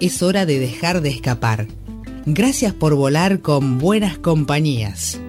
[0.00, 1.66] es hora de dejar de escapar.
[2.26, 5.20] Gracias por volar con buenas compañías.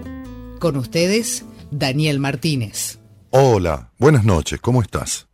[0.59, 2.99] Con ustedes, Daniel Martínez.
[3.29, 5.27] Hola, buenas noches, ¿cómo estás?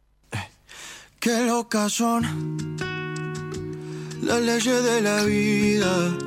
[1.19, 2.75] Qué locas son
[4.21, 6.17] las leyes de la vida.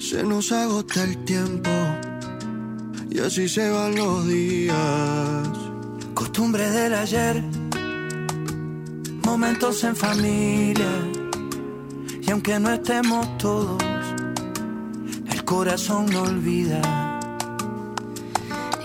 [0.00, 1.70] Se nos agota el tiempo
[3.10, 5.48] y así se van los días.
[6.14, 7.44] Costumbre del ayer,
[9.22, 11.21] momentos en familia
[12.24, 13.82] y aunque no estemos todos,
[15.30, 16.80] el corazón no olvida.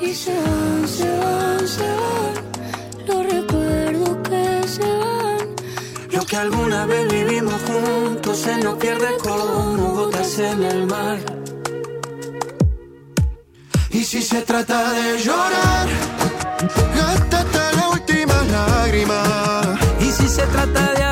[0.01, 5.37] Y se van, se van, se van, los recuerdos que se van.
[6.11, 11.19] Lo que alguna vez vivimos juntos se nos pierde como gotas en el mar.
[13.91, 15.87] Y si se trata de llorar,
[17.07, 19.77] hasta la última lágrima.
[20.01, 21.03] Y si se trata de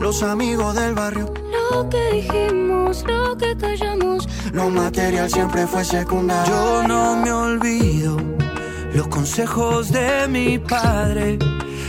[0.00, 1.32] los amigos del barrio.
[1.70, 4.28] Lo que dijimos, lo que callamos.
[4.52, 6.52] Lo material siempre fue secundario.
[6.52, 8.16] Yo no me olvido
[8.94, 11.38] los consejos de mi padre.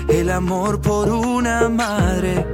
[0.08, 2.46] El amor por una madre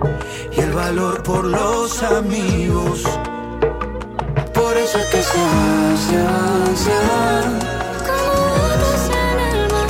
[0.55, 3.03] y el valor por los amigos.
[4.53, 5.97] Por eso es que se va,
[6.75, 7.41] se va.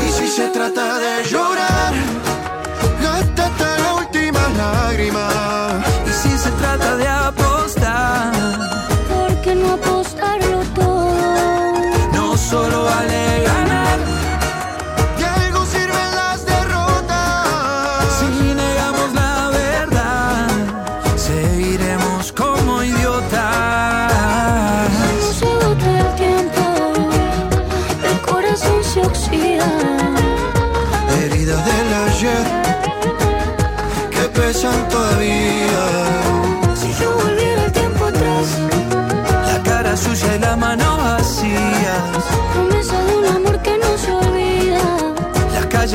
[0.07, 1.54] Y si se trata de llorar,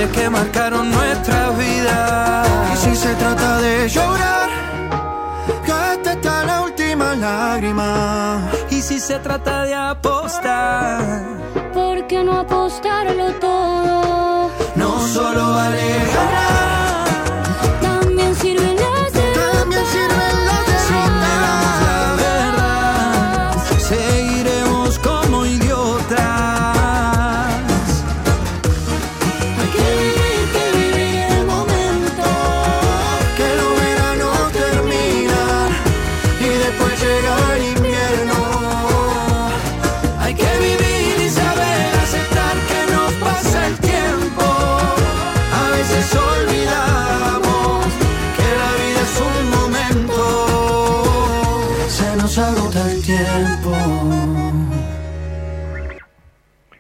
[0.09, 2.43] que marcaron nuestra vida.
[2.73, 4.51] Y si se trata de llorar,
[5.73, 8.51] hasta está la última lágrima.
[8.71, 11.03] Y si se trata de apostar,
[11.75, 14.51] ¿por qué no apostarlo todo?
[14.77, 16.80] No solo vale ganar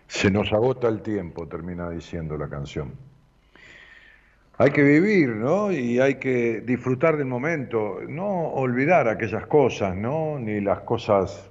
[0.06, 2.92] Se nos agota el tiempo, termina diciendo la canción.
[4.58, 5.72] Hay que vivir, ¿no?
[5.72, 10.38] Y hay que disfrutar del momento, no olvidar aquellas cosas, ¿no?
[10.38, 11.50] Ni las cosas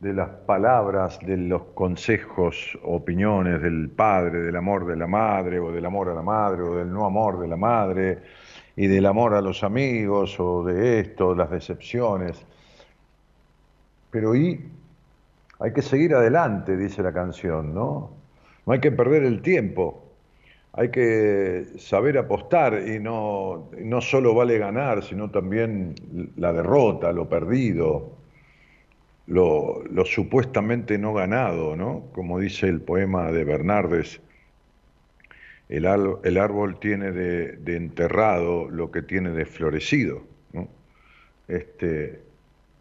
[0.00, 5.70] de las palabras, de los consejos, opiniones del padre, del amor de la madre, o
[5.70, 8.22] del amor a la madre, o del no amor de la madre,
[8.74, 12.46] y del amor a los amigos, o de esto, las decepciones.
[14.12, 14.60] Pero ¿y
[15.58, 18.10] hay que seguir adelante, dice la canción, ¿no?
[18.66, 20.04] No hay que perder el tiempo,
[20.74, 25.94] hay que saber apostar y no, no solo vale ganar, sino también
[26.36, 28.12] la derrota, lo perdido,
[29.26, 32.04] lo, supuestamente no ganado, ¿no?
[32.12, 34.20] Como dice el poema de Bernardes,
[35.70, 40.22] el, árbol tiene de, de, enterrado lo que tiene de florecido,
[40.52, 40.68] ¿no?
[41.48, 42.20] Este,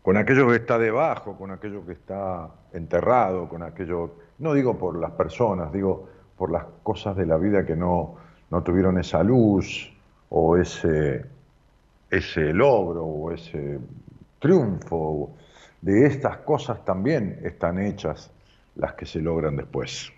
[0.01, 4.97] con aquello que está debajo, con aquello que está enterrado, con aquello, no digo por
[4.99, 8.15] las personas, digo por las cosas de la vida que no,
[8.49, 9.91] no tuvieron esa luz
[10.29, 11.25] o ese,
[12.09, 13.79] ese logro o ese
[14.39, 15.35] triunfo.
[15.81, 18.31] De estas cosas también están hechas
[18.75, 20.11] las que se logran después.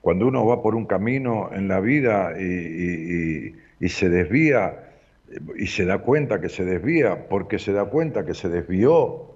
[0.00, 3.54] Cuando uno va por un camino en la vida y,
[3.88, 4.89] se desvía
[5.56, 9.30] y se da cuenta que se desvía, porque se da cuenta que se desvió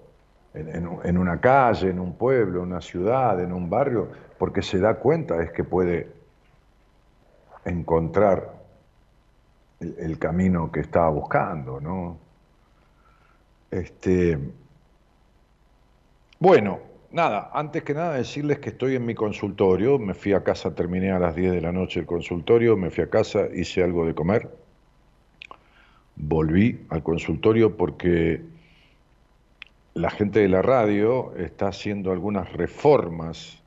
[0.54, 4.08] en, una calle, en un pueblo, en una ciudad, en un barrio,
[4.38, 6.12] porque se da cuenta es que puede
[7.64, 8.54] encontrar
[9.80, 12.18] el, el camino que estaba buscando, ¿no?
[13.70, 14.38] Este,
[16.38, 16.78] bueno,
[17.10, 21.10] nada, antes que nada decirles que estoy en mi consultorio, me fui a casa, terminé
[21.10, 24.14] a las 10 de la noche el consultorio, me fui a casa, hice algo de
[24.14, 24.63] comer,
[26.16, 28.42] volví al consultorio porque
[29.94, 33.62] la gente de la radio está haciendo algunas reformas,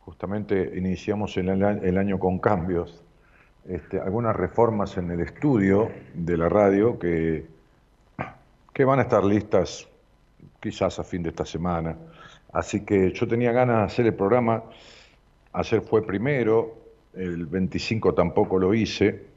[0.00, 3.02] justamente iniciamos el, el año con cambios,
[3.68, 7.56] este, algunas reformas en el estudio de la radio que
[8.76, 9.88] que van a estar listas
[10.60, 11.96] quizás a fin de esta semana.
[12.52, 14.64] Así que yo tenía ganas de hacer el programa,
[15.54, 16.76] ayer fue primero,
[17.14, 19.28] el 25 tampoco lo hice,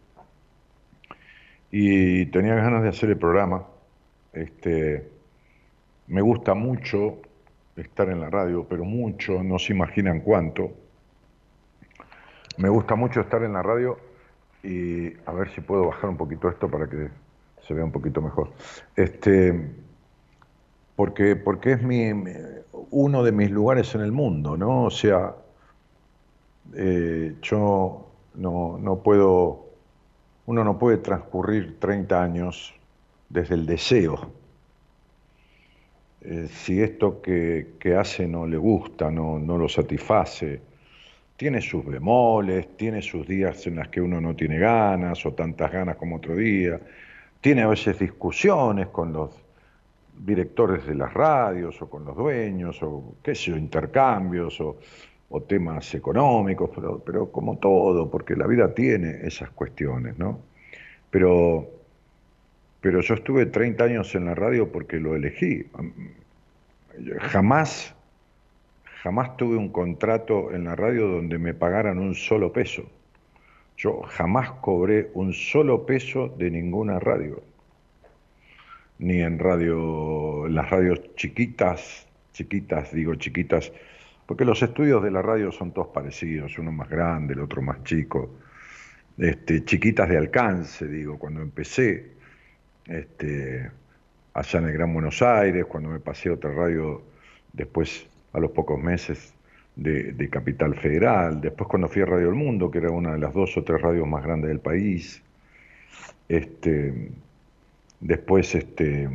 [1.71, 3.66] y tenía ganas de hacer el programa.
[4.33, 5.10] Este,
[6.07, 7.19] me gusta mucho
[7.75, 10.71] estar en la radio, pero mucho, no se imaginan cuánto.
[12.57, 13.98] Me gusta mucho estar en la radio
[14.63, 17.10] y a ver si puedo bajar un poquito esto para que
[17.66, 18.51] se vea un poquito mejor.
[18.95, 19.71] Este,
[20.95, 22.12] porque, porque es mi,
[22.92, 24.86] uno de mis lugares en el mundo, ¿no?
[24.86, 25.36] O sea,
[26.75, 29.69] eh, yo no, no puedo,
[30.50, 32.74] uno no puede transcurrir 30 años
[33.30, 34.31] desde el deseo.
[36.22, 40.60] Eh, si esto que, que, hace no le gusta, no, no lo satisface,
[41.38, 45.72] tiene sus bemoles, tiene sus días en las que uno no tiene ganas o tantas
[45.72, 46.80] ganas como otro día,
[47.40, 49.30] tiene a veces discusiones con los
[50.18, 54.80] directores de las radios o con los dueños o qué sé yo, intercambios o,
[55.48, 60.40] temas económicos, pero, pero, como todo, porque la vida tiene esas cuestiones, ¿no?
[61.12, 61.70] Pero,
[62.81, 65.68] pero yo estuve 30 años en la radio porque lo elegí.
[67.20, 67.94] Jamás,
[69.04, 72.84] jamás tuve un contrato en la radio donde me pagaran un solo peso.
[73.78, 77.42] Yo jamás cobré un solo peso de ninguna radio,
[78.98, 83.72] ni en radio, en las radios chiquitas, chiquitas, digo chiquitas,
[84.30, 87.84] porque los estudios de la radio son todos parecidos, uno más grande, el otro más
[87.84, 88.36] chico,
[89.18, 92.12] este, chiquitas de alcance, digo, cuando empecé,
[92.86, 93.72] este,
[94.36, 97.02] allá en el Gran Buenos Aires, cuando me pasé a otra radio
[97.54, 99.34] después, a los pocos meses,
[99.76, 103.34] de, Capital Federal, después cuando fui a Radio El Mundo, que era una de las
[103.34, 105.24] dos o tres radios más grandes del país,
[106.28, 107.10] este,
[108.00, 109.10] después este,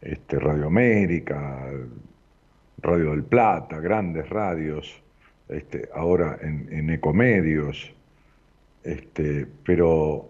[0.00, 1.68] este, Radio América,
[2.82, 5.02] Radio del Plata, grandes radios,
[5.48, 7.94] este, ahora en, Ecomedios,
[8.82, 10.28] este, pero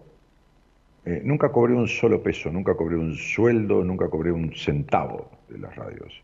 [1.05, 5.57] eh, nunca cobré un solo peso, nunca cobré un sueldo, nunca cobré un centavo de
[5.57, 6.21] las radios.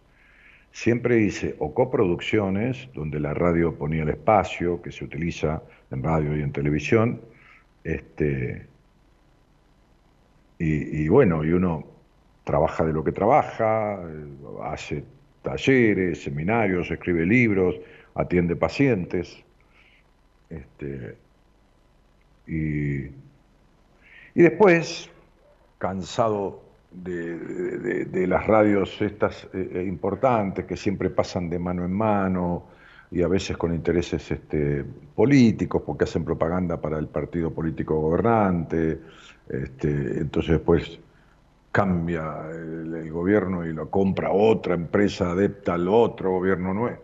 [0.71, 6.37] Siempre hice o coproducciones, donde la radio ponía el espacio que se utiliza en radio
[6.37, 7.21] y en televisión,
[7.83, 8.67] este,
[10.59, 11.85] y, bueno, y uno
[12.43, 13.99] trabaja de lo que trabaja,
[14.63, 15.05] hace
[15.41, 17.75] talleres, seminarios, escribe libros,
[18.15, 19.43] atiende pacientes,
[20.49, 21.15] este,
[22.47, 23.05] y,
[24.35, 25.09] y después,
[25.77, 32.63] cansado de, las radios estas eh, eh, importantes que siempre pasan de mano en mano
[33.11, 34.83] y a veces con intereses este,
[35.15, 38.99] políticos porque hacen propaganda para el partido político gobernante,
[39.47, 40.99] este, entonces después
[41.71, 46.97] cambia el, gobierno y lo compra otra empresa adepta al otro gobierno nuevo.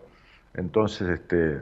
[0.54, 1.62] Entonces, este,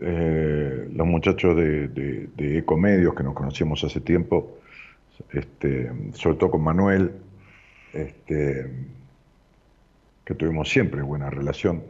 [0.00, 4.58] eh, los muchachos de, de Ecomedios que nos conocíamos hace tiempo,
[5.32, 7.12] este, sobre todo con Manuel,
[7.92, 8.70] este,
[10.24, 11.82] que tuvimos siempre buena relación.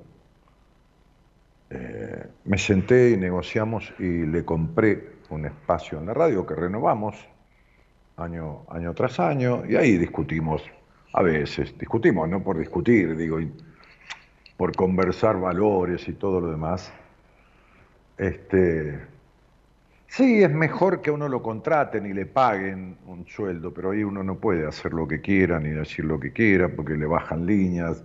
[1.71, 7.17] Eh, me senté y negociamos y le compré un espacio en la radio que renovamos
[8.17, 10.63] año, año tras año y ahí discutimos,
[11.13, 13.39] a veces, discutimos, no por discutir, digo,
[14.57, 16.93] por conversar valores y todo lo demás.
[18.19, 19.01] Este,
[20.09, 24.23] Sí, es mejor que uno lo contraten y le paguen un sueldo, pero ahí uno
[24.23, 28.03] no puede hacer lo que quiera ni decir lo que quiera porque le bajan líneas,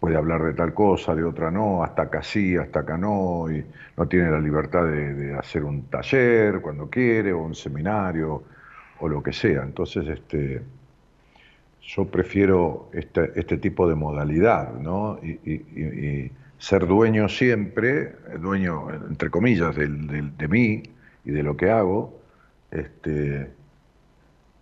[0.00, 3.64] puede hablar de tal cosa, de otra no, hasta acá sí, hasta acá no, y
[3.96, 8.42] no tiene la libertad de, hacer un taller cuando quiere, o un seminario,
[9.04, 9.62] o lo que sea.
[9.62, 10.62] Entonces, este,
[11.82, 15.18] yo prefiero este, este tipo de modalidad, ¿no?
[15.22, 20.82] Y, ser dueño siempre, dueño, entre comillas, de mí
[21.24, 22.18] y de lo que hago,
[22.70, 23.50] este,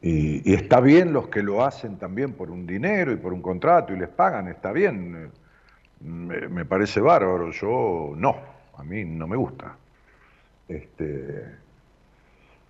[0.03, 3.93] y, está bien los que lo hacen también por un dinero y por un contrato
[3.95, 5.31] y les pagan, está bien.
[6.01, 8.37] Me, parece bárbaro, yo no,
[8.77, 9.77] a mí no me gusta.
[10.67, 11.62] Este,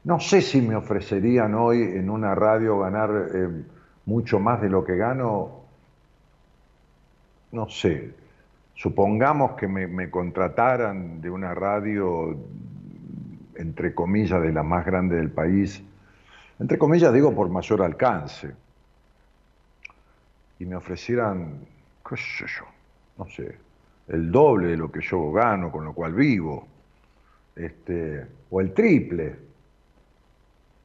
[0.05, 3.49] no sé si me ofrecerían hoy en una radio ganar eh,
[4.07, 5.63] mucho más de lo que gano.
[7.53, 8.15] No sé.
[8.75, 12.37] Supongamos que me, me contrataran de una radio,
[13.55, 15.83] entre comillas, de la más grande del país
[16.63, 18.55] entre comillas digo por mayor alcance,
[20.61, 21.59] y me ofrecieran,
[22.09, 22.65] qué sé yo,
[23.19, 23.57] no sé,
[24.07, 26.69] el doble de lo que yo gano, con lo cual vivo,
[27.57, 29.52] este, o el triple.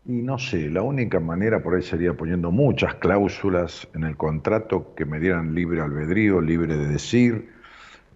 [0.08, 4.96] Y no sé, la única manera por ahí sería poniendo muchas cláusulas en el contrato
[4.96, 7.50] que me dieran libre albedrío, libre de decir,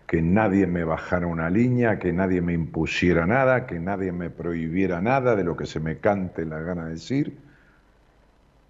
[0.07, 5.01] que nadie me bajara una línea, que nadie me impusiera nada, que nadie me prohibiera
[5.01, 7.37] nada de lo que se me cante la gana de decir.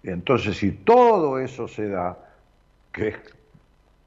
[0.02, 2.18] Entonces, si todo eso se da,
[2.90, 3.16] que es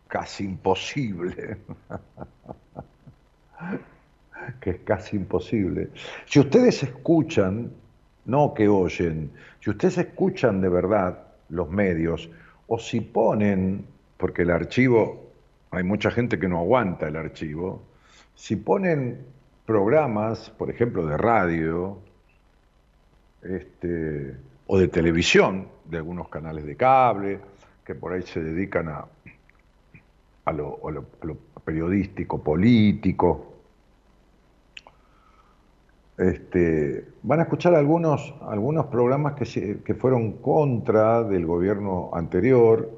[0.09, 1.57] casi imposible,
[4.59, 5.89] que es casi imposible,
[6.25, 7.71] si ustedes escuchan,
[8.25, 12.29] no que oyen, si ustedes escuchan de verdad los medios,
[12.67, 13.85] o si ponen,
[14.17, 15.31] porque el archivo,
[15.71, 17.83] hay mucha gente que no aguanta el archivo,
[18.35, 19.25] si ponen
[19.65, 21.99] programas, por ejemplo, de radio,
[23.41, 24.35] este,
[24.67, 27.39] o de televisión, de algunos canales de cable,
[27.85, 29.05] que por ahí se dedican a,
[30.45, 30.79] a, lo,
[31.63, 33.54] periodístico, político.
[36.17, 42.89] Este, van a escuchar algunos, algunos programas que, que fueron contra del gobierno anterior,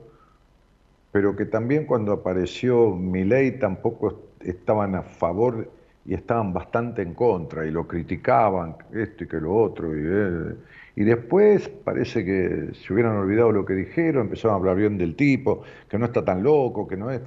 [1.12, 5.72] pero que también cuando apareció mi ley tampoco estaban a favor
[6.06, 9.96] y estaban bastante en contra y lo criticaban, esto y que lo otro.
[9.96, 10.56] Y, eh,
[10.96, 15.16] y después parece que se hubieran olvidado lo que dijeron, empezaron a hablar bien del
[15.16, 17.22] tipo, que no está tan loco, que no es.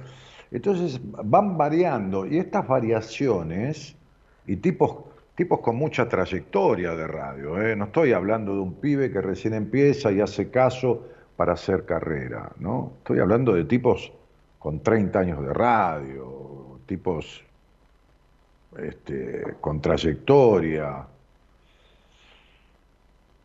[0.51, 3.95] Entonces van variando y estas variaciones
[4.45, 4.95] y tipos,
[5.41, 7.75] tipos con mucha trayectoria de radio, ¿eh?
[7.75, 12.51] no estoy hablando de un pibe que recién empieza y hace caso para hacer carrera,
[12.59, 12.93] ¿no?
[12.99, 14.13] Estoy hablando de tipos
[14.59, 17.43] con 30 años de radio, tipos
[18.77, 21.07] este, con trayectoria,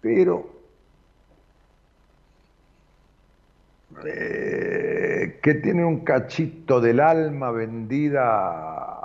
[0.02, 0.50] pero
[4.04, 8.95] eh, que tiene un cachito del alma vendida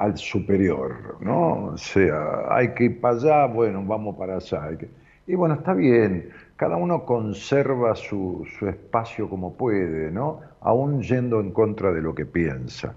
[0.00, 1.66] al superior, ¿no?
[1.72, 4.70] O sea, hay que ir para allá, bueno, vamos para allá.
[5.26, 10.40] Y bueno, está bien, cada uno conserva su, su espacio como puede, ¿no?
[10.62, 12.94] Aún yendo en contra de lo que piensa.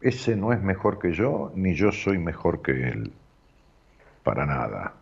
[0.00, 3.12] Ese no es mejor que yo, ni yo soy mejor que él.
[4.22, 4.94] Para nada.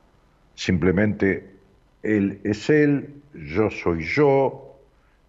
[0.56, 1.54] Simplemente
[2.02, 4.76] Él es Él, yo soy yo,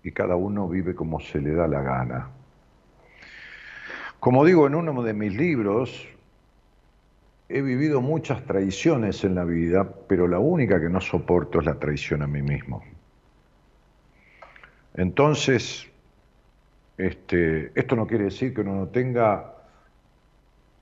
[0.03, 2.34] y cada uno vive como se le da la gana.
[4.25, 6.07] Como digo en uno de mis libros,
[7.47, 11.75] he vivido muchas traiciones en la vida, pero la única que no soporto es la
[11.77, 12.81] traición a mí mismo.
[14.95, 15.87] Entonces,
[16.97, 19.53] este, esto no quiere decir que uno no tenga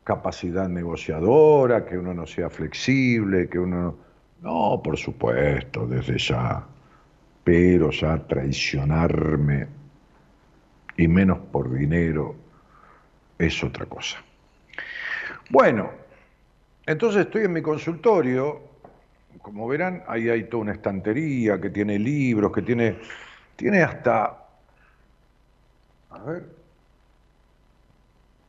[0.05, 3.97] capacidad negociadora, que uno no sea flexible, que uno
[4.41, 6.65] no, por supuesto, desde ya.
[7.43, 9.67] Pero ya traicionarme,
[10.95, 12.42] y menos por dinero,
[13.47, 14.17] es otra cosa.
[15.50, 15.91] Bueno,
[16.85, 18.62] entonces estoy en mi consultorio,
[19.41, 22.97] como verán, ahí hay toda una estantería que tiene libros, que tiene,
[23.55, 24.38] tiene hasta,
[26.09, 26.45] a ver,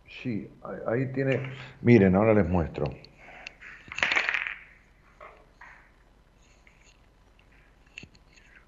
[0.08, 0.48] sí,
[0.86, 1.40] ahí tiene,
[1.82, 2.86] miren, ahora les muestro.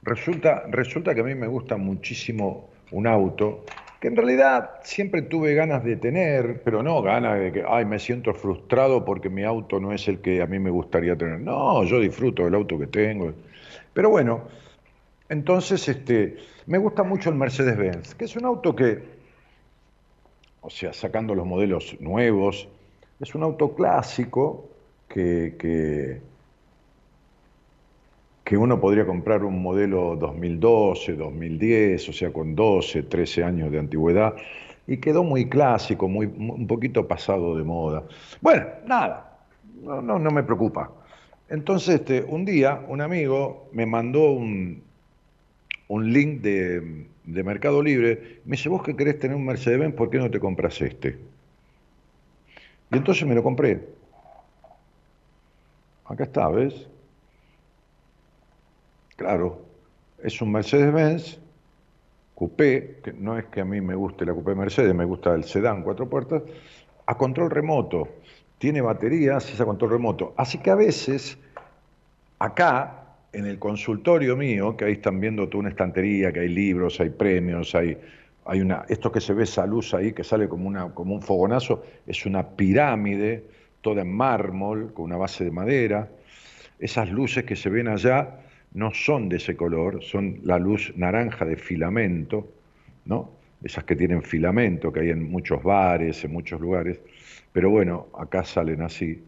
[0.02, 3.64] Resulta, resulta que a mí me gusta muchísimo un auto,
[4.06, 8.32] en realidad siempre tuve ganas de tener, pero no ganas de que, ay, me siento
[8.34, 11.40] frustrado porque mi auto no es el que a mí me gustaría tener.
[11.40, 13.32] No, yo disfruto del auto que tengo.
[13.92, 14.42] Pero bueno,
[15.28, 16.36] entonces este,
[16.66, 19.02] me gusta mucho el Mercedes-Benz, que es un auto que,
[20.60, 22.68] o sea, sacando los modelos nuevos,
[23.18, 24.68] es un auto clásico
[25.08, 26.20] que, que
[28.46, 33.80] que uno podría comprar un modelo 2012, 2010, o sea, con 12, 13 años de
[33.80, 34.36] antigüedad,
[34.86, 38.04] y quedó muy clásico, muy, un poquito pasado de moda.
[38.40, 39.36] Bueno, nada,
[39.82, 40.92] no, no, me preocupa.
[41.48, 44.80] Entonces, este, un día, un amigo me mandó un,
[45.88, 50.08] un link de, de, Mercado Libre, me dice, vos que querés tener un Mercedes-Benz, ¿por
[50.08, 51.18] qué no te compras este?
[52.92, 53.88] Y entonces me lo compré.
[56.04, 56.86] Acá está, ¿ves?
[59.16, 59.62] Claro,
[60.22, 61.38] es un Mercedes-Benz
[62.34, 65.44] coupé, que no es que a mí me guste la coupé Mercedes, me gusta el
[65.44, 66.42] sedán cuatro puertas,
[67.06, 68.08] a control remoto.
[68.58, 70.34] Tiene baterías, es a control remoto.
[70.36, 71.38] Así que a veces,
[72.38, 77.00] acá, en el consultorio mío, que ahí están viendo toda una estantería, que hay libros,
[77.00, 77.96] hay premios, hay,
[78.44, 81.22] hay una, esto que se ve esa luz ahí, que sale como, una, como un
[81.22, 83.44] fogonazo, es una pirámide,
[83.80, 86.10] toda en mármol, con una base de madera.
[86.78, 88.40] Esas luces que se ven allá
[88.76, 92.46] no son de ese color, son la luz naranja de filamento,
[93.06, 93.30] ¿no?
[93.64, 97.00] Esas que tienen filamento, que hay en muchos bares, en muchos lugares,
[97.54, 99.24] pero bueno, acá salen así.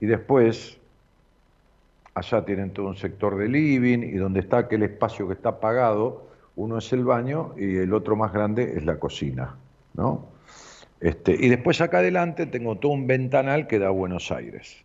[0.00, 0.76] Y después,
[2.14, 6.28] allá tienen todo un sector de living y donde está aquel espacio que está apagado,
[6.56, 9.54] uno es el baño y el otro más grande es la cocina,
[9.94, 10.26] ¿no?
[10.98, 14.84] Este, y después acá adelante tengo todo un ventanal que da a Buenos Aires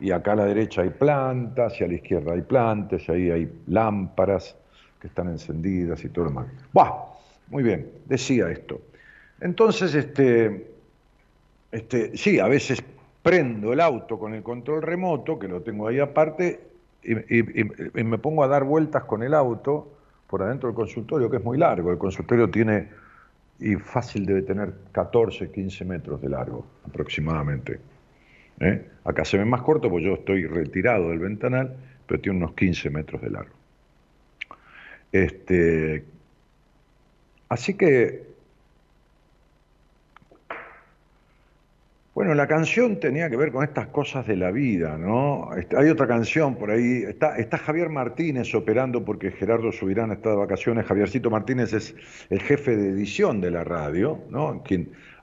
[0.00, 3.30] y acá a la derecha hay plantas, y a la izquierda hay plantas, y ahí
[3.30, 4.56] hay lámparas
[5.00, 6.46] que están encendidas y todo lo demás.
[6.72, 7.14] ¡Buah!
[7.48, 8.80] Muy bien, decía esto.
[9.40, 10.70] Entonces, este,
[11.70, 12.82] este, sí, a veces
[13.22, 16.60] prendo el auto con el control remoto, que lo tengo ahí aparte,
[17.02, 19.92] y, y, me pongo a dar vueltas con el auto
[20.26, 21.90] por adentro del consultorio, que es muy largo.
[21.90, 22.88] El consultorio tiene,
[23.60, 27.78] y fácil debe tener 14, 15 metros de largo aproximadamente.
[28.60, 28.86] ¿Eh?
[29.04, 32.90] Acá se ve más corto porque yo estoy retirado del ventanal, pero tiene unos 15
[32.90, 33.54] metros de largo.
[35.12, 36.04] Este,
[37.48, 38.24] así que,
[42.14, 45.54] bueno, la canción tenía que ver con estas cosas de la vida, ¿no?
[45.56, 50.36] Este, hay otra canción por ahí, está, Javier Martínez operando porque Gerardo Subirán está de
[50.36, 51.94] vacaciones, Javiercito Martínez es
[52.30, 54.62] el jefe de edición de la radio, ¿no?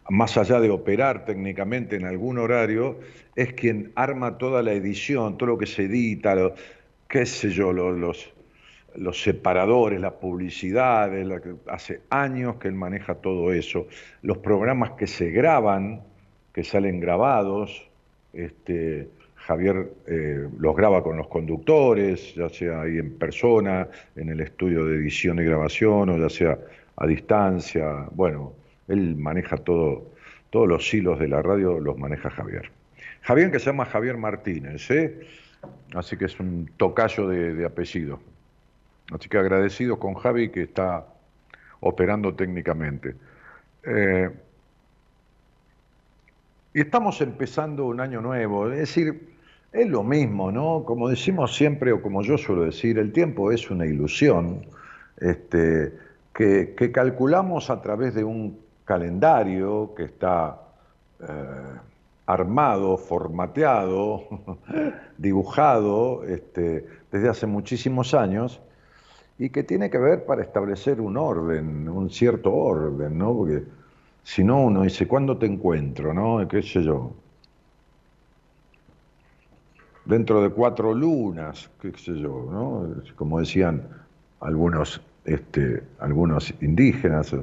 [0.09, 2.99] Más allá de operar técnicamente en algún horario,
[3.35, 6.35] es quien arma toda la edición, todo lo que se edita,
[7.07, 8.33] qué sé yo, los,
[8.95, 11.27] los, separadores, las publicidades,
[11.67, 13.87] hace años que él maneja todo eso,
[14.21, 16.01] los programas que se graban,
[16.53, 17.87] que salen grabados,
[18.33, 24.41] este, Javier eh, los graba con los conductores, ya sea ahí en persona, en el
[24.41, 26.59] estudio de edición y grabación, o ya sea
[26.97, 28.53] a distancia, bueno,
[28.87, 30.11] él maneja todo,
[30.51, 32.71] todos los hilos de la radio los maneja Javier.
[33.21, 35.19] Javier que se llama Javier Martínez, ¿eh?
[35.95, 38.19] así que es un tocayo de, apellido.
[39.11, 41.05] Así que agradecido con Javi que está
[41.79, 43.15] operando técnicamente.
[43.83, 44.29] Eh,
[46.73, 49.35] y estamos empezando un año nuevo, es decir,
[49.71, 50.83] es lo mismo, ¿no?
[50.85, 54.65] Como decimos siempre, o como yo suelo decir, el tiempo es una ilusión
[55.17, 55.93] este,
[56.33, 58.57] que calculamos a través de un
[58.91, 60.59] calendario que está
[61.21, 61.25] eh,
[62.25, 64.27] armado, formateado,
[65.17, 68.59] dibujado este, desde hace muchísimos años
[69.39, 73.33] y que tiene que ver para establecer un orden, un cierto orden, ¿no?
[73.33, 73.63] Porque
[74.23, 76.13] si no uno dice, ¿cuándo te encuentro?
[76.13, 76.45] ¿No?
[76.49, 77.13] ¿Qué sé yo?
[80.03, 82.93] Dentro de cuatro lunas, qué sé yo, ¿no?
[83.15, 83.87] Como decían
[84.41, 87.33] algunos, este, algunos indígenas,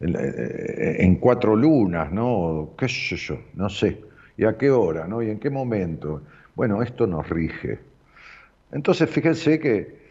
[0.00, 2.70] en, cuatro lunas, ¿no?
[2.76, 3.38] ¿Qué sé yo?
[3.54, 4.02] No sé.
[4.36, 5.06] ¿Y a qué hora?
[5.06, 5.22] ¿no?
[5.22, 6.22] ¿Y en qué momento?
[6.54, 7.78] Bueno, esto nos rige.
[8.72, 10.06] Entonces, fíjense que,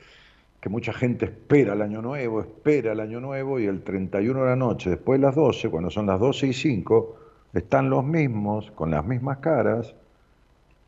[0.59, 4.49] que mucha gente espera el año nuevo, espera el año nuevo y el 31 de
[4.49, 7.19] la noche, después de las 12, cuando son las 12 y 5,
[7.53, 9.93] están los mismos, con las mismas caras,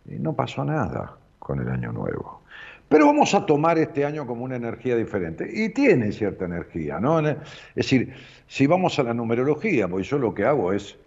[0.05, 2.41] y no pasó nada con el año nuevo.
[2.89, 5.49] Pero vamos a tomar este año como una energía diferente.
[5.51, 7.19] Y tiene cierta energía, ¿no?
[7.19, 7.37] Es
[7.75, 8.13] decir,
[8.47, 10.97] si vamos a la numerología, pues yo lo que hago es,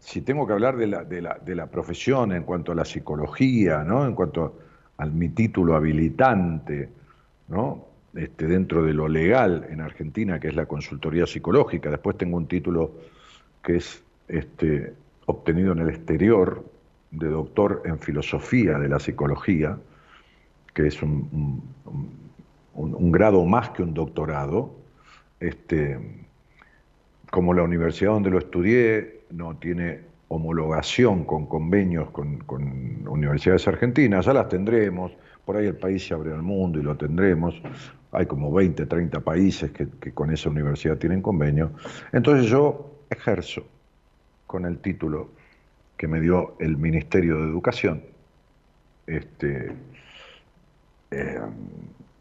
[0.00, 4.06] si tengo que hablar de la, de la, profesión en cuanto a la psicología, ¿no?
[4.06, 4.58] En cuanto
[4.96, 6.88] a mi título habilitante,
[7.48, 7.86] ¿no?
[8.14, 11.90] Este, dentro de lo legal en Argentina, que es la consultoría psicológica.
[11.90, 12.92] Después tengo un título
[13.62, 14.94] que es este,
[15.26, 16.64] obtenido en el exterior,
[17.10, 19.78] de doctor en filosofía de la psicología,
[20.74, 21.62] que es un,
[22.74, 24.74] un, grado más que un doctorado.
[25.40, 25.98] Este,
[27.30, 32.44] como la universidad donde lo estudié no tiene homologación con convenios con,
[33.08, 35.12] universidades argentinas, ya las tendremos,
[35.44, 37.60] por ahí el país se abre al mundo y lo tendremos.
[38.12, 41.72] Hay como 20, 30 países que, que con esa universidad tienen convenio.
[42.12, 43.64] Entonces yo ejerzo
[44.46, 45.30] con el título
[45.96, 48.02] que me dio el Ministerio de Educación
[49.06, 49.72] este,
[51.10, 51.40] eh,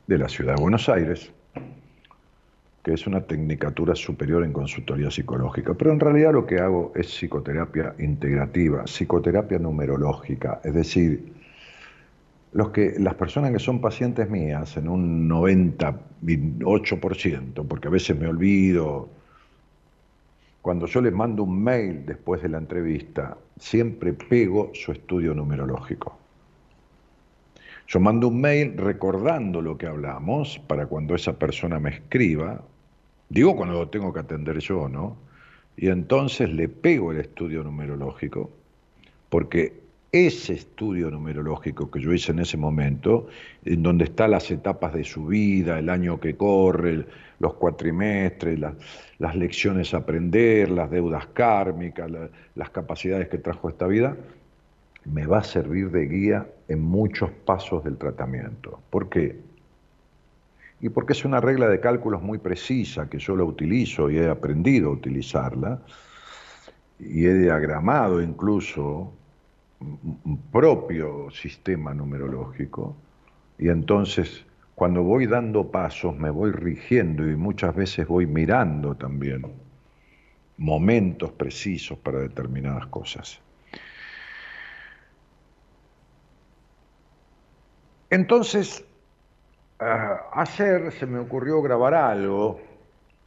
[0.08, 1.32] de la Ciudad de Buenos Aires,
[2.83, 5.73] que es una tecnicatura superior en consultoría psicológica.
[5.73, 11.33] Pero en realidad lo que hago es psicoterapia integrativa, psicoterapia numerológica, es decir,
[12.51, 18.27] los que, las personas que son pacientes mías, en un 98%, porque a veces me
[18.27, 19.09] olvido,
[20.61, 26.18] cuando yo les mando un mail después de la entrevista, siempre pego su estudio numerológico.
[27.89, 32.62] Yo mando un mail recordando lo que hablamos para cuando esa persona me escriba,
[33.30, 35.17] digo cuando lo tengo que atender yo, ¿no?
[35.75, 38.52] Y entonces le pego el estudio numerológico,
[39.30, 39.73] porque
[40.12, 43.25] ese estudio numerológico que yo hice en ese momento,
[43.65, 47.08] en donde están las etapas de su vida, el año que corre,
[47.39, 52.08] los cuatrimestres, las, lecciones a aprender, las deudas kármicas,
[52.54, 54.15] las capacidades que trajo esta vida,
[55.05, 58.79] me va a servir de guía en muchos pasos del tratamiento.
[58.89, 59.39] ¿Por qué?
[60.81, 64.29] Y porque es una regla de cálculos muy precisa que yo la utilizo y he
[64.29, 65.81] aprendido a utilizarla
[66.99, 69.13] y he diagramado incluso
[69.79, 72.95] un propio sistema numerológico
[73.57, 79.45] y entonces cuando voy dando pasos me voy rigiendo y muchas veces voy mirando también
[80.57, 83.41] momentos precisos para determinadas cosas.
[88.09, 88.83] Entonces,
[89.79, 92.59] ah, ayer se me ocurrió grabar algo,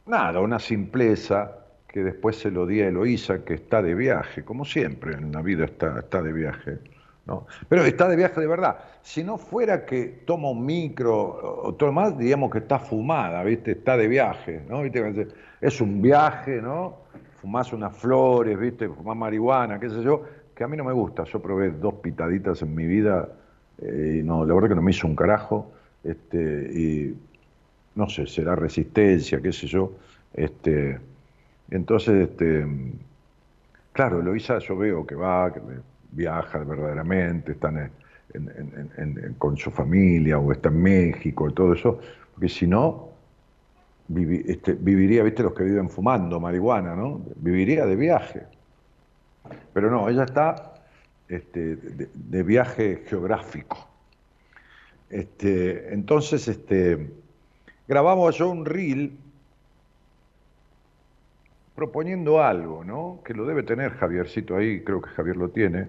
[0.05, 4.65] nada, una simpleza, que después se lo di a Eloísa, que está de viaje, como
[4.65, 6.79] siempre en la vida está, está de viaje.
[7.25, 7.45] ¿no?
[7.69, 8.79] Pero está de viaje de verdad.
[9.01, 13.71] Si no fuera que toma un micro o todo más, diríamos que está fumada, ¿viste?
[13.71, 14.81] Está de viaje, ¿no?
[14.81, 15.27] ¿Viste?
[15.61, 16.97] Es un viaje, ¿no?
[17.41, 18.89] Fumás unas flores, ¿viste?
[18.89, 20.23] Fumás marihuana, qué sé yo,
[20.55, 21.23] que a mí no me gusta.
[21.23, 23.29] Yo probé dos pitaditas en mi vida
[23.81, 25.71] eh, y no, la verdad que no me hizo un carajo,
[26.03, 27.15] este, y
[27.95, 29.93] no sé, será resistencia, qué sé yo,
[30.33, 30.99] este,
[31.69, 32.65] entonces, este,
[33.91, 35.61] claro, Eloisa yo veo que va, que
[36.11, 37.91] viaja verdaderamente, están
[39.37, 41.99] con su familia o está en México y todo eso,
[42.33, 43.09] porque si no,
[44.45, 47.21] este, viviría, viste, los que viven fumando marihuana, ¿no?
[47.35, 48.43] Viviría de viaje.
[49.73, 50.72] Pero no, ella está
[51.29, 53.87] este, de, viaje geográfico.
[55.09, 57.09] Este, entonces, este,
[57.87, 59.17] grabamos yo un reel
[61.75, 63.19] proponiendo algo, ¿no?
[63.23, 65.87] Que lo debe tener Javiercito ahí, creo que Javier lo tiene.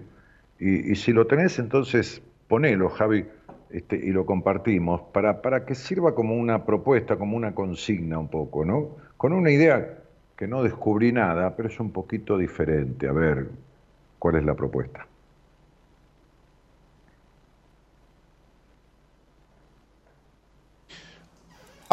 [0.59, 3.25] Y, si lo tenés, entonces ponelo, Javi,
[3.71, 8.29] este, y lo compartimos, para, para que sirva como una propuesta, como una consigna un
[8.29, 8.91] poco, ¿no?
[9.17, 9.99] Con una idea
[10.37, 13.07] que no descubrí nada, pero es un poquito diferente.
[13.07, 13.49] A ver,
[14.19, 15.07] ¿cuál es la propuesta?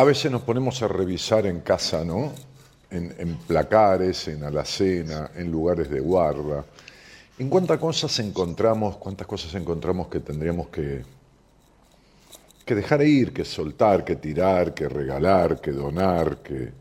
[0.02, 2.32] A veces nos ponemos a revisar en casa, ¿no?
[2.90, 6.64] En, placares, en alacena, en lugares de guarda.
[7.38, 11.04] ¿En cuántas cosas encontramos, cuántas cosas encontramos que tendríamos que,
[12.66, 16.72] que dejar ir, que soltar, que tirar, que regalar, que donar, que,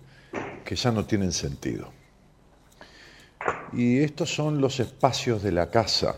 [0.65, 1.91] que ya no tienen sentido?
[3.71, 6.15] Y estos son los espacios de la casa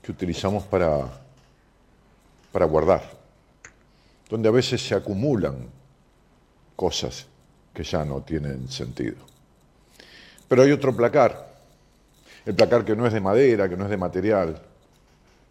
[0.00, 1.02] que utilizamos para,
[2.50, 3.13] para guardar
[4.28, 5.68] donde a veces se acumulan
[6.76, 7.26] cosas
[7.72, 9.16] que ya no tienen sentido.
[10.48, 11.54] Pero hay otro placar,
[12.46, 14.62] el placar que no es de madera, que no es de material,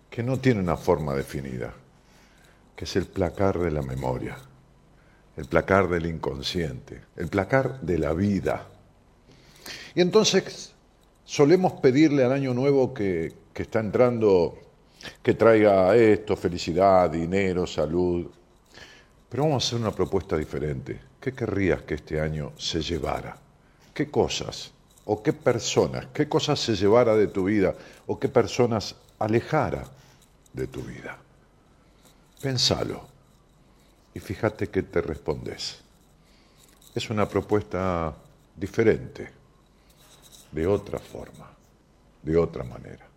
[0.10, 1.74] que no tiene una forma definida,
[2.76, 4.38] que es el placar de la memoria,
[5.36, 8.68] el placar del inconsciente, el placar de la vida.
[9.96, 10.74] Y entonces
[11.26, 14.60] solemos pedirle al año nuevo que, que está entrando
[15.22, 18.30] que traiga esto, felicidad, dinero, salud,
[19.34, 21.00] pero vamos a hacer una propuesta diferente.
[21.20, 23.36] ¿Qué querrías que este año se llevara?
[23.92, 24.72] ¿Qué cosas
[25.06, 27.74] o qué personas, qué cosas se llevara de tu vida
[28.06, 29.86] o qué personas alejara
[30.54, 31.18] de tu vida?
[32.44, 33.08] Pensalo
[34.14, 35.82] y fíjate qué te respondes.
[36.94, 38.14] Es una propuesta
[38.56, 39.32] diferente,
[40.52, 41.50] de otra forma,
[42.22, 43.08] de otra manera.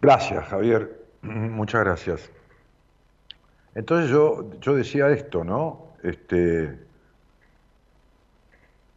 [0.00, 1.04] Gracias, Javier.
[1.20, 2.37] Muchas gracias.
[3.78, 5.92] Entonces yo, yo decía esto, ¿no?
[6.02, 6.76] Este,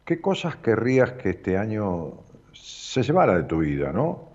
[0.04, 2.14] ¿Qué cosas querrías que este año
[2.52, 4.32] se llevara de tu vida, ¿no?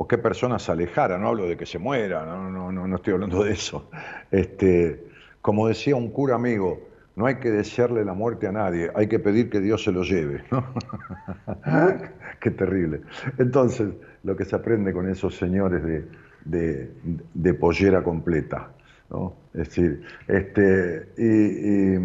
[0.00, 2.96] o qué personas se alejara, no hablo de que se muera, no, no, no, no
[2.96, 3.90] estoy hablando de eso.
[4.30, 5.04] Este,
[5.42, 6.80] como decía un cura amigo,
[7.16, 10.02] no hay que desearle la muerte a nadie, hay que pedir que Dios se lo
[10.02, 10.42] lleve.
[12.40, 13.02] Qué terrible.
[13.36, 13.90] Entonces,
[14.22, 16.90] lo que se aprende con esos señores de,
[17.34, 18.70] de, pollera completa.
[19.10, 19.34] ¿No?
[19.52, 21.96] Es decir, este, y,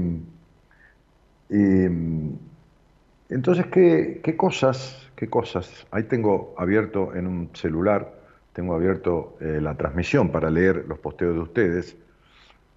[3.29, 5.87] entonces, ¿qué, ¿qué, cosas, ¿qué cosas?
[5.91, 8.13] Ahí tengo abierto en un celular,
[8.53, 11.97] tengo abierto eh, la transmisión para leer los posteos de ustedes.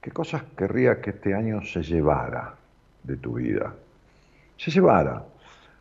[0.00, 2.54] ¿Qué cosas querría que este año se llevara
[3.02, 3.74] de tu vida?
[4.56, 5.24] Se llevara.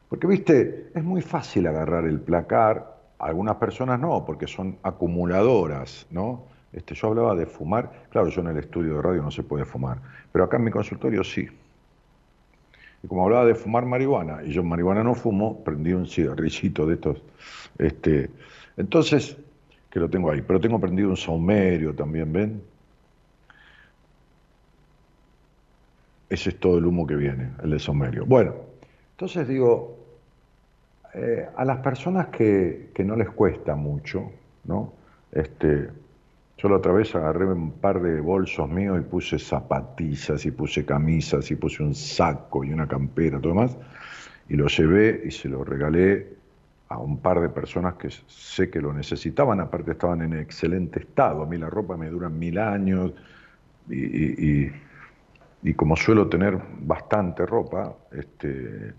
[0.09, 6.43] Porque, viste, es muy fácil agarrar el placar, algunas personas no, porque son acumuladoras, ¿no?
[6.73, 9.65] Este, yo hablaba de fumar, claro, yo en el estudio de radio no se puede
[9.65, 9.99] fumar,
[10.31, 11.47] pero acá en mi consultorio sí.
[13.03, 16.95] Y como hablaba de fumar marihuana, y yo marihuana no fumo, prendí un cigarrillito de
[16.95, 17.21] estos.
[17.77, 18.29] Este,
[18.75, 19.37] entonces,
[19.89, 22.61] que lo tengo ahí, pero tengo prendido un saumerio también, ¿ven?
[26.29, 28.25] Ese es todo el humo que viene, el de saumerio.
[28.25, 28.53] Bueno,
[29.11, 29.97] entonces digo,
[31.13, 34.31] eh, a las personas que, no les cuesta mucho,
[34.65, 34.93] ¿no?
[35.31, 35.89] Este,
[36.57, 40.85] yo la otra vez agarré un par de bolsos míos y puse zapatillas y puse
[40.85, 43.77] camisas y puse un saco y una campera, todo más,
[44.49, 46.37] y lo llevé y se lo regalé
[46.89, 51.43] a un par de personas que sé que lo necesitaban, aparte estaban en excelente estado,
[51.43, 53.13] a mí la ropa me dura mil años
[53.89, 54.71] y,
[55.75, 58.93] como suelo tener bastante ropa, este,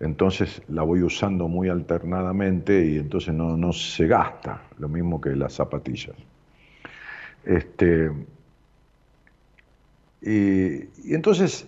[0.00, 5.54] entonces la voy usando muy alternadamente y entonces no, se gasta, lo mismo que las
[5.54, 6.16] zapatillas.
[7.44, 8.10] Este,
[10.22, 11.66] y, entonces,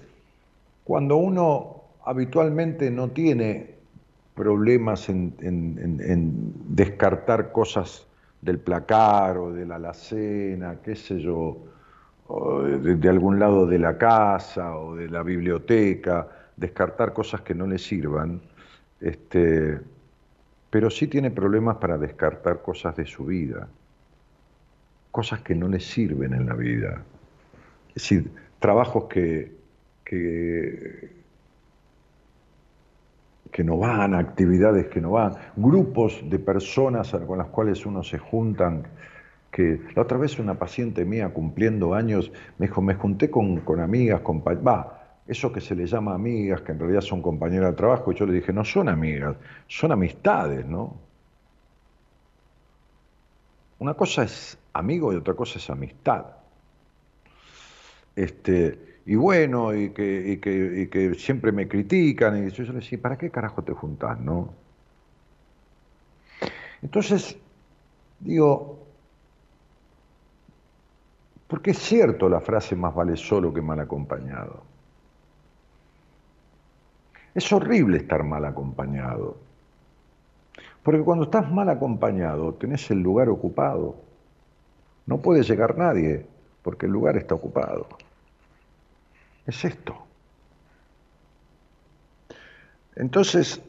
[0.84, 3.74] cuando uno habitualmente no tiene
[4.34, 5.34] problemas en,
[6.68, 8.06] descartar cosas
[8.42, 11.58] del placar o de la alacena, qué sé yo,
[12.80, 17.78] de algún lado de la casa o de la biblioteca, descartar cosas que no le
[17.78, 18.40] sirvan,
[19.00, 19.80] este,
[20.70, 23.68] pero sí tiene problemas para descartar cosas de su vida,
[25.16, 27.02] cosas que no le sirven en la vida.
[27.88, 29.50] Es decir, trabajos que,
[30.04, 31.10] que,
[33.64, 38.88] no van, actividades que no van, grupos de personas con las cuales uno se juntan
[39.50, 43.80] que la otra vez una paciente mía cumpliendo años me dijo, me junté con, con
[43.80, 48.12] amigas, va, eso que se le llama amigas, que en realidad son compañeras de trabajo,
[48.12, 49.34] y yo le dije, no son amigas,
[49.66, 51.05] son amistades, ¿no?
[53.78, 56.26] Una cosa es amigo y otra cosa es amistad.
[58.14, 63.62] Este, y bueno, y que, siempre me critican, y yo, le decía, ¿para qué carajo
[63.62, 64.54] te juntás, no?
[66.82, 67.36] Entonces,
[68.20, 68.86] digo,
[71.46, 74.62] porque es cierto la frase más vale solo que mal acompañado.
[77.34, 79.45] Es horrible estar mal acompañado.
[80.86, 83.96] Porque cuando estás mal acompañado, tenés el lugar ocupado.
[85.06, 86.24] No puede llegar nadie
[86.62, 87.88] porque el lugar está ocupado.
[89.48, 89.96] Es esto.
[92.94, 93.60] Entonces,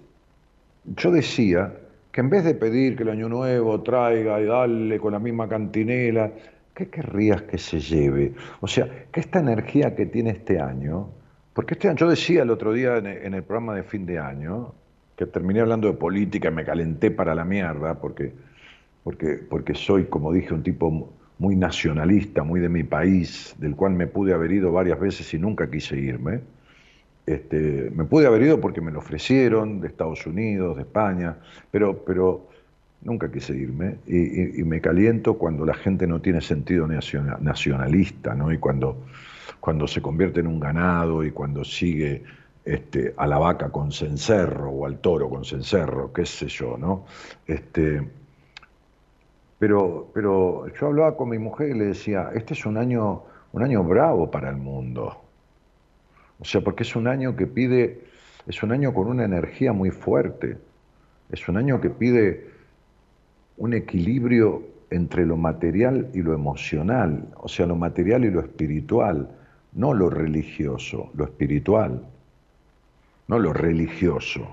[0.86, 1.74] yo decía
[2.12, 5.50] que en vez de pedir que el año nuevo traiga y darle con la misma
[5.50, 6.30] cantinela,
[6.76, 8.36] ¿qué querrías que se lleve?
[8.62, 11.10] O sea, que esta energía que tiene este año
[11.58, 14.76] porque este, yo decía el otro día en el programa de fin de año,
[15.18, 18.32] que terminé hablando de política y me calenté para la mierda, porque,
[19.04, 23.94] porque, porque soy, como dije, un tipo muy nacionalista, muy de mi país, del cual
[23.94, 26.42] me pude haber ido varias veces y nunca quise irme.
[27.26, 31.36] Este, me pude haber ido porque me lo ofrecieron de Estados Unidos, de España,
[31.72, 32.48] pero, pero
[33.02, 38.54] nunca quise irme y, y me caliento cuando la gente no tiene sentido nacionalista, ¿no?
[38.54, 39.04] Y cuando
[39.60, 42.24] cuando se convierte en un ganado y cuando sigue
[42.68, 47.06] este, a la vaca con cencerro o al toro con cencerro, qué sé yo, ¿no?
[47.48, 48.06] Este,
[49.58, 53.64] pero, pero yo hablaba con mi mujer y le decía, este es un año, un
[53.64, 55.16] año bravo para el mundo.
[56.40, 58.02] O sea, porque es un año que pide,
[58.46, 60.58] es un año con una energía muy fuerte,
[61.32, 62.50] es un año que pide
[63.56, 69.30] un equilibrio entre lo material y lo emocional, o sea, lo material y lo espiritual
[69.72, 72.02] no lo religioso, lo espiritual,
[73.28, 74.48] no lo religioso,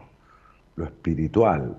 [0.76, 1.76] lo espiritual,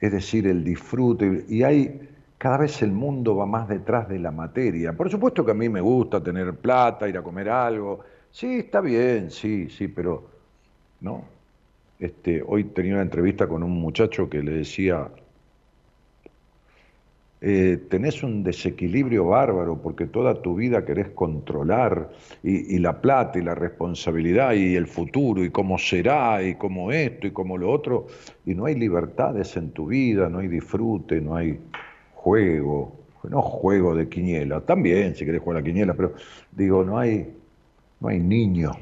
[0.00, 1.44] es decir, el disfrute.
[1.48, 4.92] Y hay, cada vez el mundo va más detrás de la materia.
[4.92, 8.00] Por supuesto que a mí me gusta tener plata, ir a comer algo.
[8.30, 10.28] Sí, está bien, sí, sí, pero
[11.00, 11.24] no.
[11.98, 15.08] Este, hoy tenía una entrevista con un muchacho que le decía,
[17.42, 22.10] eh, tenés un desequilibrio bárbaro porque toda tu vida querés controlar
[22.42, 27.26] y, la plata y la responsabilidad y el futuro y cómo será y cómo esto
[27.26, 28.06] y cómo lo otro.
[28.46, 31.60] Y no hay libertades en tu vida, no hay disfrute, no hay
[32.14, 32.96] juego,
[33.28, 36.14] no juego de quiniela, también si querés jugar a quiniela, pero
[36.52, 37.32] digo, no hay,
[38.00, 38.72] no hay niño.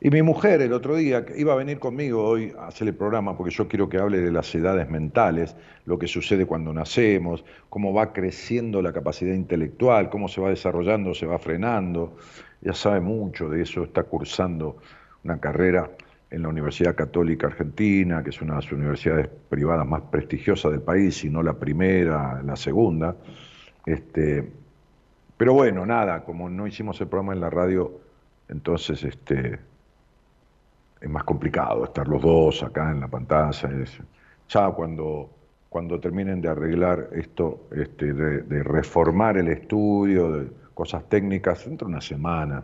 [0.00, 3.36] Y mi mujer el otro día iba a venir conmigo hoy a hacer el programa
[3.36, 5.56] porque yo quiero que hable de las edades mentales,
[5.86, 11.14] lo que sucede cuando nacemos, cómo va creciendo la capacidad intelectual, cómo se va desarrollando,
[11.14, 12.16] se va frenando.
[12.60, 14.76] Ya sabe mucho de eso, está cursando
[15.24, 15.90] una carrera
[16.30, 20.82] en la Universidad Católica Argentina, que es una de las universidades privadas más prestigiosas del
[20.82, 23.16] país, si no la primera, la segunda.
[23.84, 24.48] Este,
[25.36, 28.00] pero bueno, nada, como no hicimos el programa en la radio,
[28.48, 29.58] entonces este,
[31.00, 33.68] es más complicado estar los dos acá en la pantalla.
[34.48, 35.30] ya cuando,
[35.68, 41.92] cuando terminen de arreglar esto, este, de, reformar el estudio, de cosas técnicas, dentro de
[41.92, 42.62] una semana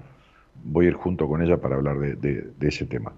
[0.64, 3.12] voy a ir junto con ella para hablar de, ese tema.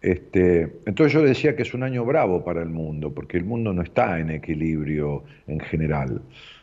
[0.00, 3.72] Este, entonces yo decía que es un año bravo para el mundo, porque el mundo
[3.72, 6.20] no está en equilibrio en general.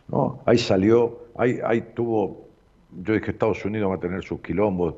[0.09, 0.41] ¿no?
[0.45, 2.47] Ahí salió, ahí, ahí tuvo,
[3.03, 4.95] yo dije Estados Unidos va a tener sus quilombos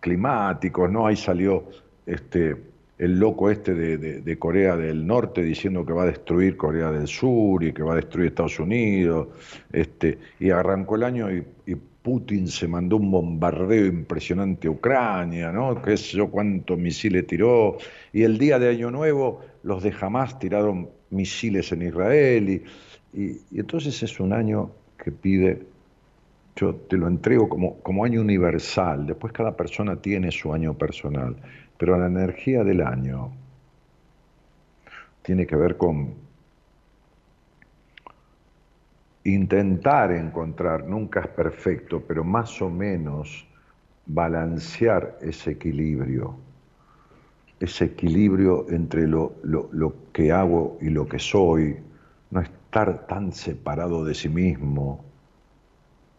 [0.00, 1.06] climáticos, ¿no?
[1.06, 1.64] Ahí salió
[2.06, 2.56] este,
[2.98, 7.64] el loco este de, Corea del Norte diciendo que va a destruir Corea del Sur
[7.64, 9.28] y que va a destruir Estados Unidos,
[9.72, 11.44] este, y arrancó el año y,
[12.04, 15.80] Putin se mandó un bombardeo impresionante a Ucrania, ¿no?
[15.80, 17.78] Qué sé yo cuántos misiles tiró,
[18.12, 22.62] y el día de Año Nuevo los de Hamas tiraron misiles en Israel,
[23.14, 24.70] y, y entonces es un año
[25.02, 25.62] que pide
[26.56, 31.36] yo te lo entrego como, como, año universal, después cada persona tiene su año personal,
[31.78, 33.32] pero la energía del año
[35.22, 36.14] tiene que ver con
[39.24, 43.46] intentar encontrar, nunca es perfecto, pero más o menos
[44.06, 46.36] balancear ese equilibrio,
[47.58, 51.78] ese equilibrio entre lo, lo que hago y lo que soy,
[52.30, 55.04] no estar tan separado de sí mismo.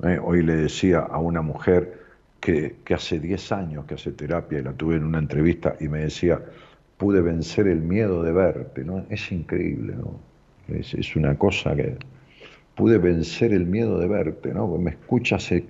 [0.04, 0.20] ¿eh?
[0.24, 2.05] Hoy le decía a una mujer,
[2.46, 6.02] que, hace 10 años que hace terapia y la tuve en una entrevista y me
[6.02, 6.40] decía,
[6.96, 9.04] pude vencer el miedo de verte, ¿no?
[9.10, 10.20] Es increíble, ¿no?
[10.68, 11.98] Es, una cosa que
[12.76, 14.68] pude vencer el miedo de verte, ¿no?
[14.78, 15.66] Me escucha hace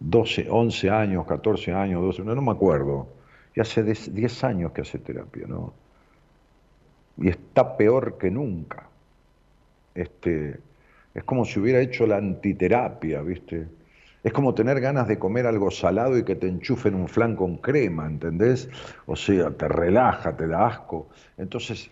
[0.00, 3.06] 12, 11 años, 14 años, 12, no, no me acuerdo,
[3.54, 5.74] y hace 10 años que hace terapia, ¿no?
[7.18, 8.88] Y está peor que nunca.
[9.94, 10.58] Este,
[11.12, 13.66] es como si hubiera hecho la antiterapia, ¿viste?
[14.24, 17.58] Es como tener ganas de comer algo salado y que te enchufen un flan con
[17.58, 18.68] crema, ¿entendés?
[19.06, 21.08] O sea, te relaja, te da asco.
[21.36, 21.90] Entonces,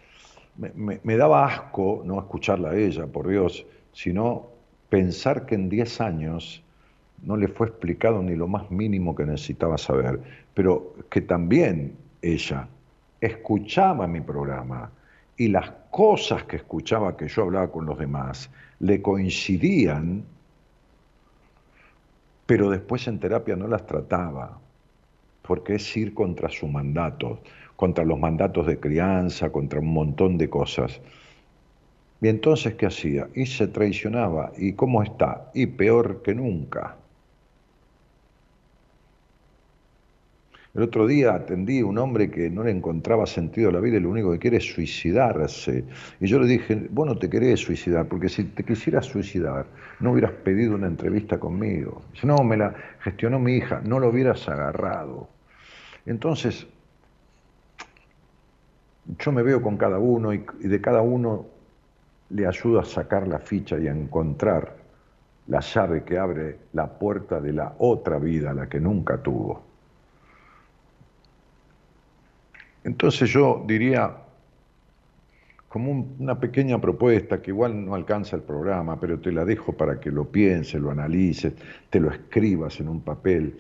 [0.56, 4.46] me, daba asco no escucharla a ella, por Dios, sino
[4.88, 6.62] pensar que en 10 años
[7.22, 10.20] no le fue explicado ni lo más mínimo que necesitaba saber,
[10.54, 12.68] pero que también ella
[13.20, 14.90] escuchaba mi programa
[15.36, 20.24] y las cosas que escuchaba que yo hablaba con los demás le coincidían
[22.46, 24.60] pero después en terapia no las trataba,
[25.42, 27.40] porque es ir contra su mandato,
[27.76, 31.00] contra los mandatos de crianza, contra un montón de cosas.
[32.20, 33.28] Y entonces, ¿qué hacía?
[33.34, 34.52] Y se traicionaba.
[34.56, 35.50] ¿Y cómo está?
[35.54, 36.96] Y peor que nunca.
[40.76, 43.96] El otro día atendí a un hombre que no le encontraba sentido a la vida
[43.96, 45.84] y lo único que quiere es suicidarse.
[46.20, 49.64] Y yo le dije, vos no te querés suicidar, porque si te quisieras suicidar,
[50.00, 52.02] no hubieras pedido una entrevista conmigo.
[52.12, 55.30] Dice, no, me la gestionó mi hija, no lo hubieras agarrado.
[56.04, 56.66] Entonces,
[59.18, 61.46] yo me veo con cada uno y de cada uno
[62.28, 64.76] le ayudo a sacar la ficha y a encontrar
[65.46, 69.65] la llave que abre la puerta de la otra vida, la que nunca tuvo.
[72.86, 74.16] Entonces yo diría,
[75.68, 79.98] como una pequeña propuesta que igual no alcanza el programa, pero te la dejo para
[79.98, 81.54] que lo pienses, lo analices,
[81.90, 83.58] te lo escribas en un papel,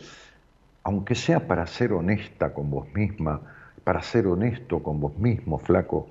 [0.84, 3.40] aunque sea para ser honesta con vos misma,
[3.82, 6.08] para ser honesto con vos mismo, flaco,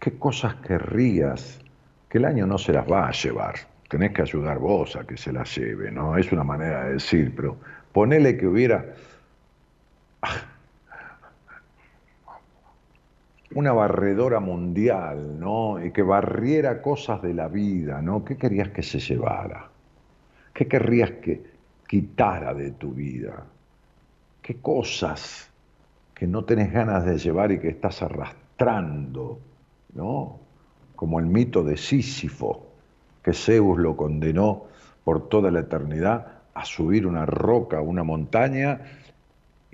[0.00, 1.60] ¿qué cosas querrías
[2.08, 3.54] que el año no se las va a llevar?
[3.88, 6.18] Tenés que ayudar vos a que se las lleve, ¿no?
[6.18, 7.56] Es una manera de decir, pero
[7.92, 8.84] ponele que hubiera...
[10.20, 10.48] Ah,
[13.54, 15.84] una barredora mundial, ¿no?
[15.84, 18.24] Y que barriera cosas de la vida, ¿no?
[18.24, 19.70] ¿Qué querías que se llevara?
[20.52, 21.42] ¿Qué querrías que
[21.86, 23.44] quitara de tu vida?
[24.42, 25.50] ¿Qué cosas
[26.14, 29.38] que no tenés ganas de llevar y que estás arrastrando,
[29.94, 30.38] ¿no?
[30.96, 32.66] Como el mito de Sísifo,
[33.22, 34.64] que Zeus lo condenó
[35.04, 38.80] por toda la eternidad a subir una roca, una montaña,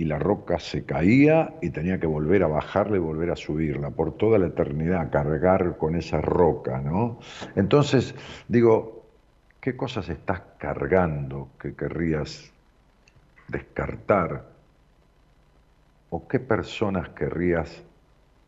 [0.01, 3.91] y la roca se caía y tenía que volver a bajarla y volver a subirla
[3.91, 7.19] por toda la eternidad, cargar con esa roca, ¿no?
[7.55, 8.15] Entonces,
[8.49, 9.05] digo,
[9.61, 12.51] ¿qué cosas estás cargando que querrías
[13.49, 14.47] descartar?
[16.09, 17.83] ¿O qué personas querrías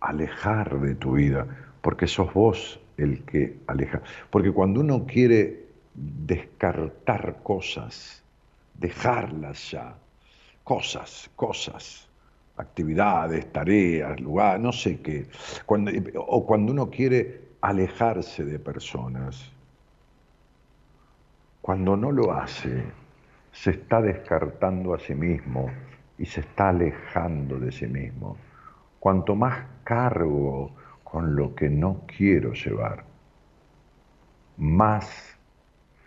[0.01, 1.47] alejar de tu vida?
[1.83, 4.01] Porque sos vos el que aleja.
[4.31, 8.23] Porque cuando uno quiere descartar cosas,
[8.73, 9.97] dejarlas ya,
[10.65, 12.09] cosas, cosas,
[12.57, 15.27] actividades, tareas, lugares, no sé qué,
[15.67, 19.51] cuando, o cuando uno quiere alejarse de personas,
[21.61, 22.85] cuando no lo hace,
[23.53, 25.71] se está descartando a sí mismo
[26.19, 28.37] y se está alejando de sí mismo.
[28.99, 30.73] Cuanto más cargo
[31.05, 33.05] con lo que no quiero llevar,
[34.57, 35.37] más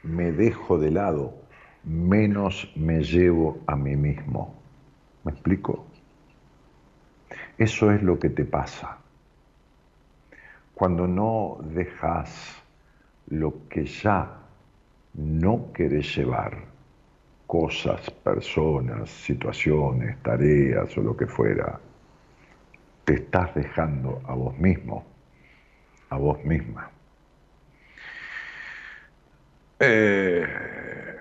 [0.04, 1.34] me dejo de lado,
[1.86, 4.56] menos me llevo a mí mismo.
[5.24, 5.86] ¿Me explico?
[7.58, 8.98] Eso es lo que te pasa.
[10.74, 12.62] Cuando no dejas
[13.28, 14.40] lo que ya
[15.14, 16.66] no querés llevar,
[17.48, 21.80] cosas, personas, situaciones, tareas o lo que fuera,
[23.06, 25.06] te estás dejando a vos mismo,
[26.10, 26.90] a vos misma.
[29.80, 31.15] Eh,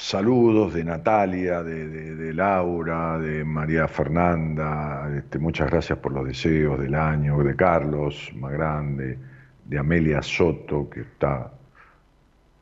[0.00, 6.94] saludos de Natalia, de, Laura, de María Fernanda, este, muchas gracias por los deseos del
[6.94, 9.18] año, de Carlos Magrande,
[9.66, 11.52] de Amelia Soto, que está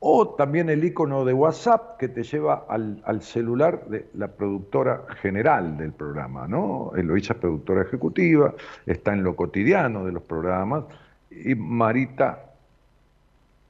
[0.00, 5.76] o también el icono de WhatsApp que te lleva al, celular de la productora general
[5.76, 6.92] del programa, ¿no?
[6.96, 8.54] Eloisa es productora ejecutiva,
[8.86, 10.84] está en lo cotidiano de los programas,
[11.30, 12.44] y Marita,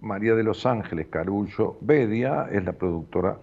[0.00, 3.38] María de los Ángeles Carullo Bedia, es la productora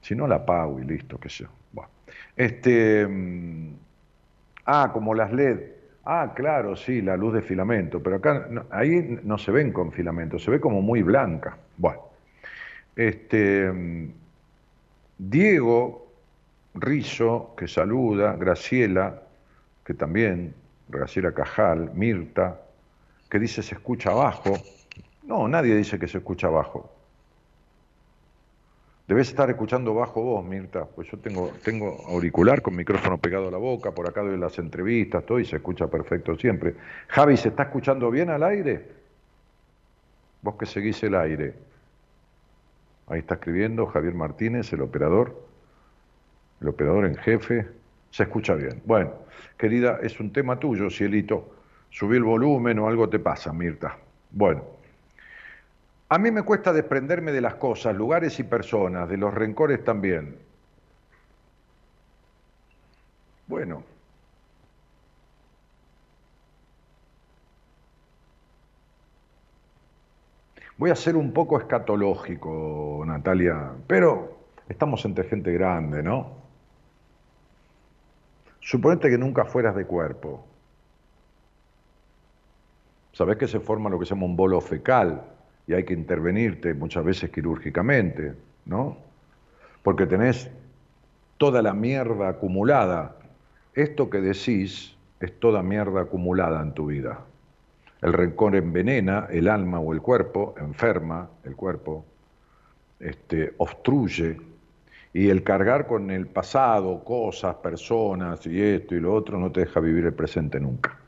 [0.00, 1.50] si no la apago y listo, qué sé yo.
[2.36, 3.74] Este, mm,
[4.66, 5.60] ah, como las LED.
[6.04, 10.38] Ah, claro, sí, la luz de filamento, pero acá ahí no se ven con filamento,
[10.38, 11.56] se ve como muy blanca.
[11.78, 12.02] Bueno,
[12.94, 13.72] este,
[15.16, 16.06] Diego
[16.74, 19.22] Rizo, que saluda, Graciela,
[19.84, 20.54] que también,
[20.88, 22.60] Graciela Cajal, Mirta,
[23.34, 24.52] que dice se escucha abajo.
[25.24, 26.88] No, nadie dice que se escucha abajo.
[29.08, 33.50] Debes estar escuchando bajo vos, Mirta, pues yo tengo, tengo auricular con micrófono pegado a
[33.50, 36.76] la boca, por acá doy las entrevistas, todo y se escucha perfecto siempre.
[37.08, 38.88] Javi, ¿se está escuchando bien al aire?
[40.40, 41.54] Vos que seguís el aire.
[43.08, 45.44] Ahí está escribiendo Javier Martínez, el operador,
[46.60, 47.66] el operador en jefe.
[48.10, 48.80] Se escucha bien.
[48.84, 49.12] Bueno,
[49.58, 51.53] querida, es un tema tuyo, cielito.
[51.94, 53.96] Subí el volumen o algo te pasa, Mirta.
[54.32, 54.64] Bueno.
[56.08, 60.36] A mí me cuesta desprenderme de las cosas, lugares y personas, de los rencores también.
[63.46, 63.84] Bueno.
[70.76, 74.36] Voy a ser un poco escatológico, Natalia, pero
[74.68, 76.32] estamos entre gente grande, ¿no?
[78.58, 80.44] Suponete que nunca fueras de cuerpo.
[83.14, 85.22] Sabés que se forma lo que se llama un bolo fecal,
[85.66, 88.34] y hay que intervenirte muchas veces quirúrgicamente,
[88.66, 88.96] ¿no?
[89.82, 90.50] Porque tenés
[91.38, 93.16] toda la mierda acumulada.
[93.74, 97.20] Esto que decís es toda mierda acumulada en tu vida.
[98.02, 102.04] El rencor envenena el alma o el cuerpo, enferma el cuerpo,
[103.00, 104.38] este, obstruye.
[105.12, 109.60] Y el cargar con el pasado, cosas, personas y esto y lo otro no te
[109.60, 110.98] deja vivir el presente nunca.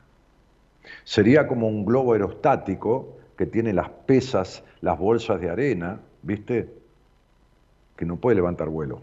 [1.03, 6.67] Sería como un globo aerostático que tiene las pesas, las bolsas de arena, ¿viste?
[7.95, 8.99] Que no puede levantar vuelo.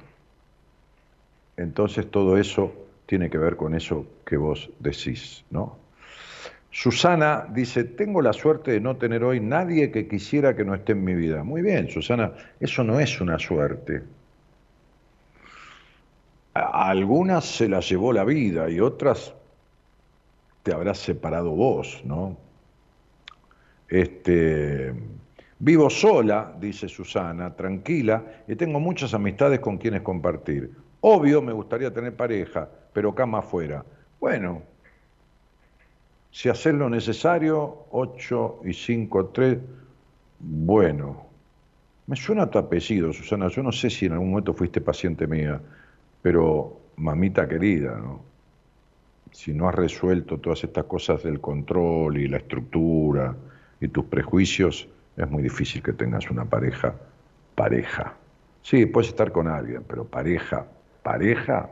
[1.56, 2.72] Entonces todo eso
[3.06, 5.76] tiene que ver con eso que vos decís, ¿no?
[6.70, 10.90] Susana dice, tengo la suerte de no tener hoy nadie que quisiera que no esté
[10.90, 11.44] en mi vida.
[11.44, 14.02] Muy bien, Susana, eso no es una suerte.
[16.54, 19.32] A algunas se las llevó la vida y otras
[20.64, 22.36] te habrás separado vos, ¿no?
[23.86, 24.94] Este,
[25.58, 30.72] vivo sola, dice Susana, tranquila, y tengo muchas amistades con quienes compartir.
[31.02, 33.84] Obvio, me gustaría tener pareja, pero cama afuera.
[34.18, 34.62] Bueno,
[36.30, 39.58] si haces lo necesario, 8 y 5, 3,
[40.40, 41.26] bueno.
[42.06, 43.48] Me suena tu apellido, Susana.
[43.48, 45.60] Yo no sé si en algún momento fuiste paciente mía,
[46.22, 48.33] pero mamita querida, ¿no?
[49.34, 53.34] Si no has resuelto todas estas cosas del control y la estructura,
[53.80, 56.94] y tus prejuicios, es muy difícil que tengas una pareja,
[57.56, 58.14] pareja.
[58.62, 60.68] Sí, puedes estar con alguien, pero pareja,
[61.02, 61.68] pareja.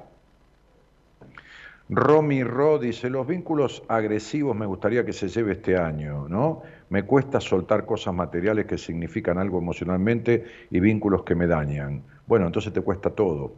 [1.89, 6.63] Romy Ro dice, los vínculos agresivos me gustaría que se lleve este año, ¿no?
[6.91, 12.03] Me cuesta soltar cosas materiales que significan algo emocionalmente y vínculos que me dañan.
[12.27, 13.53] Bueno, entonces te cuesta todo.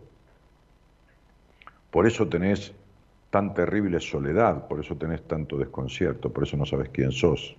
[1.90, 2.74] Por eso tenés
[3.34, 7.56] tan terrible soledad, por eso tenés tanto desconcierto, por eso no sabes quién sos.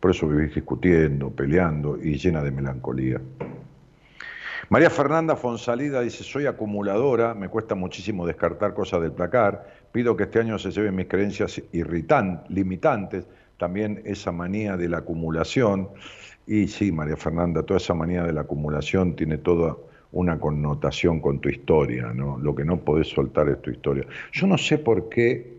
[0.00, 3.20] Por eso vivís discutiendo, peleando y llena de melancolía.
[4.68, 10.24] María Fernanda Fonsalida dice, soy acumuladora, me cuesta muchísimo descartar cosas del placar, pido que
[10.24, 13.24] este año se lleven mis creencias irritantes, limitantes,
[13.58, 15.90] también esa manía de la acumulación.
[16.44, 19.76] Y sí, María Fernanda, toda esa manía de la acumulación tiene toda
[20.16, 22.38] una connotación con tu historia, ¿no?
[22.38, 24.06] Lo que no podés soltar es tu historia.
[24.32, 25.58] Yo no sé por qué,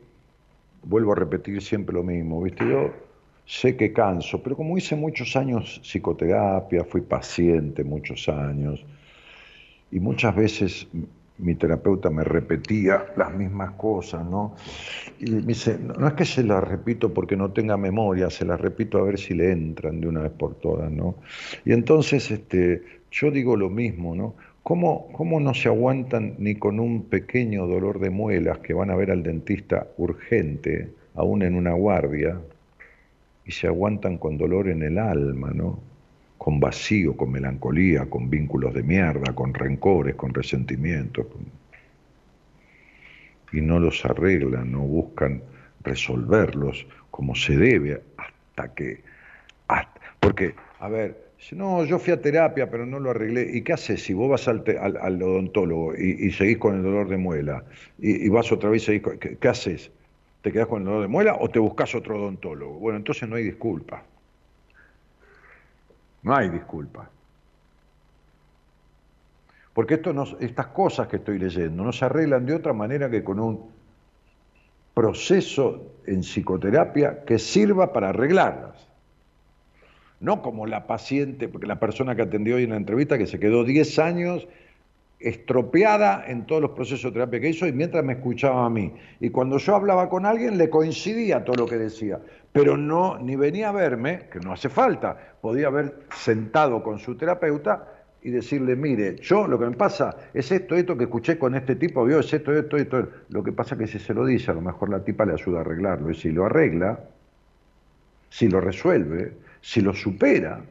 [0.84, 2.68] vuelvo a repetir siempre lo mismo, ¿viste?
[2.68, 2.92] Yo
[3.46, 8.84] sé que canso, pero como hice muchos años psicoterapia, fui paciente muchos años,
[9.92, 10.88] y muchas veces
[11.38, 14.56] mi terapeuta me repetía las mismas cosas, ¿no?
[15.20, 18.60] Y me dice, no es que se las repito porque no tenga memoria, se las
[18.60, 21.16] repito a ver si le entran de una vez por todas, ¿no?
[21.64, 24.36] Y entonces este, yo digo lo mismo, ¿no?
[24.68, 28.98] ¿Cómo, ¿Cómo no se aguantan ni con un pequeño dolor de muelas que van a
[28.98, 32.38] ver al dentista urgente, aún en una guardia,
[33.46, 35.80] y se aguantan con dolor en el alma, ¿no?
[36.38, 41.28] Con vacío, con melancolía, con vínculos de mierda, con rencores, con resentimientos.
[43.54, 45.44] Y no los arreglan, no buscan
[45.82, 49.00] resolverlos como se debe hasta que...
[50.20, 53.50] porque, a ver, no, yo fui a terapia, pero no lo arreglé.
[53.54, 54.64] ¿Y qué haces si vos vas al,
[55.02, 57.64] al, odontólogo y, seguís con el dolor de muela?
[58.00, 59.92] Y, vas otra vez y seguís ¿qué, ¿qué, haces?
[60.42, 62.74] ¿Te quedas con el dolor de muela o te buscas otro odontólogo?
[62.80, 64.04] Bueno, entonces no hay disculpa.
[66.24, 67.10] No hay disculpa.
[69.74, 73.24] Porque esto no, estas cosas que estoy leyendo no se arreglan de otra manera que
[73.24, 73.70] con un
[74.96, 78.77] proceso en psicoterapia que sirva para arreglarlas.
[80.20, 83.40] No como la paciente, porque la persona que atendió hoy en la entrevista que se
[83.40, 84.48] quedó 10 años
[85.20, 88.94] estropeada en todos los procesos de terapia que hizo y mientras me escuchaba a mí.
[89.20, 92.20] Y cuando yo hablaba con alguien le coincidía todo lo que decía,
[92.52, 97.16] pero no ni venía a verme, que no hace falta, podía haber sentado con su
[97.16, 101.56] terapeuta y decirle, mire, yo lo que me pasa es esto, esto que escuché con
[101.56, 103.08] este tipo, vio, es esto, esto, esto.
[103.30, 105.34] Lo que pasa es que si se lo dice, a lo mejor la tipa le
[105.34, 106.12] ayuda a arreglarlo.
[106.12, 107.00] Y si lo arregla,
[108.30, 109.34] si lo resuelve,
[109.68, 110.62] si lo supera,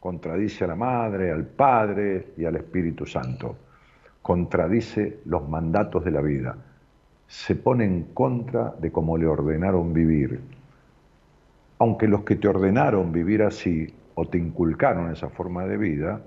[0.00, 3.56] contradice a la Madre, al Padre y al Espíritu Santo.
[4.20, 6.56] Contradice los mandatos de la vida.
[7.28, 10.40] Se pone en contra de cómo le ordenaron vivir.
[11.78, 16.20] Aunque los que te ordenaron vivir así o te inculcaron esa forma de vida,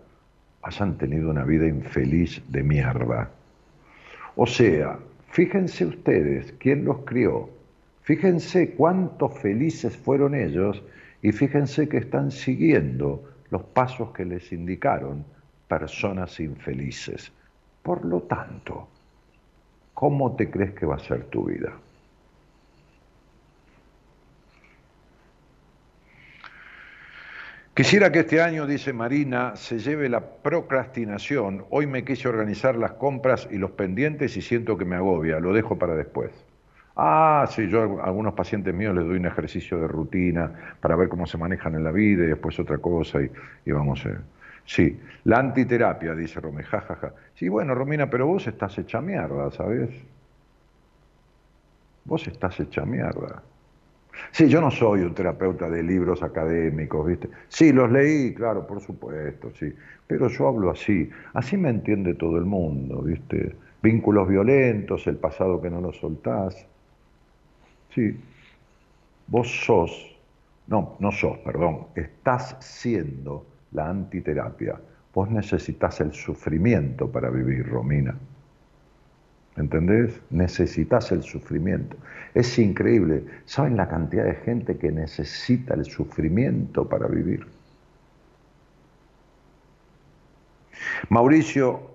[0.61, 3.29] hayan tenido una vida infeliz de mierda.
[4.37, 4.99] O sea,
[5.31, 7.49] fíjense ustedes quién los crió,
[8.03, 10.81] fíjense cuántos felices fueron ellos
[11.25, 15.25] y fíjense que están siguiendo los pasos que les indicaron
[15.67, 17.31] personas infelices.
[17.81, 18.87] Por lo tanto,
[19.95, 21.73] ¿cómo te crees que va a ser tu vida?
[27.73, 31.65] Quisiera que este año, dice Marina, se lleve la procrastinación.
[31.71, 35.39] Hoy me quise organizar las compras y los pendientes y siento que me agobia.
[35.39, 36.31] Lo dejo para después.
[36.97, 41.09] Ah, sí, yo a algunos pacientes míos les doy un ejercicio de rutina para ver
[41.09, 44.09] cómo se manejan en la vida y después otra cosa y, vamos a...
[44.09, 44.17] Eh.
[44.65, 47.13] Sí, la antiterapia, dice Rome, jajaja.
[47.35, 49.89] Sí, bueno, Romina, pero vos estás hecha mierda, ¿sabes?
[52.05, 53.43] Vos estás hecha mierda.
[54.31, 57.29] Sí, yo no soy un terapeuta de libros académicos, ¿viste?
[57.49, 59.73] Sí, los leí, claro, por supuesto, sí.
[60.07, 61.09] Pero yo hablo así.
[61.33, 63.55] Así me entiende todo el mundo, ¿viste?
[63.81, 66.67] Vínculos violentos, el pasado que no lo soltás.
[67.95, 68.19] Sí,
[69.27, 70.17] vos sos,
[70.67, 74.75] no, no sos, perdón, estás siendo la antiterapia.
[75.13, 78.13] Vos necesitas el sufrimiento para vivir, Romina.
[79.55, 80.19] ¿Entendés?
[80.29, 81.95] Necesitas el sufrimiento.
[82.33, 83.23] Es increíble.
[83.45, 87.47] ¿Saben la cantidad de gente que necesita el sufrimiento para vivir?
[91.07, 91.94] Mauricio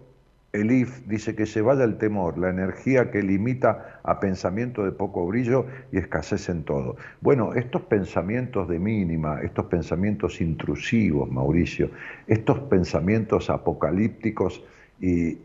[0.53, 5.25] Elif dice que se vaya el temor, la energía que limita a pensamiento de poco
[5.27, 6.97] brillo y escasez en todo.
[7.21, 11.91] Bueno, estos pensamientos de mínima, estos pensamientos intrusivos, Mauricio,
[12.27, 14.65] estos pensamientos apocalípticos
[14.99, 15.39] y,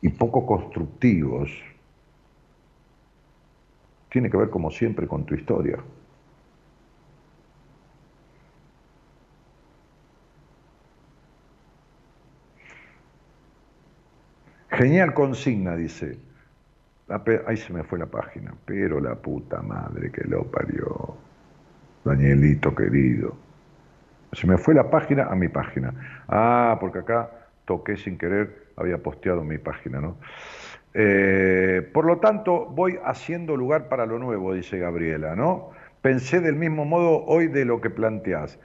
[0.00, 1.50] y poco constructivos,
[4.10, 5.78] tiene que ver como siempre con tu historia.
[14.70, 16.18] Genial consigna, dice.
[17.46, 21.16] Ahí se me fue la página, pero la puta madre que lo parió.
[22.04, 23.34] Danielito querido.
[24.32, 25.94] Se me fue la página a mi página.
[26.28, 27.30] Ah, porque acá
[27.64, 30.16] toqué sin querer, había posteado mi página, ¿no?
[30.94, 35.70] Eh, por lo tanto, voy haciendo lugar para lo nuevo, dice Gabriela, ¿no?
[36.02, 38.58] Pensé del mismo modo hoy de lo que planteás.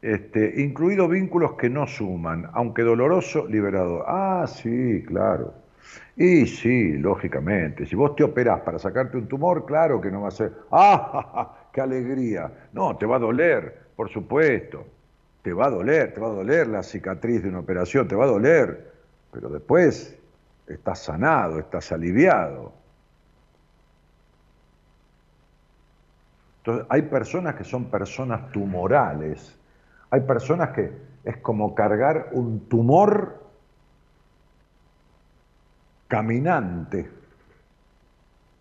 [0.00, 4.04] Este, incluido vínculos que no suman, aunque doloroso, liberador.
[4.06, 5.54] Ah, sí, claro.
[6.16, 10.28] Y sí, lógicamente, si vos te operás para sacarte un tumor, claro que no va
[10.28, 12.50] a ser, ¡ah, qué alegría!
[12.72, 14.86] No, te va a doler, por supuesto.
[15.42, 18.24] Te va a doler, te va a doler la cicatriz de una operación, te va
[18.24, 18.92] a doler,
[19.32, 20.16] pero después
[20.66, 22.72] estás sanado, estás aliviado.
[26.58, 29.57] Entonces, hay personas que son personas tumorales
[30.10, 30.90] hay personas que
[31.24, 33.42] es como cargar un tumor
[36.08, 37.10] caminante,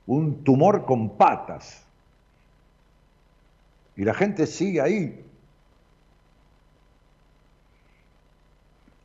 [0.06, 1.86] un tumor con patas.
[3.96, 5.24] Y la gente sigue ahí.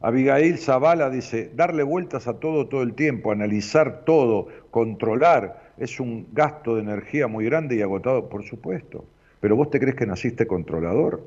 [0.00, 6.26] Abigail Zavala dice, darle vueltas a todo todo el tiempo, analizar todo, controlar, es un
[6.32, 9.04] gasto de energía muy grande y agotado, por supuesto.
[9.40, 11.22] Pero vos te crees que naciste controlador.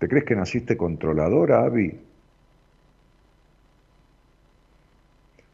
[0.00, 1.94] ¿Te crees que naciste controladora, Abby?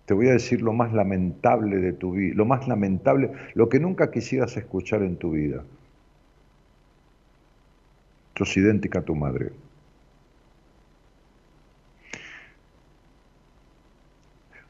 [0.06, 3.80] Te voy a decir lo más lamentable de tu vida, lo más lamentable, lo que
[3.80, 5.64] nunca quisieras escuchar en tu vida.
[8.36, 9.50] Sos idéntica a tu madre.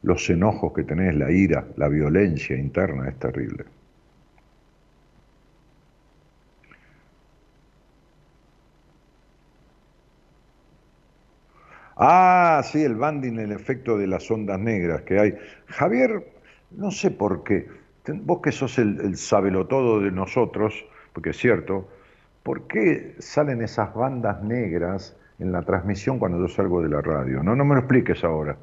[0.01, 3.76] Los enojos que tenés, la ira, la violencia interna es terrible.
[11.99, 15.37] Ah, sí, el banding, el efecto de las ondas negras que hay.
[15.67, 16.31] Javier,
[16.71, 17.67] no sé por qué,
[18.07, 21.87] vos que sos el, el sabelotodo de nosotros, porque es cierto,
[22.43, 27.41] ¿por qué salen esas bandas negras en la transmisión cuando yo salgo de la radio?
[27.41, 28.57] No, no me lo expliques ahora.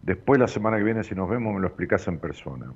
[0.00, 2.72] Después la semana que viene, si nos vemos, me lo explicás en persona.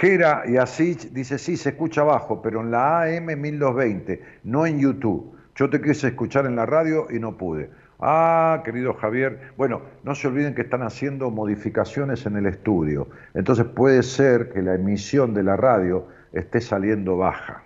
[0.00, 4.80] Gera y así dice, sí, se escucha abajo, pero en la AM 1220, no en
[4.80, 5.34] YouTube.
[5.56, 7.70] Yo te quise escuchar en la radio y no pude.
[8.00, 13.08] Ah, querido Javier, bueno, no se olviden que están haciendo modificaciones en el estudio.
[13.34, 17.62] Entonces puede ser que la emisión de la radio esté saliendo baja.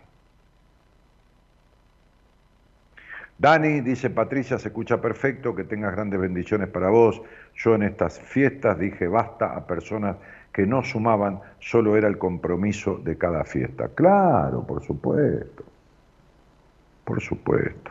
[3.39, 7.22] Dani dice, Patricia, se escucha perfecto, que tengas grandes bendiciones para vos.
[7.55, 10.16] Yo en estas fiestas dije basta a personas
[10.53, 13.89] que no sumaban, solo era el compromiso de cada fiesta.
[13.95, 15.64] Claro, por supuesto,
[17.09, 17.90] por supuesto.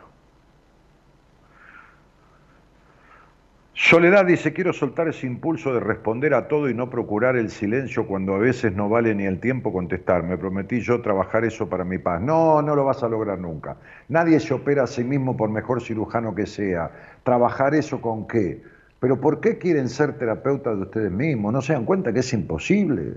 [3.74, 8.06] Soledad dice, quiero soltar ese impulso de responder a todo y no procurar el silencio
[8.06, 10.22] cuando a veces no vale ni el tiempo contestar.
[10.22, 12.20] Me prometí yo trabajar eso para mi paz.
[12.20, 13.76] No, no lo vas a lograr nunca.
[14.08, 16.90] Nadie se opera a sí mismo por mejor cirujano que sea.
[17.24, 18.62] ¿Trabajar eso con qué?
[19.00, 21.52] Pero ¿por qué quieren ser terapeutas de ustedes mismos?
[21.52, 23.14] ¿No se dan cuenta que es imposible?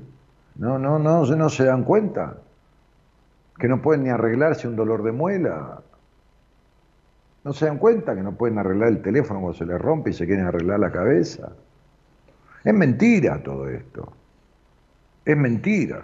[0.55, 2.37] No, no, no, no se dan cuenta.
[3.59, 5.81] Que no pueden ni arreglarse un dolor de muela.
[7.43, 10.13] ¿No se dan cuenta que no pueden arreglar el teléfono cuando se les rompe y
[10.13, 11.51] se quieren arreglar la cabeza?
[12.63, 14.13] Es mentira todo esto.
[15.25, 16.03] Es mentira.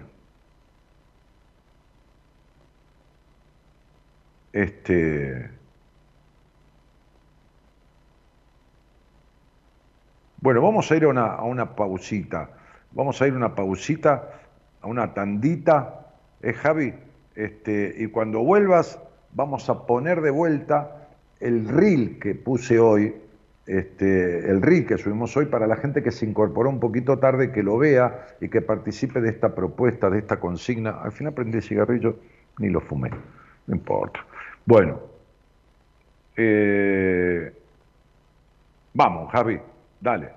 [4.52, 5.52] Este.
[10.42, 12.50] Bueno, vamos a ir a una, a una pausita.
[12.92, 14.32] Vamos a ir a una pausita,
[14.82, 16.08] a una tandita,
[16.42, 16.96] ¿eh, Javi?
[17.36, 19.00] Este, y cuando vuelvas,
[19.34, 21.07] vamos a poner de vuelta
[21.40, 23.16] el reel que puse hoy,
[23.66, 27.52] este, el reel que subimos hoy para la gente que se incorporó un poquito tarde,
[27.52, 31.02] que lo vea y que participe de esta propuesta, de esta consigna.
[31.02, 32.18] Al final prendí el cigarrillo,
[32.60, 33.10] ni lo fumé,
[33.68, 34.26] no importa.
[34.66, 35.00] Bueno,
[36.36, 37.52] eh,
[38.94, 39.60] vamos, Javi,
[40.00, 40.37] dale.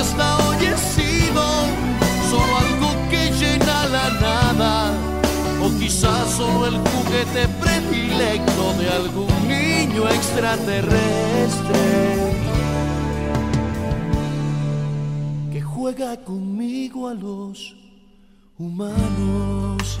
[0.00, 1.42] hasta hoy he sido
[2.30, 4.92] solo algo que llena la nada,
[5.62, 11.82] o quizás solo el juguete predilecto de algún niño extraterrestre
[15.52, 17.76] que juega conmigo a los
[18.58, 20.00] humanos.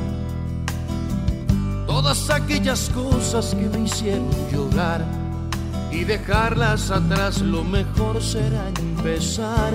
[2.01, 5.05] todas aquellas cosas que me hicieron llorar.
[5.91, 9.71] Y dejarlas atrás lo mejor será empezar.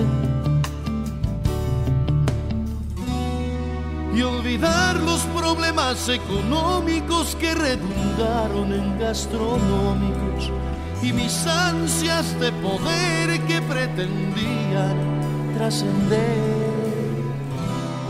[4.13, 10.51] Y olvidar los problemas económicos que redundaron en gastronómicos.
[11.01, 14.97] Y mis ansias de poder que pretendían
[15.57, 16.57] trascender.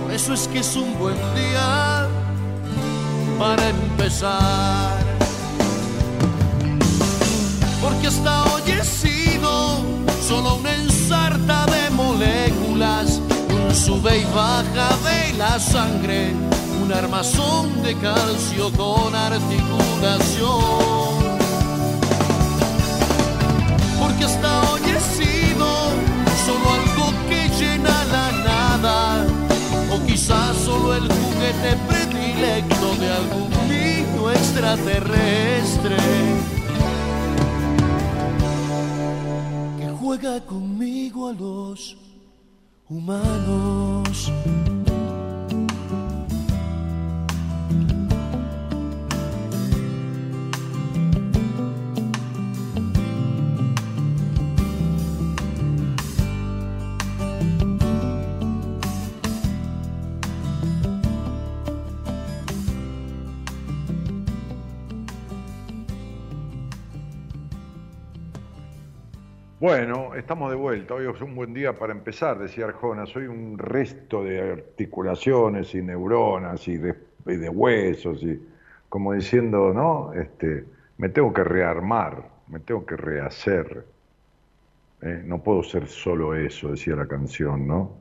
[0.02, 1.97] Por eso es que es un buen día
[3.38, 4.98] para empezar.
[7.82, 8.84] Porque hasta hoy he
[10.28, 16.34] solo una ensarta de moléculas, un sube y baja de la sangre,
[16.82, 20.58] un armazón de calcio con articulación.
[24.00, 25.00] Porque hasta hoy he
[26.46, 29.26] solo algo que llena la nada,
[29.92, 31.78] o quizás solo el juguete
[32.40, 35.98] de algún niño extraterrestre
[39.80, 41.98] que juega conmigo a los
[42.90, 44.32] humanos.
[69.68, 70.94] Bueno, estamos de vuelta.
[70.94, 73.06] Hoy es un buen día para empezar, decía Arjona.
[73.06, 76.96] Soy un resto de articulaciones y neuronas y de,
[77.50, 78.42] huesos y
[78.88, 80.14] como diciendo, ¿no?
[80.14, 80.64] Este,
[80.98, 83.84] me tengo que rearmar, me tengo que rehacer.
[85.02, 85.22] ¿eh?
[85.26, 87.92] No puedo ser solo eso, decía la canción, ¿no?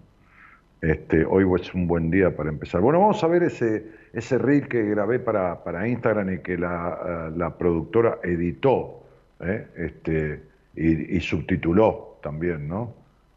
[0.80, 2.80] Este, hoy es un buen día para empezar.
[2.80, 7.32] Bueno, vamos a ver ese, ese reel que grabé para, para Instagram y que la,
[7.34, 9.02] la productora editó.
[9.40, 9.66] ¿eh?
[9.76, 10.45] Este,
[10.76, 12.92] y, subtituló también, ¿no?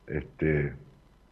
[0.08, 0.74] Este,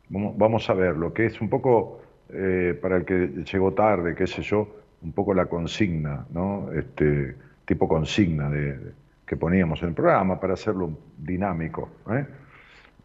[0.09, 4.41] vamos, a verlo, que es un poco, eh, para el que llegó tarde, qué sé
[4.41, 4.67] yo,
[5.01, 6.71] un poco la consigna, ¿no?
[6.71, 7.35] Este,
[7.65, 8.93] tipo consigna de-
[9.25, 11.89] que poníamos en el programa para hacerlo dinámico.
[12.09, 12.25] ¿eh?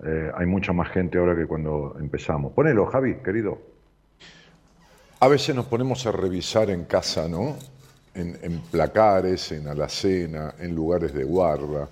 [0.04, 2.52] Eh, hay mucha más gente ahora que cuando empezamos.
[2.52, 3.58] Ponelo, Javi, querido.
[5.18, 7.56] A veces nos ponemos a revisar en casa, ¿no?
[8.14, 11.88] En, en placares, en alacena, en lugares de guarda.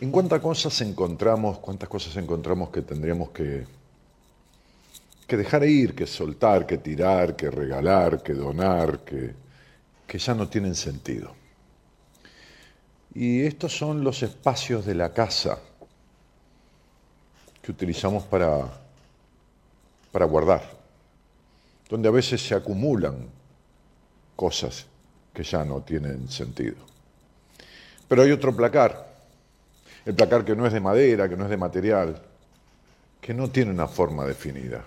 [0.00, 3.66] En cuántas cosas encontramos, cuántas cosas encontramos que tendríamos que,
[5.26, 9.34] que dejar ir, que soltar, que tirar, que regalar, que donar, que,
[10.06, 11.34] que ya no tienen sentido.
[13.14, 15.58] Y estos son los espacios de la casa
[17.60, 18.70] que utilizamos para,
[20.12, 20.80] para guardar
[21.90, 23.26] donde a veces se acumulan
[24.36, 24.86] cosas
[25.34, 26.76] que ya no tienen sentido.
[28.08, 29.09] Pero hay otro placar,
[30.04, 32.22] el placar que no es de madera, que no es de material,
[33.20, 34.84] que no tiene una forma definida,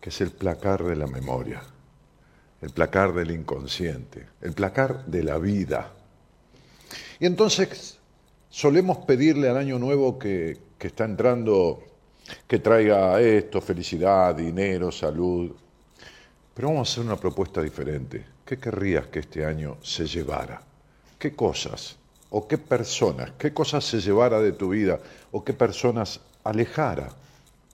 [0.00, 1.62] que es el placar de la memoria,
[2.62, 5.90] el placar del inconsciente, el placar de la vida.
[7.18, 7.98] Y entonces
[8.48, 11.82] solemos pedirle al año nuevo que, que está entrando
[12.46, 15.52] que traiga esto, felicidad, dinero, salud,
[16.54, 18.24] pero vamos a hacer una propuesta diferente.
[18.44, 20.62] ¿Qué querrías que este año se llevara?
[21.18, 21.96] ¿Qué cosas
[22.36, 24.98] o qué personas, qué cosas se llevara de tu vida
[25.30, 27.08] o qué personas alejara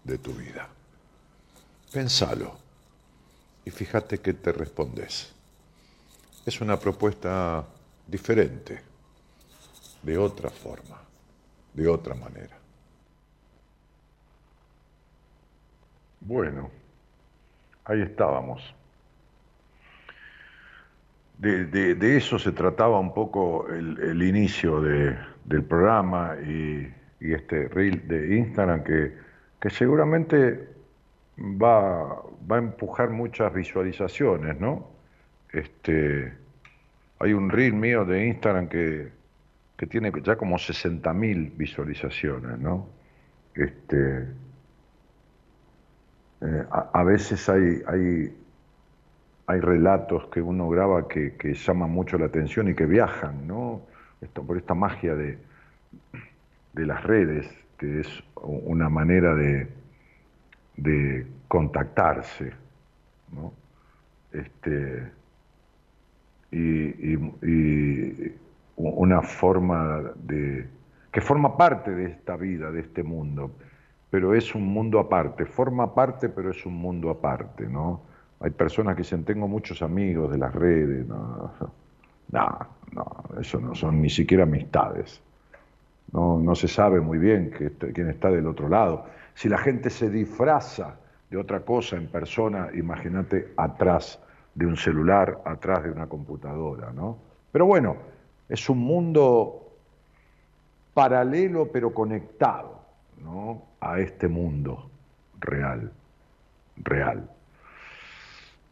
[0.05, 0.69] de tu vida?
[1.91, 2.59] Pensalo
[3.65, 5.33] y fíjate qué te respondes.
[6.45, 7.65] Es una propuesta
[8.07, 8.83] diferente,
[10.03, 11.01] de otra forma,
[11.73, 12.59] de otra manera.
[16.21, 16.71] Bueno,
[17.87, 18.61] ahí estábamos.
[21.41, 27.33] De, de- eso se trataba un poco el, el inicio de- del programa y, y
[27.33, 29.15] este reel de Instagram que,
[29.61, 30.69] que seguramente
[31.39, 34.89] va, va a empujar muchas visualizaciones, ¿no?
[35.53, 36.35] Este,
[37.21, 39.13] hay un reel mío de Instagram que,
[39.77, 42.89] que tiene ya como 60.000 visualizaciones, ¿no?
[43.55, 44.27] Este,
[46.43, 48.33] eh, a, veces hay, hay,
[49.51, 53.83] hay, relatos que uno graba que, que, llaman mucho la atención y que viajan, ¿no?
[54.21, 55.39] Esto, por esta magia de,
[56.73, 57.49] de las redes,
[57.79, 59.69] que es una manera de,
[60.77, 62.53] de contactarse,
[63.33, 63.53] ¿no?
[64.33, 65.11] Este,
[66.51, 68.37] y, y,
[68.77, 70.67] una forma de
[71.13, 73.51] que forma parte de esta vida, de este mundo,
[74.11, 78.03] pero es un mundo aparte, forma parte, pero es un mundo aparte, ¿no?
[78.41, 81.53] Hay personas que dicen, tengo muchos amigos de las redes, no,
[82.33, 83.07] no,
[83.41, 85.21] eso no son ni siquiera amistades.
[86.13, 89.07] No, no se sabe muy bien quién está del otro lado.
[89.35, 90.97] Si la gente se disfraza
[91.31, 94.19] de otra cosa en persona, imagínate atrás
[94.55, 97.17] de un celular, atrás de una computadora, ¿no?
[97.53, 97.97] Pero bueno,
[98.49, 99.71] es un mundo
[100.93, 102.81] paralelo pero conectado,
[103.23, 103.63] ¿no?
[103.81, 104.91] A este mundo
[105.39, 105.93] real,
[106.77, 107.31] real.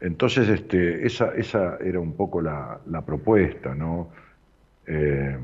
[0.00, 4.08] Entonces, este, esa, esa era un poco la, propuesta, ¿no?
[4.86, 5.36] Eh,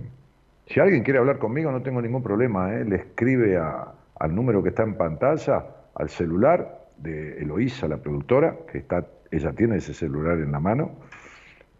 [0.66, 2.84] si alguien quiere hablar conmigo, no tengo ningún problema, ¿eh?
[2.84, 8.78] le escribe al número que está en pantalla, al celular de Eloísa, la productora, que
[8.78, 10.92] está, ella tiene ese celular en la mano,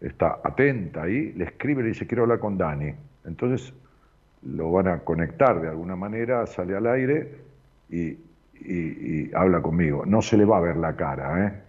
[0.01, 2.93] está atenta ahí, le escribe y le dice, quiero hablar con Dani.
[3.25, 3.73] Entonces
[4.43, 7.37] lo van a conectar de alguna manera, sale al aire
[7.89, 8.17] y,
[9.33, 10.05] habla conmigo.
[10.05, 11.64] No se le va a ver la cara, ¿eh?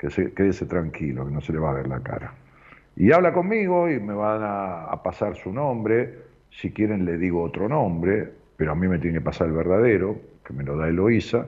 [0.00, 2.32] Que se, quédese tranquilo, que no se le va a ver la cara.
[2.96, 7.68] Y habla conmigo y me van a pasar su nombre si quieren le digo otro
[7.68, 11.46] nombre, pero a mí me tiene que pasar el verdadero, que me lo da Eloísa,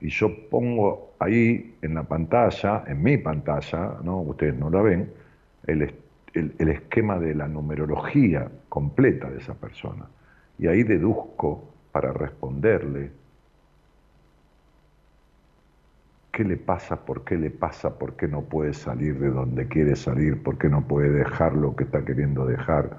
[0.00, 4.20] y yo pongo ahí en la pantalla, en mi pantalla, ¿no?
[4.20, 5.10] ustedes no la ven,
[5.66, 5.92] el,
[6.34, 10.06] el esquema de la numerología completa de esa persona.
[10.58, 13.10] Y ahí deduzco para responderle
[16.36, 19.96] qué le pasa, por qué le pasa, por qué no puede salir de donde quiere
[19.96, 22.90] salir, por qué no puede dejar lo que está queriendo dejar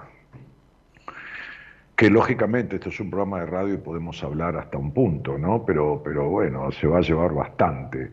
[1.95, 5.65] que lógicamente esto es un programa de radio y podemos hablar hasta un punto, ¿no?
[5.65, 8.11] Pero, pero bueno, se va a llevar bastante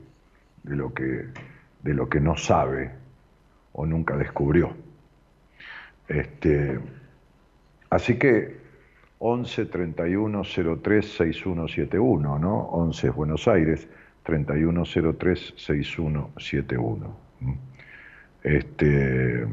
[0.62, 1.27] de lo que,
[1.83, 2.91] de lo que no sabe
[3.72, 4.75] o nunca descubrió.
[6.09, 6.81] Este,
[7.91, 8.57] así que
[9.18, 10.43] 11 31
[10.83, 12.61] 03 6171, ¿no?
[12.70, 13.87] 11 es Buenos Aires,
[14.25, 14.85] 31
[15.18, 17.16] 03 6171.
[18.43, 19.47] Este,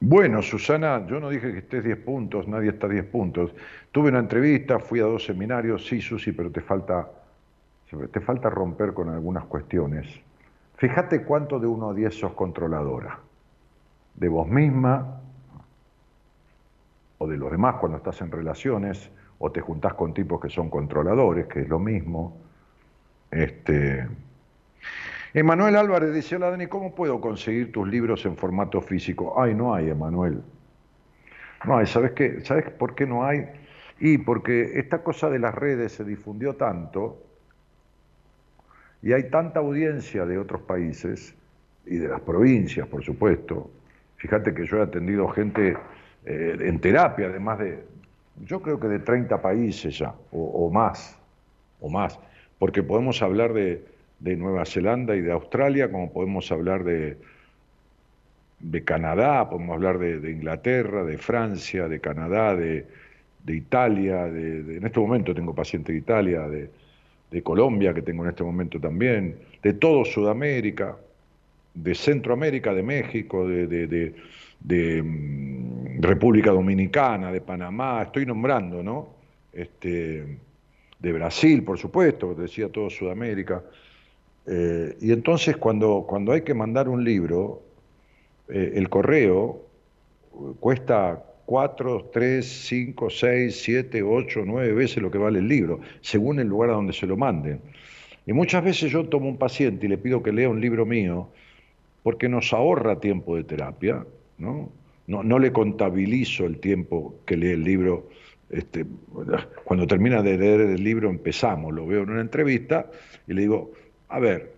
[0.00, 3.52] Bueno, Susana, yo no dije que estés 10 puntos, nadie está 10 puntos.
[3.92, 7.10] Tuve una entrevista, fui a dos seminarios, sí, Susi, pero te falta,
[8.10, 10.27] te falta romper con algunas cuestiones.
[10.78, 13.18] Fíjate cuánto de 1 a 10 sos controladora.
[14.14, 15.20] De vos misma
[17.18, 19.10] o de los demás cuando estás en relaciones
[19.40, 22.36] o te juntás con tipos que son controladores, que es lo mismo.
[23.28, 24.06] Este,
[25.34, 29.34] Emanuel Álvarez dice, hola Dani, ¿cómo puedo conseguir tus libros en formato físico?
[29.40, 30.42] Ay, no hay, Emanuel.
[31.64, 32.40] No hay, ¿sabes qué?
[32.44, 33.46] ¿Sabes por qué no hay?
[33.98, 37.27] Y porque esta cosa de las redes se difundió tanto
[39.02, 41.34] y hay tanta audiencia de otros países
[41.86, 43.70] y de las provincias, por supuesto.
[44.16, 45.76] Fíjate que yo he atendido gente
[46.24, 47.84] eh, en terapia, además de,
[48.44, 51.18] yo creo que de 30 países ya, o más,
[51.80, 52.18] o más,
[52.58, 53.82] porque podemos hablar de
[54.18, 57.16] de Nueva Zelanda y de Australia, como podemos hablar de,
[58.58, 62.86] de Canadá, podemos hablar de, Inglaterra, de Francia, de Canadá, de,
[63.46, 66.70] Italia, de, en este momento tengo paciente de Italia, de,
[67.42, 70.96] Colombia, que tengo en este momento también, de todo Sudamérica,
[71.74, 74.14] de Centroamérica, de México, de,
[75.02, 79.08] mm, República Dominicana, de Panamá, estoy nombrando, ¿no?
[79.52, 80.38] Este,
[80.98, 83.62] de Brasil, por supuesto, decía todo Sudamérica.
[84.46, 87.62] Eh, y entonces cuando, cuando hay que mandar un libro,
[88.48, 89.66] eh, el correo
[90.60, 96.40] cuesta 4, 3, 5, 6, 7, 8, 9 veces lo que vale el libro, según
[96.40, 97.62] el lugar a donde se lo manden.
[98.26, 101.30] Y muchas veces yo tomo un paciente y le pido que lea un libro mío
[102.02, 104.04] porque nos ahorra tiempo de terapia,
[104.36, 104.68] ¿no?
[105.06, 108.10] No, no le contabilizo el tiempo que lee el libro
[108.50, 108.84] este,
[109.64, 112.90] cuando termina de leer el libro empezamos, lo veo en una entrevista
[113.26, 113.72] y le digo,
[114.10, 114.52] a ver,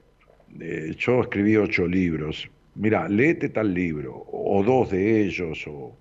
[0.58, 5.99] eh, yo escribí ocho libros, mira, léete tal libro, o dos de ellos, o,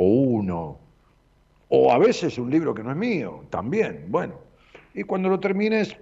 [0.00, 0.78] o uno,
[1.68, 4.34] o a veces un libro que no es mío, también, bueno.
[4.94, 5.94] Y cuando lo termines,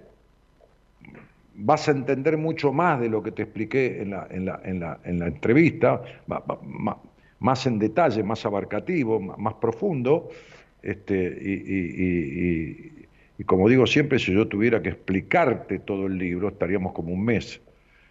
[1.55, 4.79] vas a entender mucho más de lo que te expliqué en la, en la, en
[4.79, 6.01] la, en la entrevista,
[7.39, 10.29] más en detalle, más abarcativo, más profundo.
[10.81, 13.05] Este, y,
[13.37, 17.25] y, como digo siempre, si yo tuviera que explicarte todo el libro, estaríamos como un
[17.25, 17.59] mes.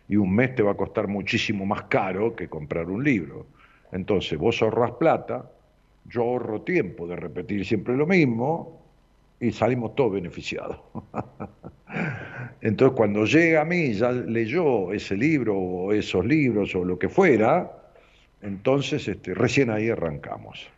[0.07, 3.47] Y un mes te va a costar muchísimo más caro que comprar un libro.
[3.91, 5.51] Entonces, vos ahorras plata,
[6.09, 8.83] yo ahorro tiempo de repetir siempre lo mismo
[9.41, 10.81] y salimos todos beneficiados.
[12.61, 17.09] Entonces, cuando llega a mí, ya leyó ese libro o esos libros o lo que
[17.09, 17.73] fuera,
[18.43, 20.69] entonces este, recién ahí arrancamos.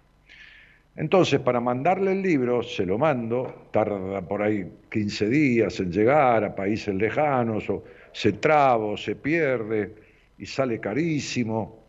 [0.97, 6.45] Entonces, para mandarle el libro, se lo mando, tarda por ahí 15 días en llegar
[6.45, 9.95] a países lejanos, o se traba o se pierde
[10.39, 11.87] y sale carísimo.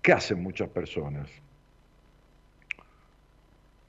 [0.00, 1.28] ¿Qué hacen muchas personas?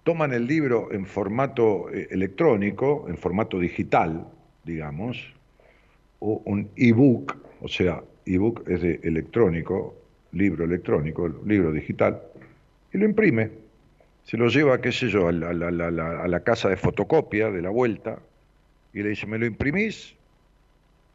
[0.04, 4.28] Toman el libro en formato eh, electrónico, en formato digital,
[4.66, 5.34] digamos,
[6.20, 9.96] o un ebook, o sea, ebook es de electrónico,
[10.34, 12.22] libro electrónico, libro digital,
[12.94, 13.50] y lo imprime.
[14.24, 18.20] Se lo lleva, qué sé yo, a la, casa de fotocopia de la vuelta
[18.94, 20.16] y le dice, ¿me lo imprimís?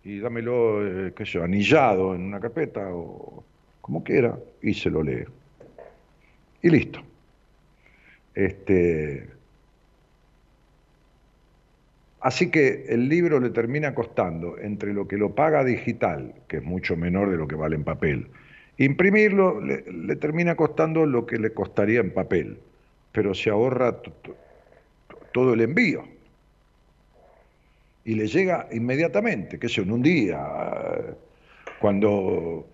[0.05, 3.45] Y dámelo, eh, qué sé yo, anillado en una carpeta o
[3.80, 5.24] como quiera, y se lo lee.
[6.62, 7.01] Y listo.
[8.35, 9.29] Este,
[12.20, 16.62] Así que el libro le termina costando entre lo que lo paga digital, que es
[16.64, 18.26] mucho menor de lo que vale en papel,
[18.76, 22.59] imprimirlo le, termina costando lo que le costaría en papel,
[23.12, 24.01] pero se ahorra
[25.33, 26.05] todo el envío.
[28.05, 30.41] Y le llega inmediatamente, que sé, en un día,
[31.79, 32.66] cuando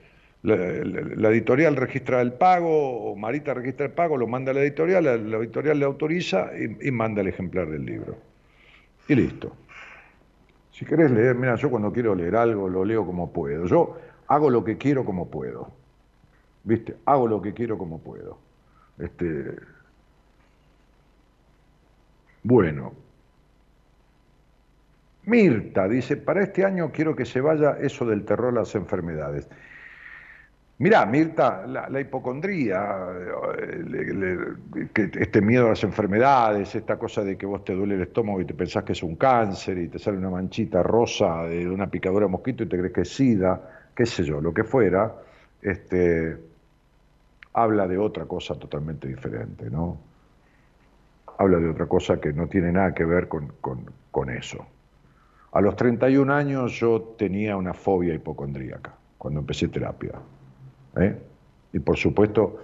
[0.44, 5.38] la, editorial registra el pago Marita registra el pago, lo manda a la editorial, la,
[5.38, 8.16] editorial le autoriza y manda el ejemplar del libro
[9.08, 9.56] y listo.
[10.70, 13.66] Si querés leer, mira, yo cuando quiero leer algo lo leo como puedo.
[13.66, 15.70] Yo hago lo que quiero como puedo.
[16.64, 16.96] ¿Viste?
[17.04, 18.38] Hago lo que quiero como puedo.
[18.98, 19.54] Este...
[22.42, 22.92] Bueno.
[25.26, 29.48] Mirta dice, para este año quiero que se vaya eso del terror a las enfermedades.
[30.76, 33.06] Mirá, Mirta, la, hipocondría,
[33.56, 34.54] eh,
[34.94, 38.44] este miedo a las enfermedades, esta cosa de que vos te duele el estómago y
[38.44, 42.26] te pensás que es un cáncer y te sale una manchita rosa de una picadura
[42.26, 45.14] de mosquito y te crees que es sida, qué sé yo, lo que fuera,
[45.62, 46.36] este,
[47.52, 49.96] habla de otra cosa totalmente diferente, ¿no?
[51.38, 53.52] Habla de otra cosa que no tiene nada que ver con,
[54.10, 54.66] con eso.
[55.52, 60.14] A los 31 años yo tenía una fobia hipocondríaca cuando empecé terapia.
[60.96, 61.16] ¿Eh?
[61.72, 62.60] Y por supuesto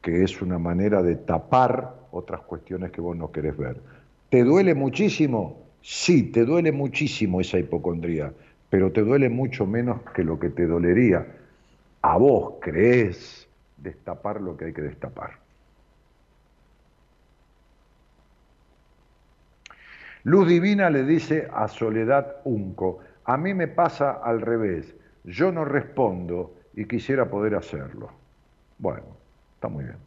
[0.00, 3.80] que es una manera de tapar otras cuestiones que vos no querés ver.
[4.30, 5.58] ¿Te duele muchísimo?
[5.82, 8.32] Sí, te duele muchísimo esa hipocondría,
[8.68, 11.26] pero te duele mucho menos que lo que te dolería.
[12.02, 15.38] A vos crees destapar lo que hay que destapar.
[20.24, 25.64] Luz Divina le dice a Soledad Unco, a mí me pasa al revés, yo no
[25.64, 28.08] respondo y quisiera poder hacerlo.
[28.78, 29.04] Bueno,
[29.54, 29.98] está muy bien.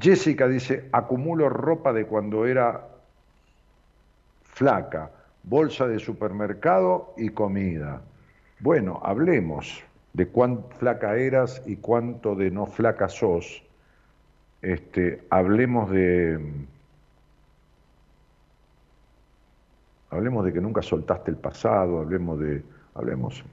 [0.00, 2.88] Jessica dice, acumulo ropa de cuando era
[4.42, 5.12] flaca,
[5.44, 8.02] bolsa de supermercado y comida.
[8.58, 9.80] Bueno, hablemos
[10.14, 13.62] de cuán flaca eras y cuánto de no flaca sos.
[14.62, 16.40] Este, hablemos de
[20.10, 22.64] hablemos de que nunca soltaste el pasado, hablemos de
[22.94, 23.44] hablemos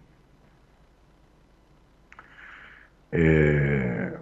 [3.18, 4.14] Eh,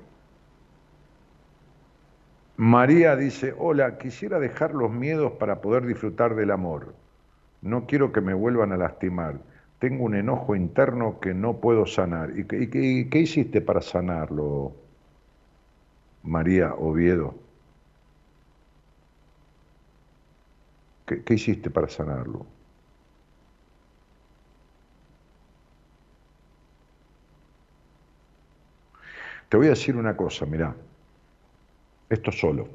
[2.58, 6.94] María dice, hola, quisiera dejar los miedos para poder disfrutar del amor.
[7.62, 9.40] No quiero que me vuelvan a lastimar.
[9.80, 12.38] Tengo un enojo interno que no puedo sanar.
[12.38, 14.74] ¿Y qué, hiciste para sanarlo,
[16.24, 17.36] María Oviedo?
[21.06, 22.46] ¿Qué hiciste para sanarlo?
[29.54, 30.76] Te voy a decir una cosa, mirá,
[32.10, 32.68] esto solo.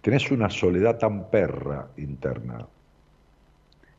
[0.00, 2.66] Tenés una soledad tan perra interna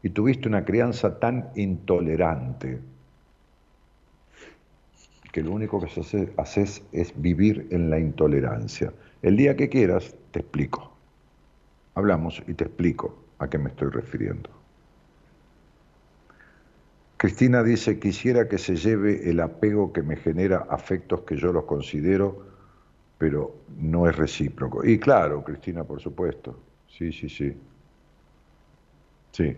[0.03, 2.77] y tuviste una crianza tan intolerante
[5.31, 8.91] que lo único que haces es vivir en la intolerancia.
[9.21, 10.91] El día que quieras, te explico.
[11.95, 14.49] Hablamos y te explico a qué me estoy refiriendo.
[17.19, 21.65] Cristina dice, quisiera que se lleve el apego que me genera afectos que yo los
[21.65, 22.45] considero,
[23.17, 24.85] pero no es recíproco.
[24.85, 26.55] Y claro, Cristina, por supuesto.
[26.87, 27.53] Sí, sí, sí.
[29.33, 29.53] Sí.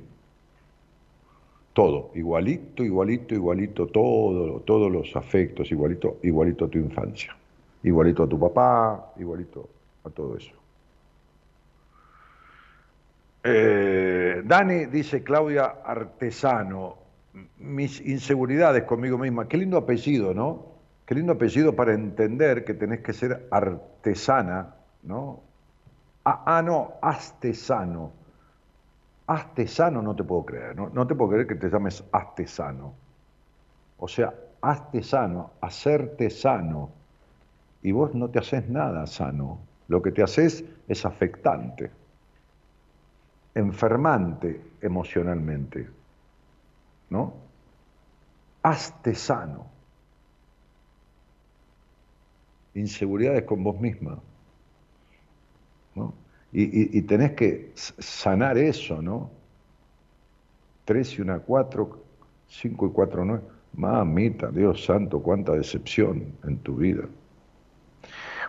[1.74, 7.38] Todo, igualito, igualito, igualito, todo, todos los afectos, igualito, igualito a tu infancia,
[7.84, 9.70] igualito a tu papá, igualito
[10.04, 10.56] a todo eso.
[13.44, 17.01] Eh, Dani dice Claudia Artesano,
[17.58, 19.48] mis inseguridades conmigo misma.
[19.48, 20.72] Qué lindo apellido, ¿no?
[21.06, 25.42] Qué lindo apellido para entender que tenés que ser artesana, ¿no?
[26.24, 28.12] Ah, ah no, astesano.
[29.28, 30.90] Astesano no te puedo creer, ¿no?
[30.90, 32.94] no te puedo creer que te llames astesano.
[33.98, 36.92] O sea, astesano, hacerte sano.
[37.82, 39.60] Y vos no te haces nada sano.
[39.88, 41.92] Lo que te haces es afectante,
[43.56, 46.01] enfermante emocionalmente.
[47.12, 47.34] ¿No?
[48.64, 49.68] Hazte sano.
[52.74, 54.18] Inseguridades con vos misma.
[55.94, 56.14] ¿no?
[56.54, 59.30] Y, y, tenés que sanar eso, ¿no?
[60.86, 62.04] Tres y una cuatro,
[62.48, 63.44] cinco y cuatro nueve.
[63.74, 67.04] Mamita, Dios santo, cuánta decepción en tu vida.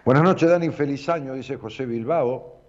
[0.04, 2.60] Buenas noches, Dani, feliz año, dice José Bilbao.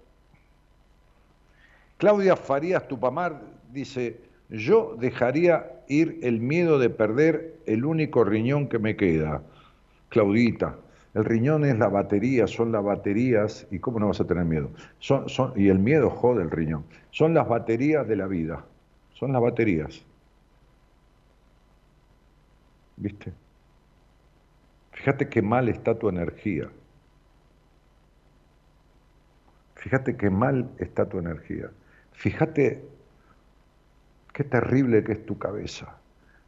[1.98, 3.42] Claudia Farías Tupamar
[3.72, 9.42] dice, yo dejaría ir el miedo de perder el único riñón que me queda.
[10.10, 10.78] Claudita,
[11.14, 14.70] el riñón es la batería, son las baterías, y cómo no vas a tener miedo.
[15.00, 16.86] Son, son, y el miedo jode el riñón.
[17.12, 18.66] Son las baterías de la vida,
[19.14, 20.04] son las baterías.
[22.98, 23.34] ¿Viste?
[24.92, 26.70] Fíjate qué mal está tu energía.
[29.76, 31.70] Fíjate qué mal está tu energía.
[32.14, 32.82] Fíjate
[34.34, 35.96] Qué terrible que es tu cabeza.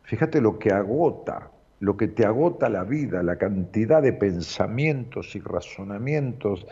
[0.03, 5.39] Fíjate lo que agota, lo que te agota la vida, la cantidad de pensamientos y
[5.39, 6.65] razonamientos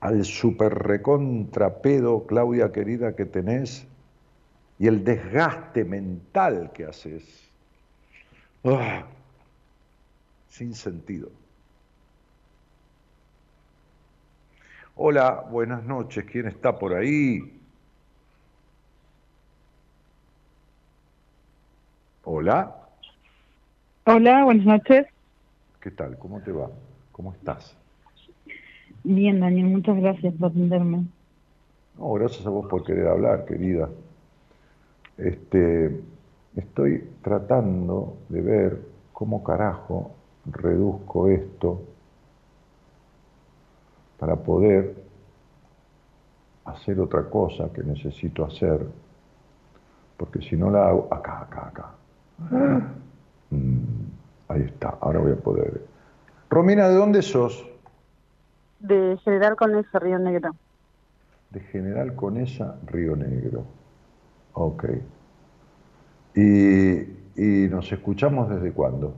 [0.00, 3.86] al super recontrapedo, Claudia querida, que tenés
[4.78, 7.50] y el desgaste mental que haces.
[8.64, 9.06] Ah,
[10.48, 11.30] sin sentido.
[14.94, 16.24] Hola, buenas noches.
[16.24, 17.57] ¿Quién está por ahí?
[22.30, 22.76] Hola.
[24.04, 25.06] Hola, buenas noches.
[25.80, 26.18] ¿Qué tal?
[26.18, 26.68] ¿Cómo te va?
[27.10, 27.74] ¿Cómo estás?
[29.02, 31.06] Bien, Daniel, muchas gracias por atenderme.
[31.96, 33.88] No, gracias a vos por querer hablar, querida.
[35.16, 36.02] Este,
[36.54, 38.82] estoy tratando de ver
[39.14, 40.10] cómo carajo
[40.44, 41.80] reduzco esto
[44.18, 45.02] para poder
[46.66, 48.86] hacer otra cosa que necesito hacer,
[50.18, 51.97] porque si no la hago acá, acá, acá.
[52.38, 54.06] Mm,
[54.48, 55.82] ahí está, ahora voy a poder.
[56.50, 57.66] Romina, ¿de dónde sos?
[58.80, 60.54] De General Conesa, Río Negro.
[61.50, 63.64] De General Conesa, Río Negro.
[64.54, 64.84] Ok.
[66.34, 67.00] ¿Y,
[67.36, 69.14] y nos escuchamos desde cuándo?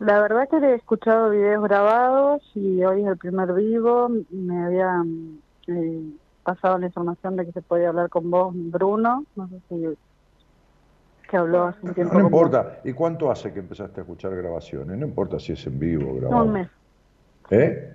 [0.00, 4.08] La verdad que he escuchado videos grabados y hoy es el primer vivo.
[4.30, 5.04] Me había
[5.66, 6.02] eh,
[6.42, 9.24] pasado la información de que se podía hablar con vos, Bruno.
[9.36, 9.86] No sé si
[11.30, 12.14] que habló hace un tiempo.
[12.14, 12.80] No, importa.
[12.84, 14.98] ¿Y cuánto hace que empezaste a escuchar grabaciones?
[14.98, 16.44] No importa si es en vivo o grabado.
[16.44, 16.68] Un mes.
[17.50, 17.94] ¿Eh?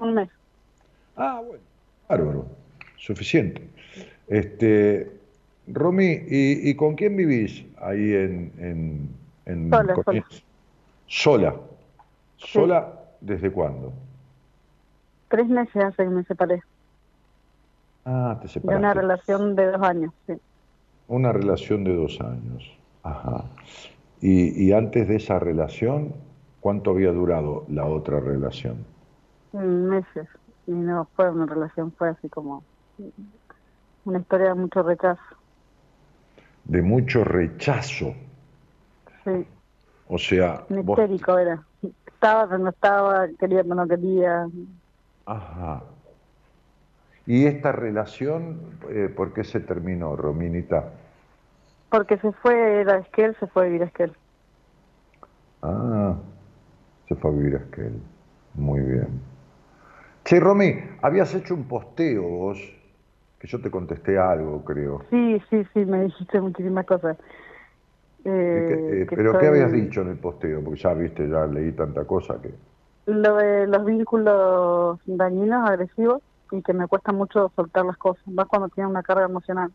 [0.00, 0.28] Un mes.
[1.16, 1.62] Ah, bueno.
[2.08, 2.46] Bárbaro.
[2.96, 3.68] Suficiente.
[4.26, 5.10] Este,
[5.68, 9.08] Romy, ¿y, con quién vivís ahí en...
[9.46, 10.24] en, sola, sola.
[11.06, 11.54] ¿Sola?
[12.36, 13.92] ¿Sola desde cuándo?
[15.28, 16.62] Tres meses hace que me separé.
[18.04, 18.72] Ah, te separaste.
[18.72, 20.34] De una relación de dos años, sí.
[21.08, 22.70] Una relación de dos años.
[23.02, 23.44] Ajá.
[24.20, 26.14] Y, antes de esa relación,
[26.60, 28.84] ¿cuánto había durado la otra relación?
[29.52, 30.28] Meses.
[30.68, 32.62] Y no fue una relación, fue así como
[34.04, 35.22] una historia de mucho rechazo.
[36.64, 38.14] De mucho rechazo.
[39.24, 39.44] Sí.
[40.06, 40.64] O sea.
[40.68, 41.60] Un histérico era.
[42.06, 44.48] Estaba, pero no estaba, quería, pero no quería.
[45.26, 45.82] Ajá.
[47.26, 50.92] ¿Y esta relación, eh, por qué se terminó, Rominita?
[51.90, 54.12] Porque se fue a Esquel, se fue a vivir a Esquel.
[55.62, 56.16] Ah,
[57.08, 57.92] se fue a vivir a Esquel.
[58.54, 59.08] Muy bien.
[60.24, 62.58] Che, Romy, habías hecho un posteo vos,
[63.38, 65.04] que yo te contesté algo, creo.
[65.10, 67.16] Sí, sí, sí, me dijiste muchísimas cosas.
[68.24, 70.62] Eh, ¿Pero qué habías dicho en el posteo?
[70.62, 72.50] Porque ya viste, ya leí tanta cosa que...
[73.06, 78.46] Lo de los vínculos dañinos, agresivos, y que me cuesta mucho soltar las cosas, más
[78.46, 79.72] cuando tiene una carga emocional.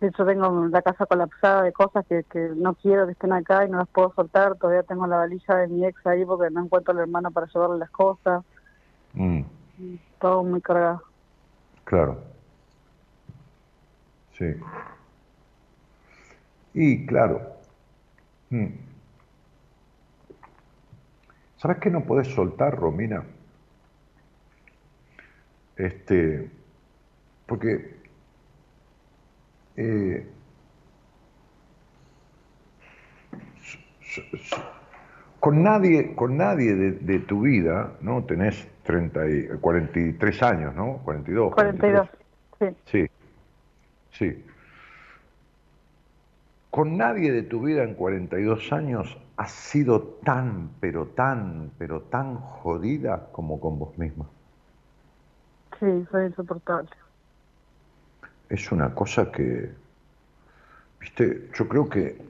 [0.00, 3.64] De hecho, tengo la casa colapsada de cosas que, que no quiero que estén acá
[3.64, 4.56] y no las puedo soltar.
[4.56, 7.46] Todavía tengo la valija de mi ex ahí porque no encuentro a la hermana para
[7.46, 8.42] llevarle las cosas.
[9.12, 9.42] Mm,
[10.18, 11.02] Todo muy cargado.
[11.84, 12.18] claro.
[14.36, 14.46] Sí.
[16.74, 17.40] Y claro.
[18.50, 18.66] mm.
[21.58, 23.24] ¿Sabes qué no podés soltar, Romina?
[25.76, 26.50] Este,
[27.46, 27.96] porque
[29.76, 30.26] eh,
[35.40, 38.24] con nadie, con nadie de, de tu vida, ¿no?
[38.24, 41.00] Tenés 30 y, 43 años, ¿no?
[41.04, 41.54] 42.
[41.54, 42.08] 42,
[42.58, 42.66] sí.
[42.84, 43.06] Sí,
[44.12, 44.44] sí.
[46.70, 52.36] Con nadie de tu vida en 42 años has sido tan, pero tan, pero tan
[52.36, 54.26] jodida como con vos misma.
[55.82, 56.88] Sí, soy insoportable.
[58.48, 59.68] Es una cosa que,
[61.00, 62.22] viste, yo creo que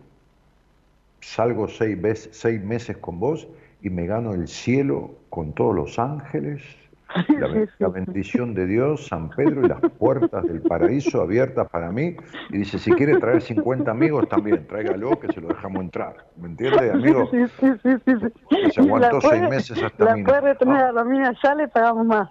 [1.21, 3.47] salgo seis, veces, seis meses con vos
[3.83, 6.63] y me gano el cielo con todos los ángeles,
[7.29, 11.93] la, ben- la bendición de Dios, San Pedro y las puertas del paraíso abiertas para
[11.93, 12.17] mí.
[12.49, 16.25] Y dice, si quiere traer 50 amigos, también tráigalo, que se lo dejamos entrar.
[16.39, 17.29] ¿Me entiende, amigo?
[17.31, 18.57] Sí, sí, sí, sí, sí.
[18.63, 20.25] Que se aguantó seis meses hasta La mí.
[20.25, 22.31] puede retener a la mina ya le pagamos más.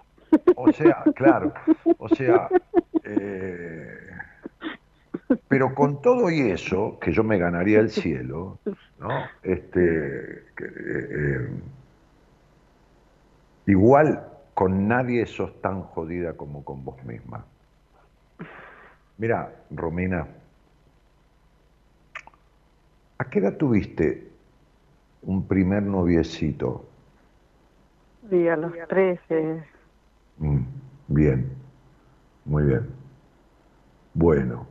[0.56, 1.52] O sea, claro,
[1.98, 2.48] o sea,
[3.04, 4.12] eh,
[5.48, 8.58] pero con todo y eso, que yo me ganaría el cielo,
[8.98, 9.08] ¿no?
[9.42, 11.48] Este, eh, eh,
[13.66, 17.44] igual con nadie sos tan jodida como con vos misma.
[19.18, 20.26] Mira, Romina,
[23.18, 24.28] ¿a qué edad tuviste
[25.22, 26.86] un primer noviecito?
[28.30, 29.64] Y a los 13.
[30.42, 30.64] Mm,
[31.06, 31.52] bien,
[32.44, 32.88] muy bien.
[34.12, 34.66] Bueno,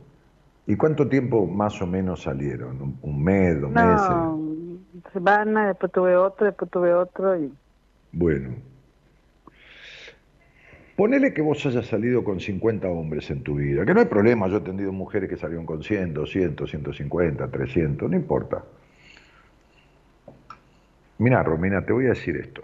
[0.66, 2.80] ¿y cuánto tiempo más o menos salieron?
[2.80, 4.10] ¿Un, un mes, dos meses?
[4.10, 4.38] No,
[5.14, 7.50] semana, después tuve otro, después tuve otro y
[8.12, 8.54] Bueno.
[10.94, 14.48] Ponele que vos hayas salido con 50 hombres en tu vida, que no hay problema,
[14.48, 18.62] yo he atendido mujeres que salieron con 100, 200, 150, 300, no importa.
[21.16, 22.60] Mira, Romina, te voy a decir esto.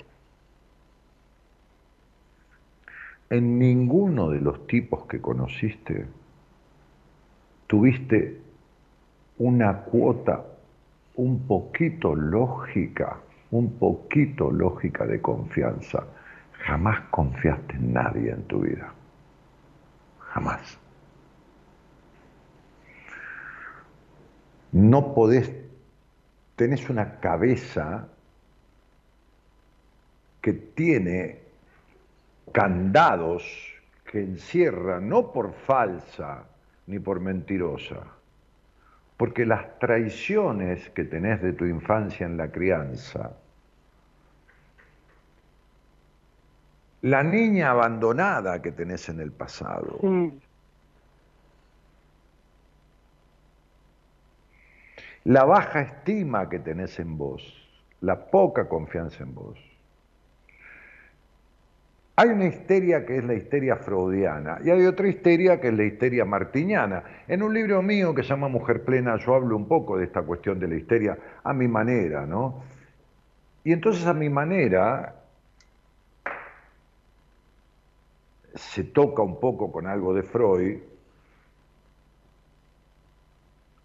[3.30, 6.06] En ninguno de los tipos que conociste
[7.66, 8.40] tuviste
[9.38, 10.46] una cuota
[11.16, 13.18] un poquito lógica,
[13.50, 16.04] un poquito lógica de confianza.
[16.64, 18.92] Jamás confiaste en nadie en tu vida.
[20.18, 20.78] Jamás.
[24.72, 25.52] No podés,
[26.56, 28.08] tenés una cabeza
[30.40, 31.47] que tiene
[32.52, 33.44] candados
[34.04, 36.44] que encierra no por falsa
[36.86, 38.02] ni por mentirosa,
[39.16, 43.32] porque las traiciones que tenés de tu infancia en la crianza,
[47.02, 50.40] la niña abandonada que tenés en el pasado, sí,
[55.24, 57.42] la baja estima que tenés en vos,
[58.00, 59.67] la poca confianza en vos.
[62.20, 65.84] Hay una histeria que es la histeria freudiana y hay otra histeria que es la
[65.84, 67.04] histeria martiniana.
[67.28, 70.22] En un libro mío que se llama Mujer Plena yo hablo un poco de esta
[70.22, 72.64] cuestión de la histeria a mi manera, ¿no?
[73.62, 75.14] Y entonces a mi manera
[78.52, 80.78] se toca un poco con algo de Freud.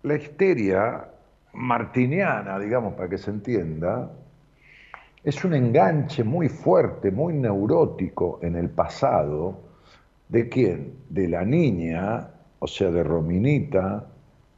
[0.01, 1.05] La histeria
[1.53, 4.09] martiniana, digamos, para que se entienda,
[5.23, 9.57] es un enganche muy fuerte, muy neurótico en el pasado.
[10.27, 10.93] ¿De quién?
[11.09, 12.27] De la niña,
[12.59, 14.05] o sea, de Rominita,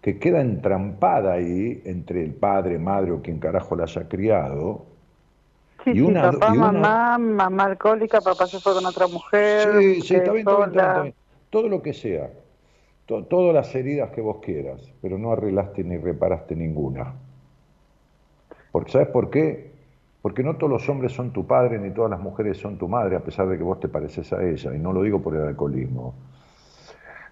[0.02, 4.86] que queda entrampada ahí entre el padre, madre o quien carajo la haya criado.
[5.84, 9.08] sí, Y sí, una- papá, y una- mamá, mamá alcohólica, papá se fue con otra
[9.08, 11.02] mujer, Sí, sí, está bien, está bien, está bien, está sola.
[11.04, 11.14] bien.
[11.50, 12.30] Todo lo que sea.
[13.06, 17.14] To- todas las heridas que vos quieras, pero no arreglaste ni reparaste ninguna.
[18.72, 19.75] Porque, ¿Sabes por qué?
[20.26, 23.16] Porque no todos los hombres son tu padre ni todas las mujeres son tu madre,
[23.16, 25.44] a pesar de que vos te pareces a ella, y no lo digo por el
[25.44, 26.16] alcoholismo.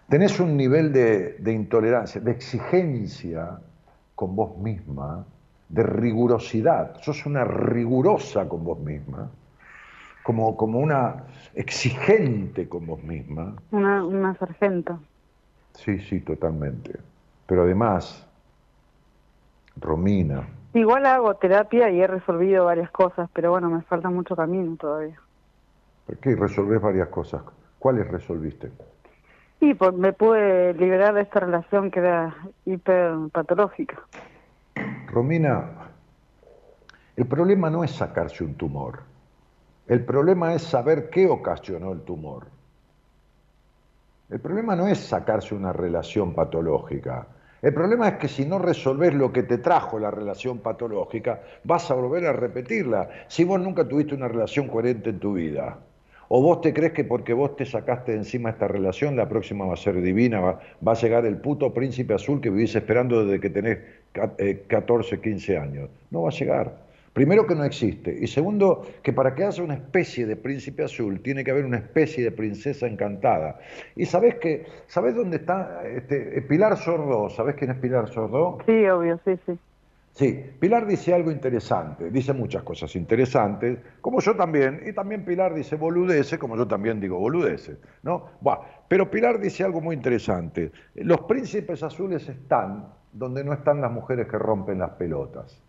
[0.07, 3.57] Tenés un nivel de, de intolerancia, de exigencia
[4.13, 5.25] con vos misma,
[5.69, 7.01] de rigurosidad.
[7.01, 9.27] Sos una rigurosa con vos misma,
[10.21, 11.23] como, como una
[11.55, 13.55] exigente con vos misma.
[13.71, 14.99] Una, una sargento.
[15.73, 16.99] Sí, sí, totalmente.
[17.47, 18.23] Pero además,
[19.77, 24.75] Romina, Igual hago terapia y he resolvido varias cosas, pero bueno, me falta mucho camino
[24.75, 25.19] todavía.
[26.07, 27.43] ¿Por qué resolvés varias cosas?
[27.77, 28.71] ¿Cuáles resolviste?
[29.59, 32.35] Sí, pues me pude liberar de esta relación que era
[32.65, 34.01] hiperpatológica.
[35.07, 35.69] Romina,
[37.15, 39.03] el problema no es sacarse un tumor.
[39.87, 42.47] El problema es saber qué ocasionó el tumor.
[44.29, 47.27] El problema no es sacarse una relación patológica.
[47.63, 51.89] El problema es que si no resolvés lo que te trajo la relación patológica, vas
[51.89, 53.09] a volver a repetirla.
[53.29, 55.79] Si vos nunca tuviste una relación coherente en tu vida,
[56.27, 59.65] o vos te crees que porque vos te sacaste de encima esta relación, la próxima
[59.65, 63.39] va a ser divina, va, a llegar el puto príncipe azul que vivís esperando desde
[63.39, 63.77] que tenés
[64.67, 65.89] 14, 15 eh, años.
[66.11, 66.82] No va a llegar.
[67.13, 68.17] Primero que no existe.
[68.19, 71.77] Y segundo, que para que haya una especie de príncipe azul, tiene que haber una
[71.77, 73.59] especie de princesa encantada.
[73.95, 77.29] Y sabés que, ¿sabés dónde está este, Pilar Sordo?
[77.29, 78.57] ¿Sabés quién es Pilar Sordo?
[78.65, 79.57] Sí, obvio, sí, sí.
[80.13, 85.55] Sí, Pilar dice algo interesante, dice muchas cosas interesantes, como yo también, y también Pilar
[85.55, 88.27] dice boludeces, como yo también digo boludeces, ¿no?
[88.87, 94.27] pero Pilar dice algo muy interesante, los príncipes azules están donde no están las mujeres
[94.27, 95.59] que rompen las pelotas.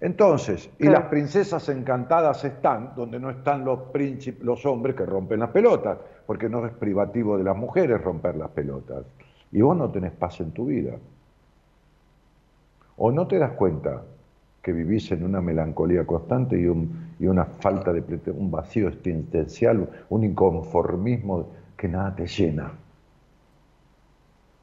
[0.00, 5.40] Entonces, y las princesas encantadas están donde no están los príncipes, los hombres que rompen
[5.40, 9.04] las pelotas, porque no es privativo de las mujeres romper las pelotas.
[9.50, 10.92] Y vos no tenés paz en tu vida.
[12.96, 14.02] ¿O no te das cuenta
[14.62, 19.88] que vivís en una melancolía constante y, un, y una falta de un vacío existencial,
[20.10, 22.72] un inconformismo que nada te llena?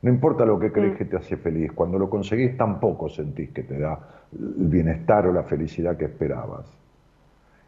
[0.05, 3.63] No importa lo que crees que te hace feliz, cuando lo conseguís tampoco sentís que
[3.63, 3.97] te da
[4.33, 6.67] el bienestar o la felicidad que esperabas.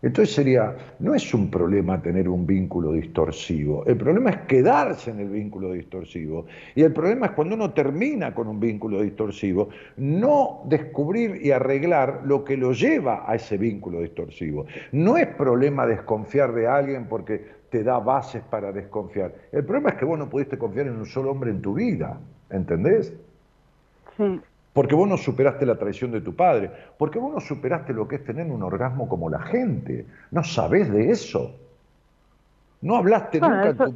[0.03, 5.21] Entonces sería, no es un problema tener un vínculo distorsivo, el problema es quedarse en
[5.21, 6.45] el vínculo distorsivo.
[6.75, 12.21] Y el problema es cuando uno termina con un vínculo distorsivo, no descubrir y arreglar
[12.23, 14.67] lo que lo lleva a ese vínculo distorsivo.
[14.91, 19.33] No es problema desconfiar de alguien porque te da bases para desconfiar.
[19.51, 22.17] El problema es que vos no pudiste confiar en un solo hombre en tu vida,
[22.49, 23.13] ¿entendés?
[24.15, 24.41] Sí
[24.77, 26.69] porque vos no superaste la traición de tu padre,
[26.99, 30.91] porque vos no superaste lo que es tener un orgasmo como la gente, no sabés
[30.91, 31.55] de eso.
[32.83, 33.95] No hablaste nunca en tu,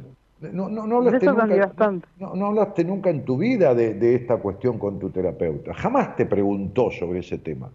[0.50, 5.72] no, no, hablaste nunca, en tu vida de, esta cuestión con tu terapeuta.
[5.72, 7.70] Jamás te preguntó sobre ese tema.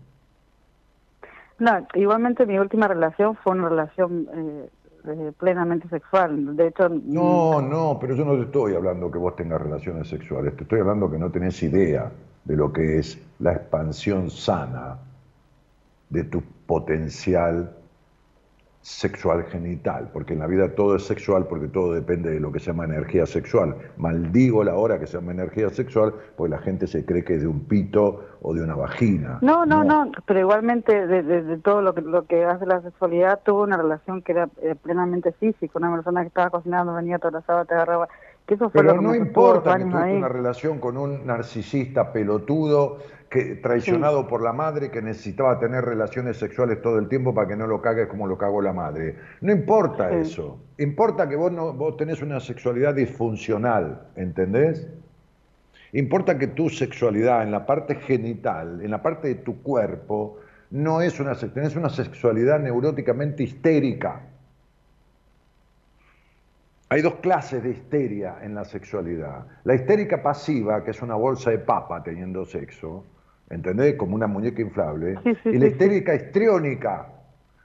[1.60, 4.70] No, igualmente mi última relación fue una relación eh,
[5.08, 6.56] eh, plenamente sexual.
[6.56, 10.56] De hecho, no, no, pero yo no te estoy hablando que vos tengas relaciones sexuales.
[10.56, 12.12] Te estoy hablando que no tenés idea
[12.46, 14.98] de lo que es la expansión sana
[16.10, 17.77] de tu potencial
[18.88, 22.60] sexual genital, porque en la vida todo es sexual porque todo depende de lo que
[22.60, 23.76] se llama energía sexual.
[23.98, 27.42] Maldigo la hora que se llama energía sexual porque la gente se cree que es
[27.42, 29.40] de un pito o de una vagina.
[29.42, 33.64] No, no, no, pero igualmente de, todo lo que, lo que hace la sexualidad tuvo
[33.64, 37.66] una relación que era eh, plenamente física, una persona que estaba cocinando, venía, te abrazaba,
[37.66, 38.08] te agarraba
[38.72, 44.54] pero no importa que tuviste una relación con un narcisista pelotudo, que, traicionado por la
[44.54, 48.28] madre, que necesitaba tener relaciones sexuales todo el tiempo para que no lo cagues como
[48.28, 49.16] lo cagó la madre.
[49.42, 50.60] No importa eso.
[50.78, 54.88] Importa que vos, no, vos tenés una sexualidad disfuncional, ¿entendés?
[55.94, 60.40] Importa que tu sexualidad en la parte genital, en la parte de tu cuerpo,
[60.72, 64.22] no es una, tenés una sexualidad neuróticamente histérica.
[66.90, 69.46] Hay dos clases de histeria en la sexualidad.
[69.66, 73.04] La histérica pasiva, que es una bolsa de papa teniendo sexo,
[73.50, 73.96] ¿entendés?
[73.96, 75.20] Como una muñeca inflable.
[75.46, 77.08] y la histérica histriónica,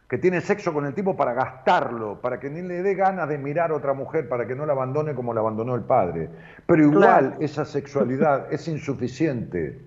[0.09, 3.39] que tiene sexo con el tipo para gastarlo, para que ni le dé ganas de
[3.39, 6.29] mirar a otra mujer, para que no la abandone como la abandonó el padre.
[6.67, 9.81] Pero igual esa sexualidad es insuficiente.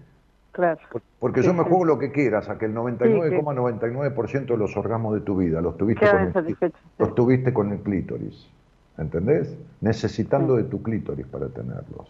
[0.51, 0.79] Claro.
[1.19, 5.21] Porque yo me juego lo que quieras, a que el 99,99% de los orgasmos de
[5.21, 6.31] tu vida los tuviste, con
[6.97, 8.47] los tuviste con el clítoris.
[8.97, 9.55] ¿entendés?
[9.81, 12.07] Necesitando de tu clítoris para tenerlos.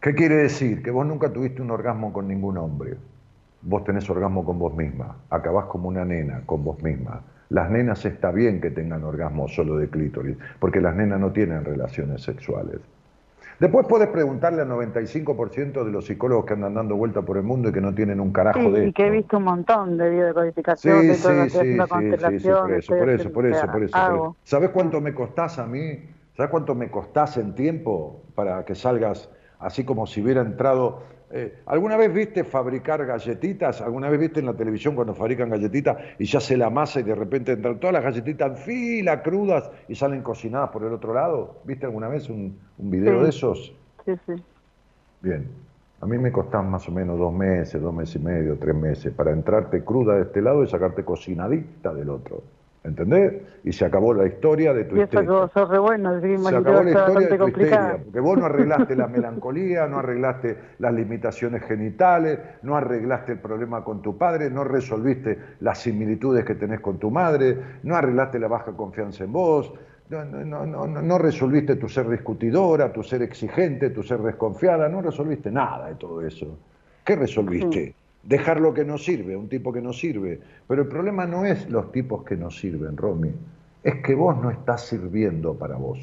[0.00, 0.82] ¿Qué quiere decir?
[0.82, 2.96] Que vos nunca tuviste un orgasmo con ningún hombre.
[3.62, 5.16] Vos tenés orgasmo con vos misma.
[5.28, 7.22] Acabás como una nena con vos misma.
[7.50, 11.64] Las nenas está bien que tengan orgasmo solo de clítoris, porque las nenas no tienen
[11.64, 12.78] relaciones sexuales.
[13.58, 17.70] Después puedes preguntarle al 95% de los psicólogos que andan dando vuelta por el mundo
[17.70, 21.00] y que no tienen un carajo de y que he visto un montón de biodecodificación,
[21.00, 24.70] sí, de todo sí, sí, sí, por eso, por eso, por eso, por eso, ¿Sabes
[24.70, 26.08] cuánto me costás a mí?
[26.36, 29.28] ¿Sabes cuánto me costás en tiempo para que salgas
[29.58, 33.82] así como si hubiera entrado eh, ¿Alguna vez viste fabricar galletitas?
[33.82, 37.02] ¿Alguna vez viste en la televisión cuando fabrican galletitas y ya se la masa y
[37.02, 41.12] de repente entran todas las galletitas en fila, crudas y salen cocinadas por el otro
[41.12, 41.60] lado?
[41.64, 43.74] ¿Viste alguna vez un, video de esos?
[44.06, 44.42] Sí, sí.
[45.20, 45.46] Bien.
[46.00, 49.12] A mí me costan más o menos dos meses, dos meses y medio, tres meses,
[49.12, 52.42] para entrarte cruda de este lado y sacarte cocinadita del otro.
[52.88, 53.34] ¿Entendés?
[53.64, 55.28] Y se acabó la historia de tu Y eso histeria.
[55.28, 58.96] que sos re bueno, Se acabó la historia de tu histeria, porque vos no arreglaste
[58.96, 64.64] la melancolía, no arreglaste las limitaciones genitales, no arreglaste el problema con tu padre, no
[64.64, 69.72] resolviste las similitudes que tenés con tu madre, no arreglaste la baja confianza en vos,
[70.08, 74.88] no, no, no, no, no resolviste tu ser discutidora, tu ser exigente, tu ser desconfiada,
[74.88, 76.58] no resolviste nada de todo eso.
[77.04, 77.94] ¿Qué resolviste?
[78.22, 80.40] Dejar lo que no sirve, un tipo que no sirve.
[80.68, 83.34] Pero el problema no es los tipos que no sirven, Romy,
[83.82, 85.98] es que vos no estás sirviendo para vos.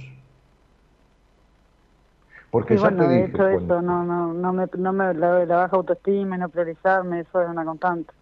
[2.49, 5.13] Porque Sí, ya bueno, te dije, hecho cuando- eso, no, no, no me, no me
[5.13, 8.13] la, la baja autoestima no priorizarme, eso es una constante.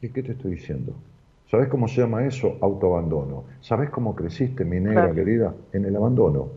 [0.00, 1.02] ¿Y qué te estoy diciendo?
[1.50, 2.58] ¿Sabes cómo se llama eso?
[2.60, 3.46] Autoabandono.
[3.60, 5.14] ¿Sabes cómo creciste, mi negra Claro.
[5.14, 5.54] querida?
[5.72, 6.50] En el abandono.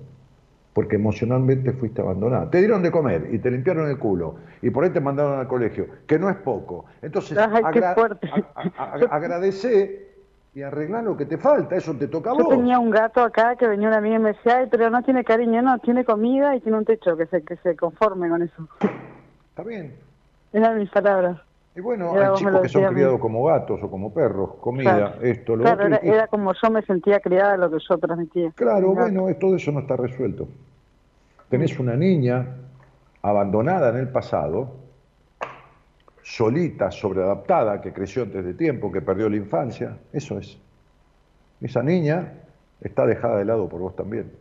[0.73, 2.49] Porque emocionalmente fuiste abandonada.
[2.49, 4.35] Te dieron de comer y te limpiaron el culo.
[4.61, 6.85] Y por ahí te mandaron al colegio, que no es poco.
[7.01, 8.29] Entonces, Ay, qué fuerte.
[8.31, 10.11] a- a- a- agradecé
[10.53, 11.75] y arreglá lo que te falta.
[11.75, 12.55] Eso te toca a Yo vos.
[12.55, 15.23] tenía un gato acá que venía una amiga y me decía, Ay, pero no tiene
[15.25, 18.67] cariño, no, tiene comida y tiene un techo, que se, que se conforme con eso.
[19.49, 19.95] Está bien.
[20.53, 21.37] Eran mis palabras.
[21.73, 24.55] Y bueno, Mira, hay chicos que son criados como gatos o como perros.
[24.59, 25.21] Comida, Claro.
[25.21, 25.87] esto, lo Claro, otro.
[25.87, 28.51] era, era como yo me sentía criada, lo que yo transmitía.
[28.55, 29.01] Claro, gato.
[29.01, 30.49] bueno, todo eso no está resuelto.
[31.49, 32.57] Tenés una niña
[33.21, 34.75] abandonada en el pasado,
[36.23, 39.97] solita, sobreadaptada, que creció antes de tiempo, que perdió la infancia.
[40.11, 40.57] Eso es.
[41.61, 42.33] Esa niña
[42.81, 44.31] está dejada de lado por vos también.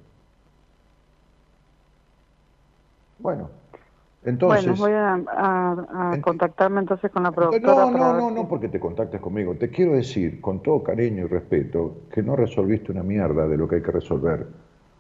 [3.18, 3.50] Bueno,
[4.24, 4.78] entonces...
[4.78, 7.86] bueno, voy a, a- a Ent- contactarme entonces con la productora.
[7.86, 9.54] No, no, no, no porque te contactes conmigo.
[9.54, 13.66] Te quiero decir, con todo cariño y respeto, que no resolviste una mierda de lo
[13.68, 14.46] que hay que resolver.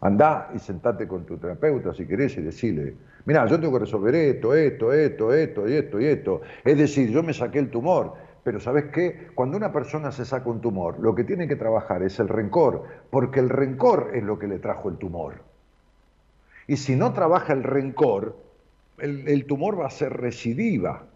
[0.02, 2.94] Andá y sentate con tu terapeuta si querés y decile,
[3.26, 6.40] mira, yo tengo que resolver esto, esto, esto, esto y esto y esto.
[6.64, 9.28] Es decir, yo me saqué el tumor, pero ¿sabes qué?
[9.34, 12.84] Cuando una persona se saca un tumor, lo que tiene que trabajar es el rencor,
[13.10, 15.34] porque el rencor es lo que le trajo el tumor.
[16.66, 18.36] Y si no trabaja el rencor,
[19.02, 21.06] el, tumor va a ser recidiva,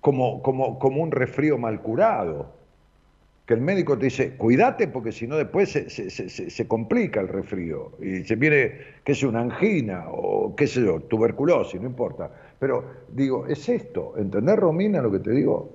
[0.00, 2.54] como, como, como un resfrío mal curado.
[3.46, 6.68] Que el médico te dice, cuídate porque si no después se, se- se- se- se
[6.68, 8.72] complica el resfrío y se viene,
[9.04, 12.28] qué sé, una angina o qué sé yo, tuberculosis, no importa.
[12.58, 15.70] Pero digo, es esto, ¿entendés, Romina, lo que te digo?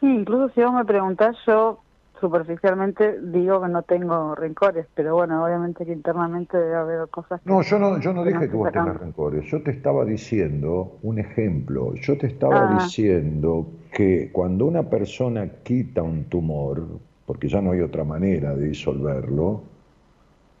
[0.00, 1.78] Sí, incluso si vos me preguntás, yo
[2.20, 7.48] superficialmente digo que no tengo rencores, pero bueno, obviamente que internamente debe haber cosas que...
[7.50, 9.44] No, yo no, yo no que dije que vos tengas rencores.
[9.46, 11.94] Yo te estaba diciendo un ejemplo.
[11.94, 12.74] Yo te estaba Ah.
[12.82, 16.82] diciendo que cuando una persona quita un tumor,
[17.26, 19.62] porque ya no hay otra manera de disolverlo,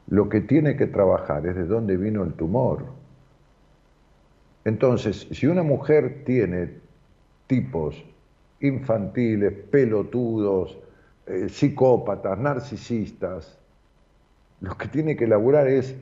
[0.08, 2.84] lo que tiene que trabajar es de dónde vino el tumor.
[4.64, 6.70] Entonces, si una mujer tiene
[7.46, 8.04] tipos
[8.60, 10.76] infantiles, pelotudos,
[11.26, 13.58] eh, psicópatas, narcisistas,
[14.60, 15.96] lo que tiene que elaborar es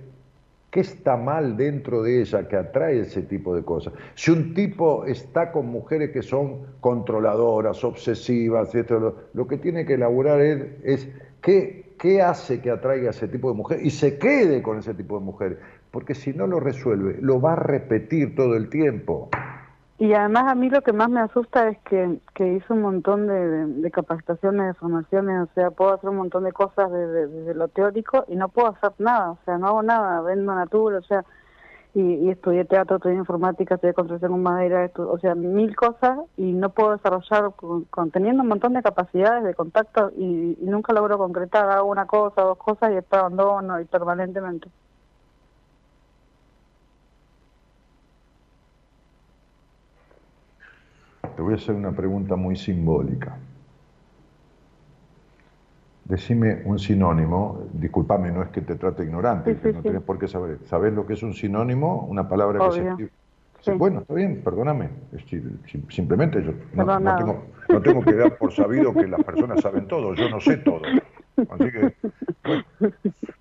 [0.71, 3.95] qué está mal dentro de ella que atrae ese tipo de cosas.
[4.15, 9.95] Si un tipo está con mujeres que son controladoras, obsesivas, esto, lo, que tiene que
[9.95, 11.09] elaborar es,
[11.41, 14.95] qué, qué hace que atraiga a ese tipo de mujer y se quede con ese
[14.95, 15.61] tipo de mujer.
[15.91, 19.31] Porque si no lo resuelve, lo va a repetir todo el tiempo.
[19.99, 23.29] Y además a mí lo que más me asusta es que, que hice un montón
[23.29, 27.55] de, capacitaciones, de formaciones, o sea, puedo hacer un montón de cosas desde de, de
[27.55, 31.03] lo teórico y no puedo hacer nada, o sea, no hago nada, vendo natura, o
[31.03, 31.25] sea,
[31.95, 36.53] y, y estudié teatro, estudié informática, estudié construcción con madera, o sea, mil cosas y
[36.53, 41.19] no puedo desarrollar con, teniendo un montón de capacidades de contacto y, y nunca logro
[41.19, 44.69] concretar, hago una cosa, dos cosas y después abandono y permanentemente.
[51.37, 53.37] Te voy a hacer una pregunta muy simbólica.
[56.05, 59.89] Decime un sinónimo, discúlpame, no es que te trate ignorante, Sí, que sí, no sí.
[59.89, 60.59] tenés por qué saber.
[60.67, 62.07] ¿Sabés lo que es un sinónimo?
[62.09, 63.09] Una palabra que
[63.63, 63.73] se.
[63.73, 64.91] Bueno, está bien, perdóname.
[65.89, 69.89] Simplemente yo no, no tengo, no tengo que dar por sabido que las personas saben
[69.89, 70.83] todo, yo no sé todo.
[71.37, 71.95] Así que,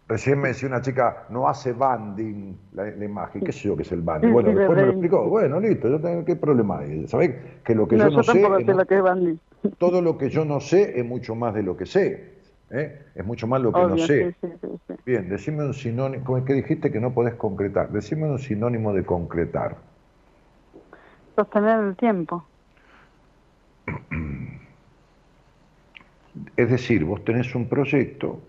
[0.08, 3.84] recién me decía una chica, no hace banding la, la imagen, qué sé yo qué
[3.84, 4.34] es el banding.
[4.34, 7.08] Bueno, Sí, después me lo explicó, bueno, listo, yo tengo, ¿qué problema hay?
[7.08, 8.42] ¿Sabés que lo que no, yo no sé...
[8.42, 11.78] es lo que es todo lo que yo no sé es mucho más de lo
[11.78, 12.34] que sé.
[12.72, 13.06] ¿eh?
[13.16, 14.36] Es mucho más lo que no sé.
[14.42, 14.48] sí.
[15.06, 18.94] Bien, decime un sinónimo, como el que dijiste que no podés concretar, decime un sinónimo
[18.94, 19.78] de concretar.
[21.36, 22.44] Sostener el tiempo.
[26.58, 28.42] Es decir, vos tenés un proyecto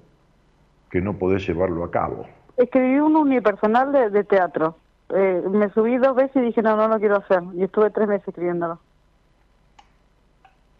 [0.90, 2.26] que no podés llevarlo a cabo.
[2.56, 4.76] Escribí un unipersonal de, de teatro.
[5.10, 7.42] eh, me subí dos veces y dije, no, no lo quiero hacer.
[7.54, 8.80] Y estuve tres meses escribiéndolo.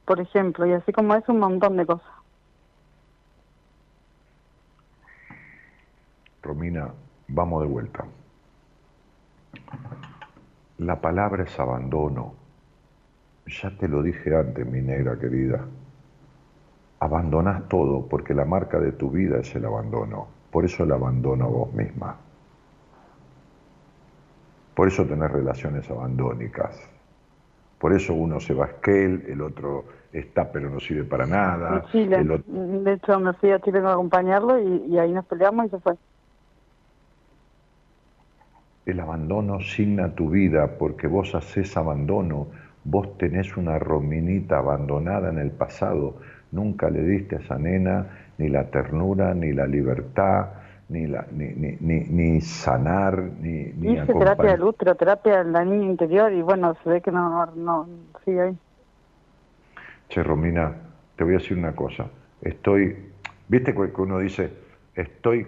[0.07, 2.09] Por ejemplo, y así como es un montón de cosas.
[6.43, 6.93] Romina,
[7.29, 8.05] vamos de vuelta.
[10.79, 12.35] La palabra es abandono.
[13.47, 15.67] Ya te lo dije antes, mi negra querida.
[17.05, 20.27] Abandonas todo porque la marca de tu vida es el abandono.
[20.51, 22.17] Por eso el abandono a vos misma.
[24.75, 26.81] Por eso tenés relaciones abandónicas.
[27.79, 31.85] Por eso uno se va a Esquel, el otro está pero no sirve para nada.
[31.93, 32.25] Chile.
[32.25, 35.81] De hecho, me fui a Chile a acompañarlo y, y ahí nos peleamos y se
[35.81, 35.97] fue.
[38.87, 42.47] El abandono signa tu vida porque vos haces abandono,
[42.85, 46.15] vos tenés una rominita abandonada en el pasado,
[46.55, 48.07] nunca le diste a esa nena
[48.39, 50.47] ni la ternura, ni la libertad,
[50.89, 55.51] ni, la, ni, ni, ni, ni sanar, ni, ni Hice terapia del útero, terapia de
[55.51, 57.89] la niña interior y bueno, se ve que no, no
[58.25, 58.59] sigue ahí.
[60.09, 60.73] Che, Romina,
[61.17, 62.07] te voy a decir una cosa.
[62.41, 63.13] Estoy,
[63.49, 64.53] viste que uno dice,
[64.95, 65.47] estoy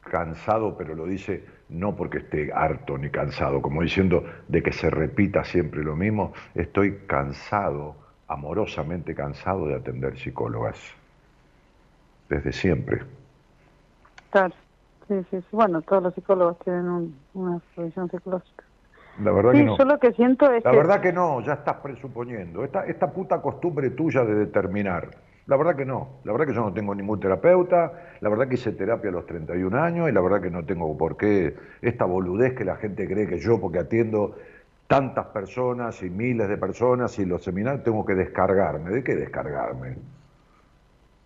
[0.00, 4.90] cansado, pero lo dice no porque esté harto ni cansado, como diciendo de que se
[4.90, 7.96] repita siempre lo mismo, estoy cansado,
[8.28, 10.78] amorosamente cansado de atender psicólogas,
[12.28, 13.02] desde siempre.
[14.30, 14.54] Claro,
[15.08, 15.46] sí, sí, sí.
[15.52, 18.64] bueno, todos los psicólogos tienen una solución psicológica.
[19.22, 19.78] La verdad que no.
[19.78, 22.64] yo lo que siento es La verdad que no, ya estás presuponiendo.
[22.64, 25.08] Esta, esta puta costumbre tuya de determinar
[25.46, 28.56] la verdad que no, la verdad que yo no tengo ningún terapeuta, la verdad que
[28.56, 32.04] hice terapia a los 31 años y la verdad que no tengo por qué esta
[32.04, 34.36] boludez que la gente cree que yo, porque atiendo
[34.86, 38.90] tantas personas y miles de personas y los seminarios, tengo que descargarme.
[38.90, 39.96] ¿De qué descargarme?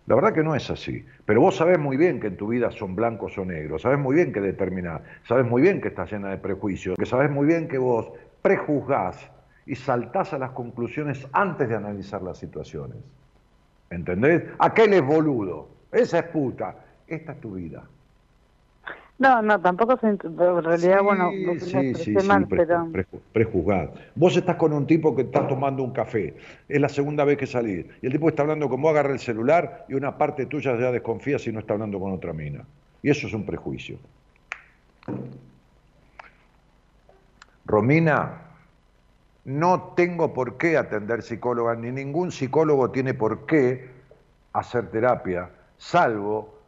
[0.07, 1.05] La verdad que no es así.
[1.25, 4.15] Pero vos sabés muy bien que en tu vida son blancos o negros, sabés muy
[4.15, 7.67] bien que determinás, sabés muy bien que estás llena de prejuicios, que sabés muy bien
[7.67, 8.11] que vos
[8.41, 9.29] prejuzgás
[9.65, 12.97] y saltás a las conclusiones antes de analizar las situaciones.
[13.89, 14.43] ¿Entendés?
[14.57, 16.75] Aquel es boludo, esa es puta,
[17.07, 17.83] esta es tu vida.
[19.21, 20.19] No, no, tampoco se, en
[20.63, 21.29] realidad, bueno,
[21.59, 22.87] sí, sí, sí, mal, pero...
[23.31, 23.93] prejuzgado.
[24.15, 26.33] Vos estás con un tipo que está tomando un café,
[26.67, 29.19] es la segunda vez que salís, y el tipo está hablando con vos, agarra el
[29.19, 32.65] celular y una parte tuya ya desconfía si no está hablando con otra mina.
[33.03, 33.99] Y eso es un prejuicio.
[37.65, 38.41] Romina,
[39.45, 43.87] no tengo por qué atender psicóloga, ni ningún psicólogo tiene por qué
[44.53, 46.60] hacer terapia, salvo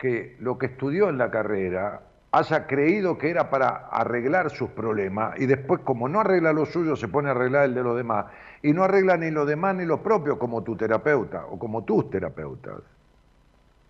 [0.00, 2.00] que lo que estudió en la carrera
[2.32, 6.96] haya creído que era para arreglar sus problemas y después como no arregla lo suyo
[6.96, 8.26] se pone a arreglar el de los demás
[8.62, 12.08] y no arregla ni lo demás ni lo propio como tu terapeuta o como tus
[12.08, 12.80] terapeutas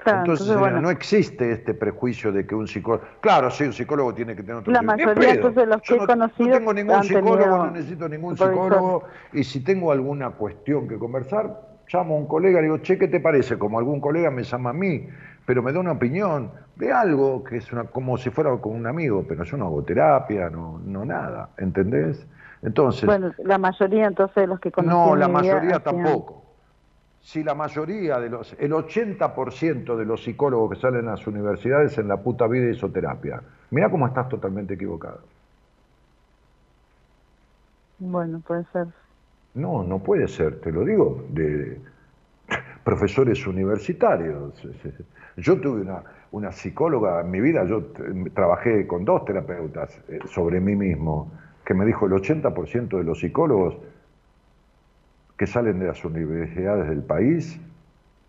[0.06, 3.04] entonces, no existe este prejuicio de que un psicólogo.
[3.20, 4.72] Claro, sí, un psicólogo tiene que tener otro.
[4.72, 6.48] La mayoría de los que he conocido.
[6.48, 9.04] No tengo ningún psicólogo, no necesito ningún psicólogo.
[9.32, 11.60] Y si tengo alguna cuestión que conversar,
[11.92, 13.58] llamo a un colega y digo, che, ¿qué te parece?
[13.58, 15.06] Como algún colega me llama a mí,
[15.46, 18.86] pero me da una opinión de algo que es una, como si fuera con un
[18.86, 22.26] amigo, pero yo no hago terapia, no, no nada, ¿entendés?
[22.62, 23.06] Entonces.
[23.06, 25.10] Bueno, la mayoría entonces de los que conozco.
[25.10, 26.40] No, la mayoría tampoco
[27.22, 31.96] si la mayoría de los, el 80% de los psicólogos que salen a las universidades
[31.98, 33.42] en la puta vida hizo terapia.
[33.70, 35.20] Mira cómo estás totalmente equivocado.
[37.98, 38.88] Bueno, puede ser.
[39.54, 41.80] No, no puede ser, te lo digo, de
[42.84, 44.54] profesores universitarios.
[45.36, 46.02] Yo tuve una,
[46.32, 47.92] una psicóloga en mi vida, yo
[48.34, 51.32] trabajé con dos terapeutas eh, sobre mí mismo,
[51.64, 53.76] que me dijo el 80% de los psicólogos
[55.36, 57.58] que salen de las universidades del país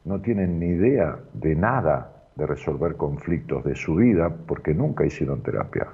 [0.06, 5.44] no tienen ni idea de nada de resolver conflictos de su vida porque nunca hicieron
[5.44, 5.88] terapia.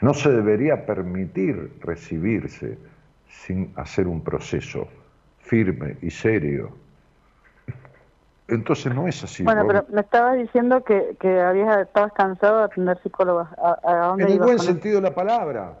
[0.00, 2.78] No se debería permitir recibirse
[3.26, 4.88] sin hacer un proceso
[5.48, 6.70] firme y serio.
[8.46, 9.42] Entonces no es así.
[9.42, 13.48] Bueno, pero me estabas diciendo que, que habías, estabas cansado de atender psicólogos.
[13.58, 15.78] ¿A, en el buen sentido de la palabra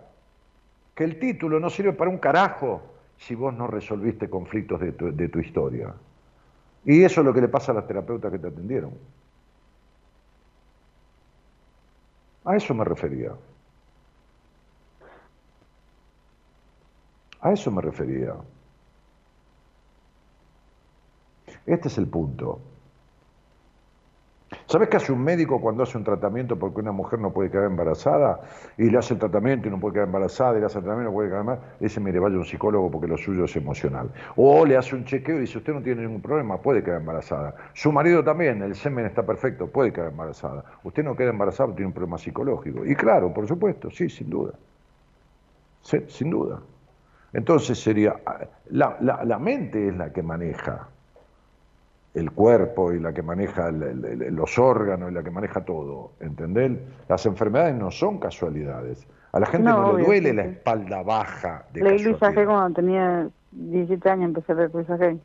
[0.94, 2.82] que el título no sirve para un carajo
[3.18, 5.94] si vos no resolviste conflictos de tu, de tu historia.
[6.84, 8.92] Y eso es lo que le pasa a las terapeutas que te atendieron.
[12.44, 13.32] A eso me refería.
[17.40, 18.34] A eso me refería.
[21.68, 22.60] Este es el punto.
[24.64, 27.66] ¿Sabes qué hace un médico cuando hace un tratamiento porque una mujer no puede quedar
[27.66, 28.40] embarazada
[28.78, 31.10] y le hace el tratamiento y no puede quedar embarazada y le hace el tratamiento
[31.10, 31.76] y no puede quedar embarazada?
[31.80, 34.10] Dice, mire, vaya a un psicólogo porque lo suyo es emocional.
[34.36, 37.54] O le hace un chequeo y dice, usted no tiene ningún problema, puede quedar embarazada.
[37.74, 40.64] Su marido también, el semen está perfecto, puede quedar embarazada.
[40.82, 42.86] Usted no queda embarazada, tiene un problema psicológico.
[42.86, 44.54] Y claro, por supuesto, sí, sin duda.
[45.82, 46.60] Sí, sin duda.
[47.34, 48.16] Entonces sería,
[48.70, 50.88] la, la mente es la que maneja
[52.14, 56.72] el cuerpo y la que maneja los órganos y la que maneja todo, ¿entendés?
[57.08, 59.06] Las enfermedades no son casualidades.
[59.32, 63.28] A la gente no, le duele la espalda baja de Leí Luisa G cuando tenía
[63.52, 65.18] 17 años, empecé a leer Luisa G.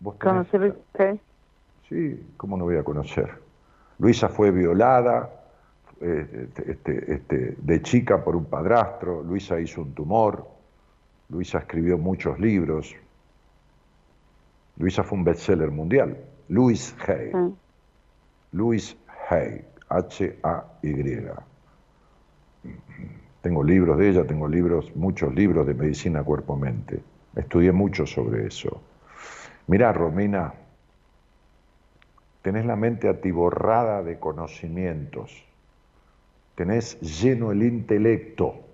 [0.00, 1.18] ¿Vos ¿Conocí Luisa G?
[1.88, 3.30] Sí, ¿cómo no voy a conocer?
[3.98, 5.35] Luisa fue violada
[6.00, 10.46] eh, este, este, de chica por un padrastro, Luisa hizo un tumor,
[11.28, 12.94] Luisa escribió muchos libros.
[14.76, 16.16] Luisa fue un bestseller mundial.
[16.48, 17.32] Louis Hay.
[18.52, 18.96] Louis
[19.28, 19.64] Hay.
[19.88, 21.28] H-A-Y.
[23.40, 27.00] Tengo libros de ella, tengo libros, muchos libros de medicina cuerpo-mente.
[27.36, 28.80] Estudié mucho sobre eso.
[29.68, 30.54] Mirá, Romina,
[32.42, 35.44] tenés la mente atiborrada de conocimientos,
[36.56, 38.66] tenés lleno el intelecto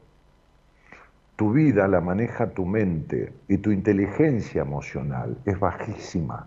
[1.42, 6.46] tu vida la maneja tu mente y tu inteligencia emocional es bajísima,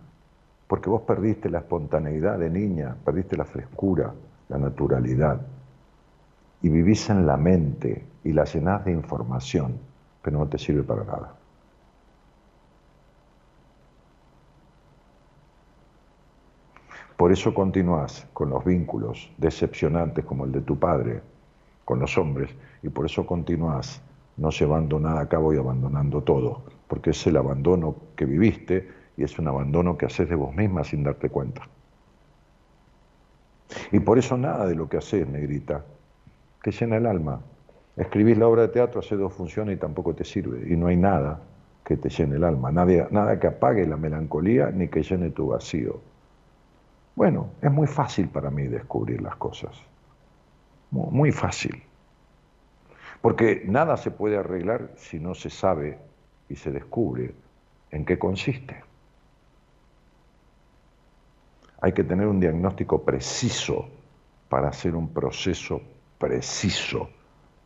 [0.68, 4.14] porque vos perdiste la espontaneidad de niña, perdiste la frescura,
[4.48, 5.42] la naturalidad,
[6.62, 9.74] y vivís en la mente y la llenás de información,
[10.22, 11.34] pero no te sirve para nada.
[17.18, 21.22] Por eso continúas con los vínculos decepcionantes como el de tu padre
[21.86, 22.50] con los hombres,
[22.82, 24.02] y por eso continúas
[24.38, 29.24] no llevando nada a cabo y abandonando todo, porque es el abandono que viviste y
[29.24, 31.62] es un abandono que haces de vos misma sin darte cuenta.
[33.92, 35.86] Y por eso nada de lo que haces, negrita,
[36.62, 37.40] te llena el alma.
[37.96, 40.72] Escribís la obra de teatro, hace dos funciones y tampoco te sirve.
[40.72, 41.40] Y no hay nada
[41.86, 45.48] que te llene el alma, nada, nada que apague la melancolía ni que llene tu
[45.48, 46.00] vacío.
[47.16, 49.72] Bueno, es muy fácil para mí descubrir las cosas.
[50.92, 51.82] Muy fácil.
[53.22, 55.98] Porque nada se puede arreglar si no se sabe
[56.50, 57.34] y se descubre
[57.92, 58.84] en qué consiste.
[61.82, 63.88] Hay que tener un diagnóstico preciso
[64.50, 65.82] para hacer un proceso
[66.18, 67.10] preciso,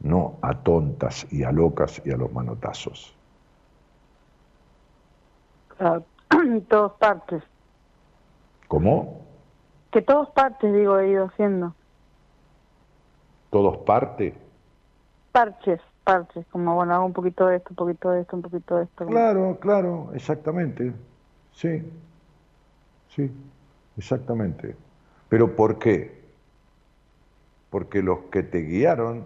[0.02, 3.16] no a tontas y a locas y a los manotazos.
[5.80, 6.04] Claro,
[6.68, 7.42] todos partes.
[8.68, 9.29] ¿Cómo?
[9.92, 11.74] Que todos partes, digo, he ido haciendo.
[13.50, 14.34] ¿Todos partes?
[15.32, 18.78] parches, parches, como bueno, hago un poquito de esto, un poquito de esto, un poquito
[18.78, 19.06] de esto.
[19.06, 20.92] Claro, claro, exactamente.
[21.54, 21.84] Sí,
[23.16, 23.32] sí,
[23.98, 24.76] exactamente.
[25.30, 26.20] Pero ¿por qué?
[27.70, 29.26] Porque los que te guiaron...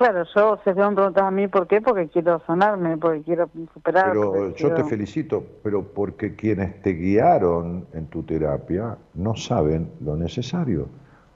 [0.00, 4.12] Claro, yo, se me preguntas a mí por qué, porque quiero sanarme, porque quiero superar.
[4.12, 10.16] Pero yo te felicito, pero porque quienes te guiaron en tu terapia no saben lo
[10.16, 10.88] necesario.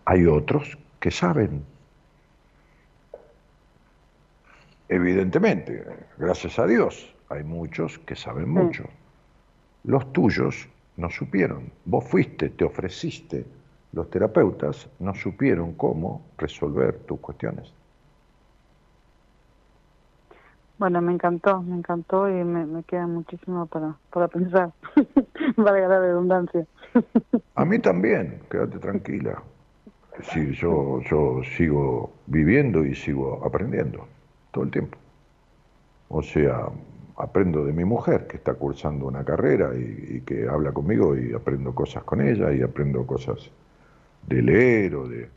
[0.07, 1.62] Hay otros que saben.
[4.89, 5.85] Evidentemente,
[6.16, 8.85] gracias a Dios, hay muchos que saben mucho.
[9.82, 11.70] Los tuyos no supieron.
[11.85, 13.45] Vos fuiste, te ofreciste.
[13.93, 17.70] Los terapeutas no supieron cómo resolver tus cuestiones.
[20.78, 24.72] Bueno, me encantó, me encantó y me, queda muchísimo para, para pensar,
[25.56, 26.66] para la redundancia.
[27.55, 29.42] A mí también, quédate tranquila.
[30.22, 34.06] Sí, yo, yo sigo viviendo y sigo aprendiendo
[34.52, 34.96] todo el tiempo.
[36.09, 36.68] O sea,
[37.16, 41.74] aprendo de mi mujer que está cursando una carrera y, que habla conmigo y aprendo
[41.74, 43.51] cosas con ella y aprendo cosas
[44.26, 45.28] de leer o de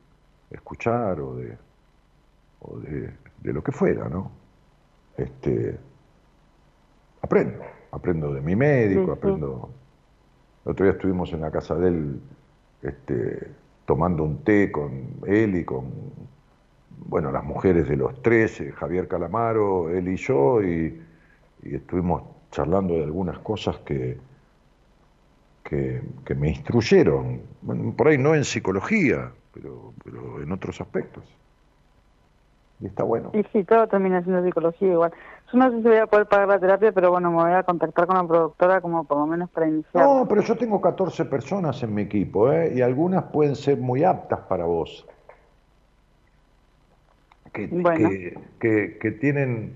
[0.52, 1.58] escuchar o de,
[2.62, 3.14] o de,
[3.54, 4.32] lo que fuera, ¿no?
[5.18, 5.78] Este,
[7.22, 9.70] aprendo, aprendo de mi médico, aprendo...
[10.66, 12.22] El otro día estuvimos en la casa de él
[12.82, 13.52] este,
[13.86, 14.92] tomando un té con
[15.26, 15.86] él y con
[17.06, 21.02] bueno, las mujeres de los 13, Javier Calamaro, él y yo, y,
[21.64, 24.18] estuvimos charlando de algunas cosas que,
[25.64, 26.02] que,
[26.36, 27.42] me instruyeron,
[27.98, 31.24] por ahí no en psicología, pero, pero en otros aspectos.
[32.80, 33.32] Y está bueno.
[33.34, 35.12] Y sí, todo termina siendo psicología igual.
[35.52, 37.64] Yo no sé si voy a poder pagar la terapia, pero bueno, me voy a
[37.64, 40.04] contactar con la productora como por lo menos para iniciar.
[40.04, 42.74] No, pero yo tengo 14 personas en mi equipo, ¿eh?
[42.76, 45.08] y algunas pueden ser muy aptas para vos
[48.60, 49.74] que, que, tienen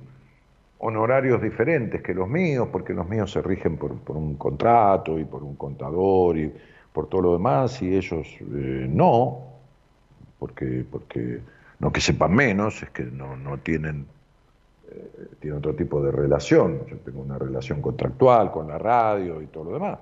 [0.79, 5.43] honorarios diferentes que los míos, porque los míos se rigen por, un contrato y por
[5.43, 6.53] un contador y
[6.93, 9.39] por todo lo demás, y ellos eh, no,
[10.39, 11.39] porque, porque
[11.81, 14.05] no que sepan menos, es que no, no tienen,
[14.89, 16.85] eh, tienen otro tipo de relación.
[16.87, 19.97] Yo tengo una relación contractual con la radio y todo lo demás,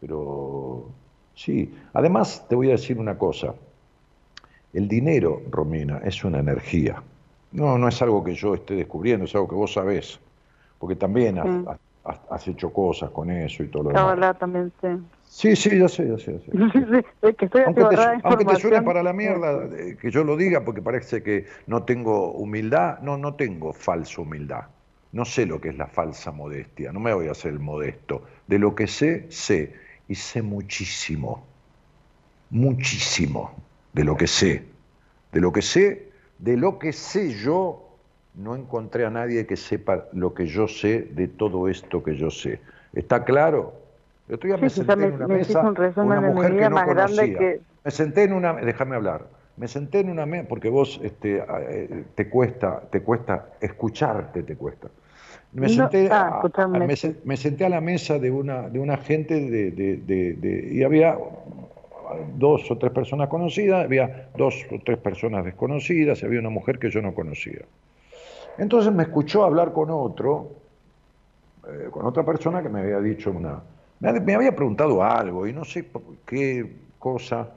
[0.00, 0.86] pero
[1.34, 1.72] sí.
[1.94, 3.54] Además, te voy a decir una cosa.
[4.72, 7.00] El dinero, Romina, es una energía.
[7.52, 10.18] No, no es algo que yo esté descubriendo, es algo que vos sabés,
[10.78, 14.38] porque también has, hecho cosas con eso y todo lo demás.
[14.38, 14.88] también, sí.
[15.30, 16.32] Sí, sí, ya sé, ya sé.
[17.64, 21.22] aunque, te, aunque te suene para la mierda eh, que yo lo diga, porque parece
[21.22, 24.64] que no tengo humildad, no, no tengo falsa humildad.
[25.12, 28.24] No sé lo que es la falsa modestia, no me voy a hacer el modesto.
[28.48, 29.72] De lo que sé, sé.
[30.08, 31.46] Y sé muchísimo,
[32.50, 33.54] muchísimo
[33.92, 34.64] de lo que sé.
[35.30, 38.00] De lo que sé, de lo que sé yo,
[38.34, 42.30] no encontré a nadie que sepa lo que yo sé de todo esto que yo
[42.30, 42.60] sé.
[42.92, 43.79] ¿Está claro?
[44.30, 47.56] El otro día me senté en una mesa, una mujer que no conocía.
[47.84, 49.26] Me senté en una, déjame hablar.
[49.56, 54.54] Me senté en una mesa, porque vos este, eh, te cuesta, te cuesta escucharte, te
[54.54, 54.86] cuesta.
[55.52, 59.72] Me senté, ah, a, me, senté a la mesa de una, de una gente de,
[59.72, 61.18] de, y había
[62.36, 66.78] dos o tres personas conocidas, había dos o tres personas desconocidas, y había una mujer
[66.78, 67.62] que yo no conocía.
[68.58, 70.52] Entonces me escuchó hablar con otro,
[71.66, 73.60] eh, con otra persona que me había dicho una,
[74.00, 75.88] me, había preguntado algo y no sé
[76.26, 77.50] qué cosa,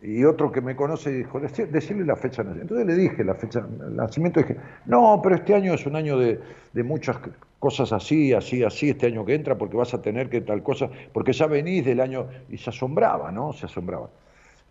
[0.00, 2.74] y otro que me conoce dijo, decirle la fecha de nacimiento.
[2.74, 4.56] Entonces le dije la fecha de nacimiento, dije,
[4.86, 6.40] no, pero este año es un año de,
[6.72, 7.18] de muchas
[7.58, 10.88] cosas así, así, así, este año que entra, porque vas a tener que tal cosa,
[11.12, 13.52] porque ya venís del año, y se asombraba, ¿no?
[13.52, 14.08] Se asombraba.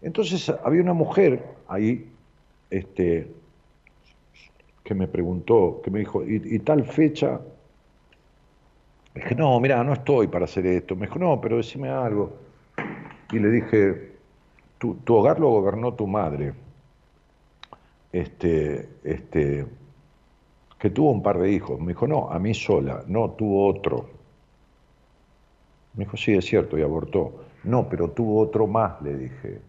[0.02, 2.10] Entonces había una mujer ahí,
[2.70, 3.28] este,
[4.84, 7.42] que me preguntó, que me dijo, ¿y, tal fecha?
[9.18, 10.96] Le dije, no, mira, no estoy para hacer esto.
[10.96, 12.38] Me dijo, no, pero decime algo.
[13.32, 14.12] Y le dije,
[14.78, 16.54] tu, tu hogar lo gobernó tu madre.
[18.12, 19.66] Este, este,
[20.78, 21.80] que tuvo un par de hijos.
[21.80, 24.08] Me dijo, no, a mí sola, no, tuvo otro.
[25.96, 27.44] Me dijo, sí, es cierto, y abortó.
[27.64, 29.62] No, pero tuvo otro más, le dije.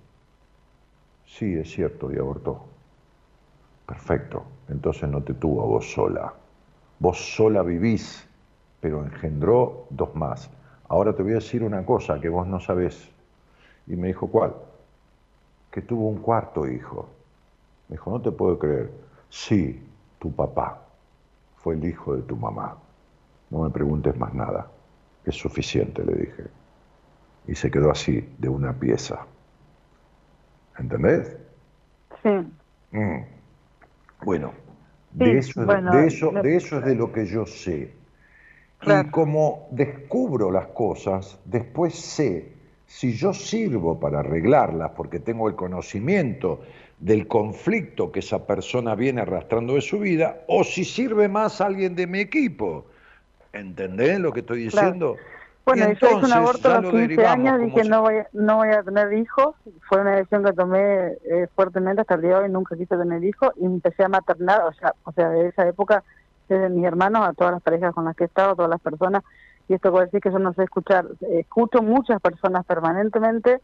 [1.24, 2.66] Sí, es cierto, y abortó.
[3.86, 6.34] Perfecto, entonces no te tuvo a vos sola.
[6.98, 8.27] Vos sola vivís,
[8.80, 10.50] pero engendró dos más.
[10.88, 13.10] Ahora te voy a decir una cosa que vos no sabés.
[13.86, 14.54] Y me dijo, ¿cuál?
[15.70, 17.08] Que tuvo un cuarto hijo.
[17.88, 18.90] Me dijo, no te puedo creer.
[19.28, 19.82] Sí,
[20.18, 20.82] tu papá
[21.56, 22.76] fue el hijo de tu mamá.
[23.50, 24.70] No me preguntes más nada.
[25.24, 26.44] Es suficiente, le dije.
[27.46, 29.26] Y se quedó así, de una pieza.
[30.78, 31.36] ¿Entendés?
[32.22, 32.28] Sí.
[32.92, 33.24] Mm.
[34.24, 34.52] Bueno,
[35.12, 37.97] de, eso, de, eso, de eso es de lo que yo sé.
[38.82, 42.52] Y como descubro las cosas, después sé
[42.86, 46.60] si yo sirvo para arreglarlas porque tengo el conocimiento
[46.98, 51.94] del conflicto que esa persona viene arrastrando de su vida o si sirve más alguien
[51.94, 52.86] de mi equipo.
[53.52, 55.16] ¿Entendés lo que estoy diciendo?
[55.64, 58.82] Bueno, yo hice un aborto a los 15 años, dije no voy, no voy a
[58.82, 59.54] tener hijos,
[59.86, 63.22] fue una decisión que tomé eh, fuertemente hasta el día de hoy, nunca quise tener
[63.22, 66.04] hijos y empecé a maternar, o sea, o sea, de esa época,
[66.48, 69.22] desde mis hermanos a todas las parejas con las que he estado, todas las personas,
[69.68, 73.60] y esto puede decir que yo no sé escuchar, escucho muchas personas permanentemente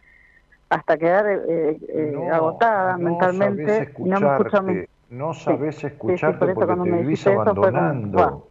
[0.68, 3.92] hasta quedar eh, eh, agotada mentalmente.
[3.98, 4.62] no me escucho
[5.10, 8.48] No sabes escucharte porque te vivís abandonando.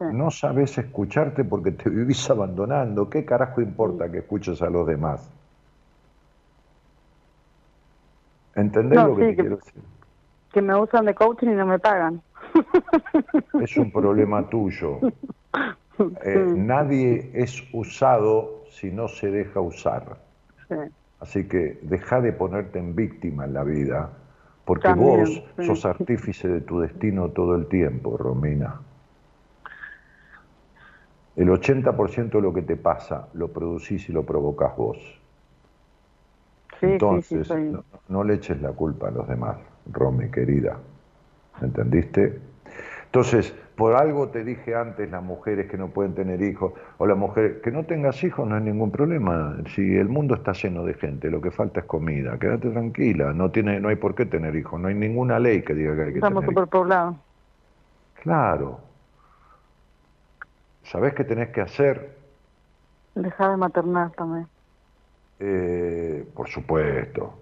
[0.00, 3.08] No sabes escucharte porque te vivís abandonando.
[3.08, 5.30] ¿Qué carajo importa que escuches a los demás?
[8.54, 9.82] ¿Entendés lo que, te quiero decir?
[10.52, 12.20] Que me usan de coaching y no me pagan.
[13.62, 14.98] Es un problema tuyo.
[16.24, 20.16] Eh, nadie es usado si no se deja usar.
[21.20, 24.10] Así que deja de ponerte en víctima en la vida,
[24.64, 28.80] porque vos sos artífice de tu destino todo el tiempo, Romina.
[31.36, 34.98] El 80% de lo que te pasa lo producís y lo provocas vos.
[36.80, 37.48] Entonces,
[38.08, 39.56] no, le eches la culpa a los demás,
[39.90, 40.78] Romy, querida.
[41.60, 42.38] ¿Entendiste?
[43.06, 47.16] Entonces, por algo te dije antes las mujeres que no pueden tener hijos, o las
[47.16, 49.56] mujeres que no tengas hijos no hay ningún problema.
[49.74, 53.50] Si el mundo está lleno de gente, lo que falta es comida, quédate tranquila, no
[53.50, 56.12] tiene, no hay por qué tener hijos, no hay ninguna ley que diga que hay
[56.12, 56.68] que Estamos tener hijos.
[56.68, 57.16] poblados.
[58.22, 58.80] Claro.
[60.84, 62.16] ¿Sabés qué tenés que hacer?
[63.14, 64.46] Dejar de maternar también.
[65.40, 67.34] Eh, por supuesto.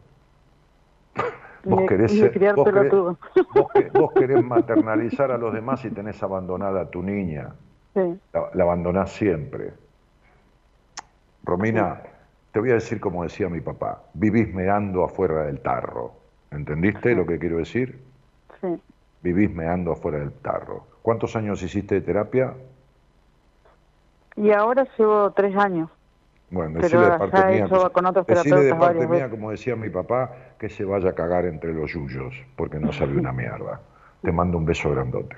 [1.64, 2.92] Vos Y- querés, y ser- criar vos, querés,
[3.54, 7.54] vos que- vos querés maternalizar a los demás y tenés abandonada a tu niña.
[7.94, 9.72] Sí, La, la abandonás siempre.
[11.44, 12.02] Romina,
[12.52, 16.12] te voy a decir como decía mi papá, vivís meando afuera del tarro.
[16.50, 18.00] ¿Entendiste lo que quiero decir?
[18.60, 18.80] sí.
[19.22, 20.86] Vivís meando afuera del tarro.
[21.02, 22.54] ¿Cuántos años hiciste de terapia?
[24.36, 25.90] Y ahora llevo tres años.
[26.50, 27.68] Bueno, decirle de ya parte mía,
[28.26, 31.92] decirle de parte mía, como decía mi papá, que se vaya a cagar entre los
[31.92, 33.80] yuyos, porque no sabe una mierda.
[34.22, 35.36] Te mando un beso grandote.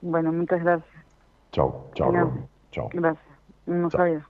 [0.00, 1.06] Bueno, muchas gracias.
[1.52, 2.48] Chao, chao, No.
[2.72, 2.88] Chao.
[2.92, 3.38] Gracias.
[3.66, 4.26] No sabía.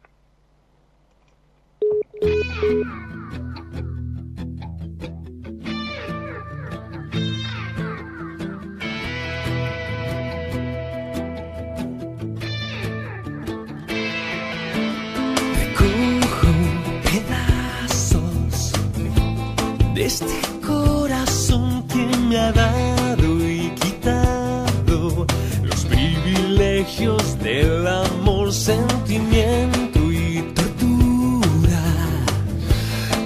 [20.05, 20.27] Este
[20.67, 25.27] corazón que me ha dado y quitado
[25.63, 31.83] los privilegios del amor, sentimiento y tortura.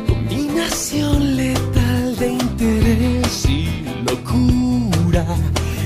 [0.06, 5.24] Combinación letal de interés y locura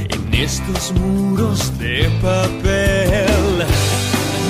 [0.08, 3.64] en estos muros de papel.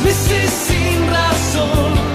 [0.05, 2.10] Meses sin razón,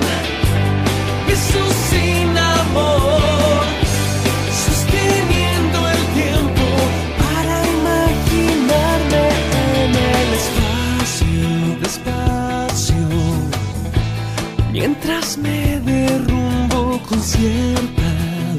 [17.07, 18.09] con cierta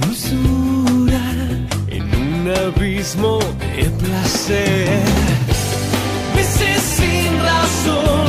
[0.03, 1.21] dulzura
[1.89, 5.01] en un abismo de placer.
[6.35, 8.29] Meses sin razón,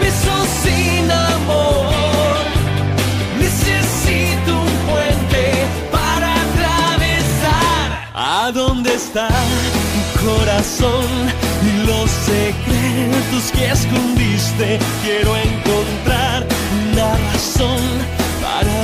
[0.00, 2.34] besos sin amor.
[3.38, 5.44] Necesito un puente
[5.92, 8.10] para atravesar.
[8.14, 11.06] ¿A dónde está tu corazón
[11.62, 14.78] y los secretos que escondiste?
[15.04, 16.46] Quiero encontrar
[16.92, 18.23] una razón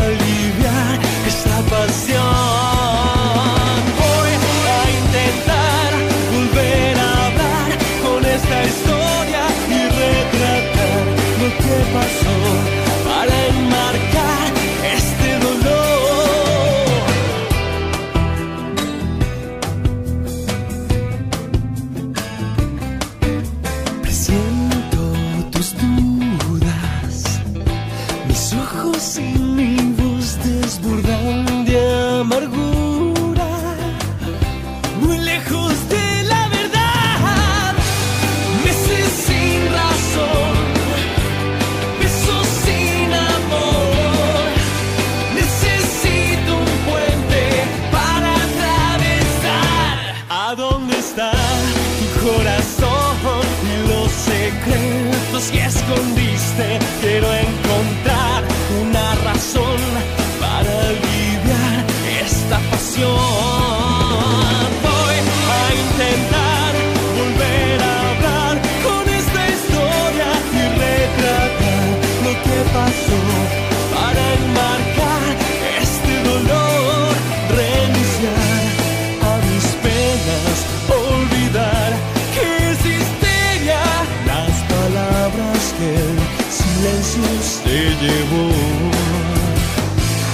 [0.05, 2.25] aliviar esta pasión.
[4.03, 4.33] Voy
[4.77, 5.91] a intentar
[6.35, 7.71] volver a hablar
[8.05, 11.05] con esta historia y retratar
[11.41, 12.70] lo que pasó
[55.41, 56.79] secretos que escondiste?
[57.01, 57.70] Quiero encontrar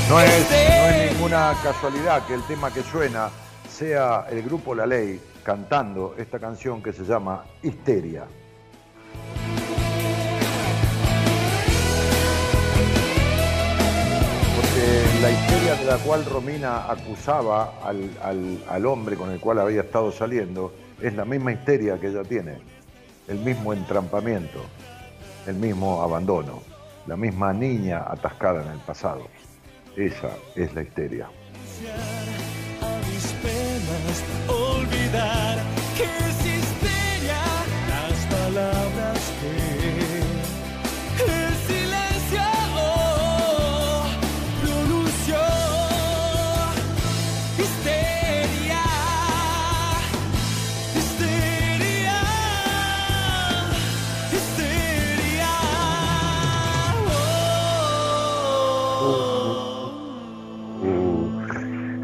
[0.09, 3.29] No es, ninguna casualidad que el tema que suena
[3.69, 8.25] sea el grupo La Ley cantando esta canción que se llama Histeria.
[14.57, 19.83] Porque la histeria de la cual Romina acusaba al- al hombre con el cual había
[19.83, 22.59] estado saliendo es la misma histeria que ella tiene,
[23.29, 24.61] el mismo entrampamiento,
[25.47, 26.63] el mismo abandono,
[27.07, 29.23] la misma niña atascada en el pasado.
[29.97, 31.29] Esa es la histeria.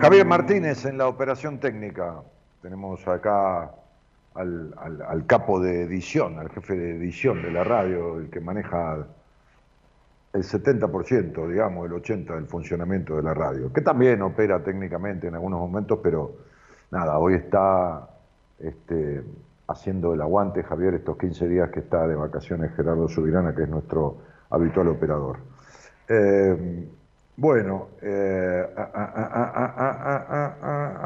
[0.03, 2.23] Javier Martínez en la operación técnica.
[2.61, 3.71] Tenemos acá
[4.35, 8.41] al, al- al capo de edición, al jefe de edición de la radio, el que
[8.41, 9.07] maneja
[10.33, 15.35] el 70%, digamos, el 80% del funcionamiento de la radio, que también opera técnicamente en
[15.35, 16.33] algunos momentos, pero
[16.91, 18.09] nada, hoy está
[18.59, 19.23] este,
[19.69, 23.69] haciendo el aguante, Javier, estos 15 días que está de vacaciones Gerardo Subirana, que es
[23.69, 24.17] nuestro
[24.51, 25.37] habitual operador.
[26.09, 26.89] Eh,
[27.37, 29.03] bueno, eh, a,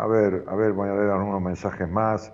[0.09, 2.33] ver, a ver, voy a leer algunos mensajes más.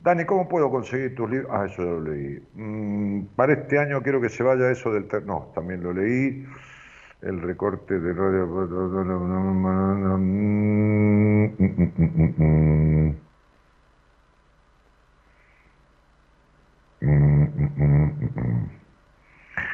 [0.00, 1.50] Dani, ¿cómo puedo conseguir tus libros?
[1.52, 2.42] Ah, eso lo leí.
[2.54, 5.08] Mm, para este año quiero que se vaya eso del...
[5.24, 6.46] no, también lo leí.
[7.22, 8.44] El recorte de radio...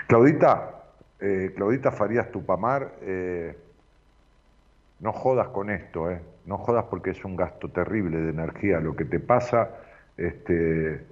[0.07, 0.80] Claudita,
[1.21, 3.57] eh, Claudita Farías Tupamar, eh,
[5.01, 6.21] no jodas con esto, eh.
[6.47, 8.81] no jodas porque es un gasto terrible de energía.
[8.81, 9.71] Lo que te pasa,
[10.17, 11.07] este,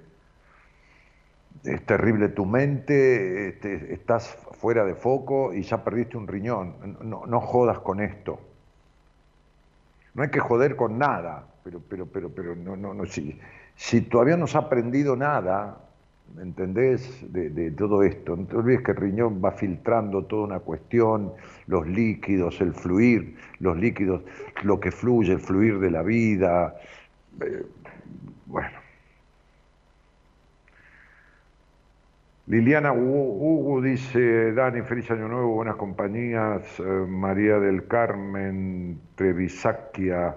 [1.64, 6.98] es terrible tu mente, este, estás fuera de foco y ya perdiste un riñón.
[7.02, 8.40] No, no, jodas con esto.
[10.14, 13.38] No hay que joder con nada, pero, pero, pero, pero no, no, no, si,
[13.76, 15.78] si todavía no has aprendido nada,
[16.40, 17.24] ¿entendés?
[17.32, 18.36] De, todo esto.
[18.36, 21.32] No te olvides que el riñón va filtrando toda una cuestión,
[21.66, 24.22] los líquidos, el fluir, los líquidos,
[24.62, 26.76] lo que fluye, el fluir de la vida.
[27.40, 27.64] Eh,
[28.46, 28.78] bueno.
[32.46, 40.34] Liliana Hugo dice, Dani, feliz año nuevo, buenas compañías, eh, María del Carmen, Trevisaquia,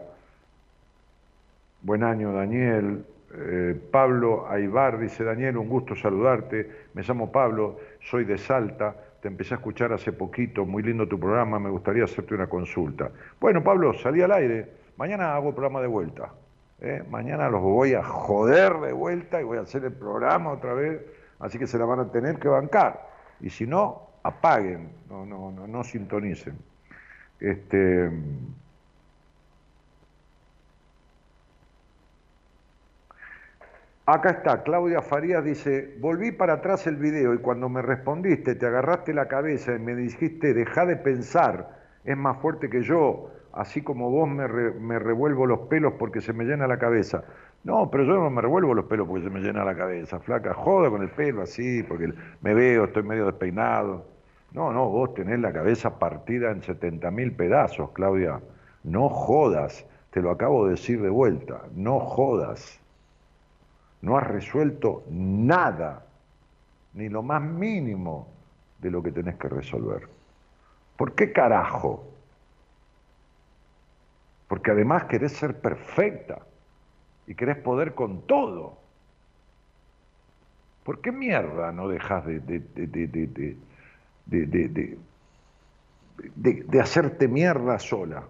[1.84, 8.26] buen año Daniel, eh, Pablo Aibar dice, Daniel, un gusto saludarte, me llamo Pablo, soy
[8.26, 12.34] de Salta, te empecé a escuchar hace poquito, muy lindo tu programa, me gustaría hacerte
[12.34, 13.12] una consulta.
[13.40, 16.34] Bueno, Pablo, salí al aire, mañana hago programa de vuelta,
[16.80, 17.04] ¿eh?
[17.10, 21.02] mañana los voy a joder de vuelta y voy a hacer el programa otra vez,
[21.40, 23.08] así que se la van a tener que bancar,
[23.40, 26.58] y si no, apaguen, no, no, no, no sintonicen.
[27.40, 28.12] Este,
[34.14, 38.66] Acá está, Claudia Farías dice, volví para atrás el video y cuando me respondiste te
[38.66, 43.82] agarraste la cabeza y me dijiste, deja de pensar, es más fuerte que yo, así
[43.82, 47.24] como vos me, me, revuelvo los pelos porque se me llena la cabeza.
[47.64, 50.56] No, pero yo no me revuelvo los pelos porque se me llena la cabeza, flaca,
[50.56, 52.12] joda con el pelo así, porque
[52.42, 54.08] me veo, estoy medio despeinado.
[54.52, 58.42] No, no, vos tenés la cabeza partida en 70 mil pedazos, Claudia.
[58.84, 62.81] No jodas, te lo acabo de decir de vuelta, no jodas
[64.02, 66.06] no has resuelto nada,
[66.94, 68.28] ni lo más mínimo
[68.80, 70.08] de lo que tenés que resolver.
[70.98, 72.08] ¿Por qué carajo?
[74.48, 76.40] Porque además querés ser perfecta
[77.28, 78.78] y querés poder con todo.
[80.84, 82.60] ¿Por qué mierda no dejas de, de,
[84.26, 84.98] de,
[86.36, 88.24] de hacerte mierda sola?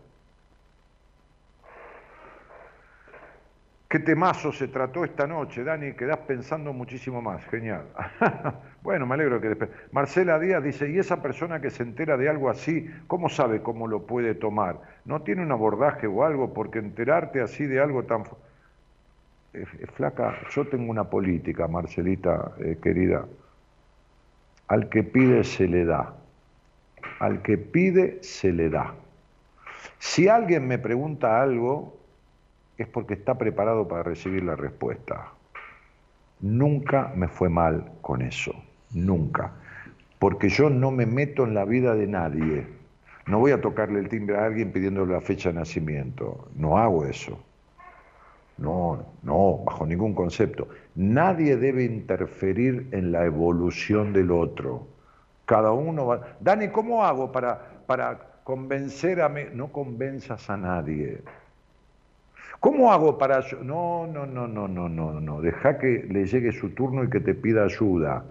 [3.92, 5.92] ¿Qué temazo se trató esta noche, Dani?
[5.92, 7.44] Quedás pensando muchísimo más.
[7.48, 7.88] Genial.
[8.84, 9.68] bueno, me alegro que.
[9.92, 13.90] Marcela Díaz dice, ¿y esa persona que se entera de algo así, cómo sabe cómo
[13.90, 14.80] lo puede tomar?
[15.04, 16.54] ¿No tiene un abordaje o algo?
[16.54, 18.24] Porque enterarte así de algo tan...
[19.98, 23.26] flaca, yo tengo una política, Marcelita, eh, querida.
[24.70, 26.16] Al que pide se le da.
[27.20, 28.94] Al que pide se le da.
[30.00, 32.01] Si alguien me pregunta algo,
[32.82, 35.34] es porque está preparado para recibir la respuesta.
[36.40, 38.54] Nunca me fue mal con eso,
[38.92, 39.54] nunca.
[40.20, 42.68] Porque yo no me meto en la vida de nadie.
[43.28, 46.50] No voy a tocarle el timbre a alguien pidiéndole la fecha de nacimiento.
[46.56, 47.40] No hago eso.
[48.58, 50.68] No, no, bajo ningún concepto.
[50.96, 54.88] Nadie debe interferir en la evolución del otro.
[55.46, 56.36] Cada uno va...
[56.40, 59.30] Dani, ¿cómo hago para, para convencer a...
[59.30, 59.42] mí?
[59.54, 61.24] No convenzas a nadie.
[62.62, 63.44] ¿Cómo hago para.?
[63.64, 65.42] No, no, no, no, no, no, no.
[65.42, 68.24] Deja que le llegue su turno y que te pida ayuda.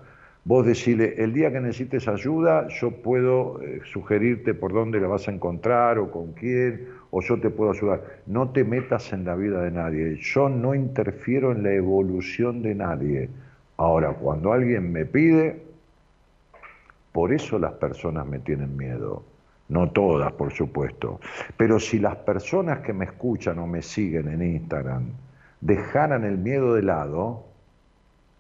[0.45, 5.27] Vos decirle, el día que necesites ayuda, yo puedo eh, sugerirte por dónde la vas
[5.27, 8.05] a encontrar o con quién, o yo te puedo ayudar.
[8.27, 10.17] No te metas en la vida de nadie.
[10.21, 13.29] Yo no interfiero en la evolución de nadie.
[13.79, 15.61] Ahora, cuando alguien me pide,
[17.11, 19.25] por eso las personas me tienen miedo
[19.71, 21.21] no todas, por supuesto,
[21.57, 25.07] pero si las personas que me escuchan o me siguen en Instagram
[25.61, 27.45] dejaran el miedo de lado,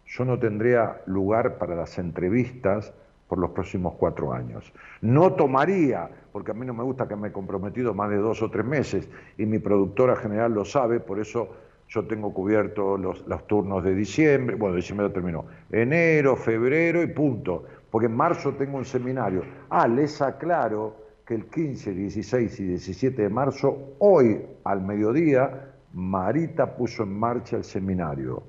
[0.06, 2.92] yo no tendría lugar para las entrevistas
[3.28, 4.72] por los próximos cuatro años.
[5.00, 8.42] No tomaría, porque a mí no me gusta que me he comprometido más de dos
[8.42, 9.08] o tres meses,
[9.38, 11.48] y mi productora general lo sabe, por eso
[11.88, 18.06] yo tengo cubierto los, turnos de diciembre, bueno, diciembre terminó, enero, febrero y punto porque
[18.06, 19.42] en marzo tengo un seminario.
[19.68, 20.94] Ah, les aclaro
[21.30, 27.56] que el 15, 16 y 17 de marzo, hoy al mediodía, Marita puso en marcha
[27.56, 28.42] el seminario.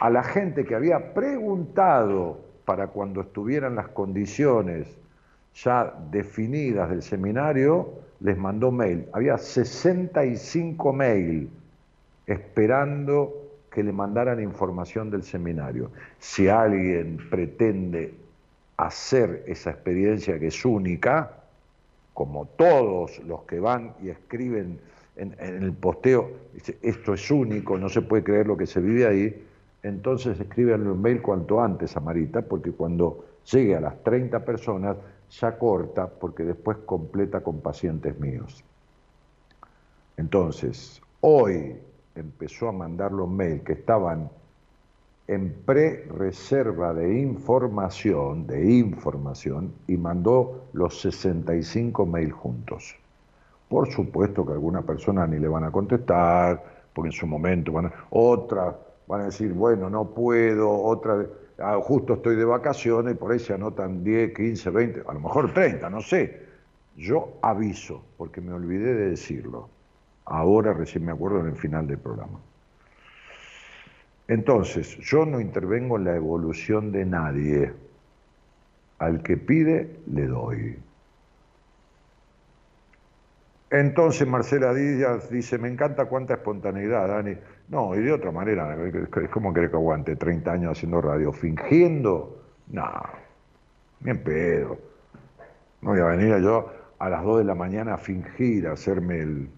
[0.00, 4.98] A la gente que había preguntado para cuando estuvieran las condiciones
[5.54, 9.06] ya definidas del seminario, les mandó mail.
[9.12, 11.48] Había 65 mail
[12.26, 13.32] esperando
[13.70, 15.92] que le mandaran información del seminario.
[16.18, 18.12] Si alguien pretende
[18.76, 21.35] hacer esa experiencia que es única,
[22.16, 24.80] como todos los que van y escriben
[25.16, 26.30] en, el posteo,
[26.80, 29.46] esto es único, no se puede creer lo que se vive ahí,
[29.82, 33.22] entonces escríbanle un mail cuanto antes a Marita, porque cuando
[33.52, 34.96] llegue a las 30 personas
[35.28, 38.64] ya corta, porque después completa con pacientes míos.
[40.16, 41.76] Entonces, hoy
[42.14, 44.30] empezó a mandar los mails que estaban
[45.28, 52.96] en pre-reserva de información, de información, y mandó los 65 mails juntos.
[53.68, 56.62] Por supuesto que alguna persona ni le van a contestar,
[56.94, 58.76] porque en su momento van a, otra
[59.06, 61.26] van a decir, bueno, no puedo, otra,
[61.58, 65.20] ah, justo estoy de vacaciones y por ahí se anotan 10, 15, 20, a lo
[65.20, 66.44] mejor 30, no sé.
[66.96, 69.68] Yo aviso, porque me olvidé de decirlo.
[70.24, 72.40] Ahora recién me acuerdo en el final del programa.
[74.28, 77.72] Entonces, yo no intervengo en la evolución de nadie.
[78.98, 80.78] Al que pide, le doy.
[83.70, 87.36] Entonces Marcela Díaz dice, me encanta cuánta espontaneidad, Dani.
[87.68, 92.42] No, y de otra manera, es como querer que aguante 30 años haciendo radio, fingiendo,
[92.68, 92.88] no,
[94.00, 94.78] bien pedo.
[95.82, 99.18] No voy a venir yo a las 2 de la mañana a fingir, a hacerme
[99.18, 99.50] el,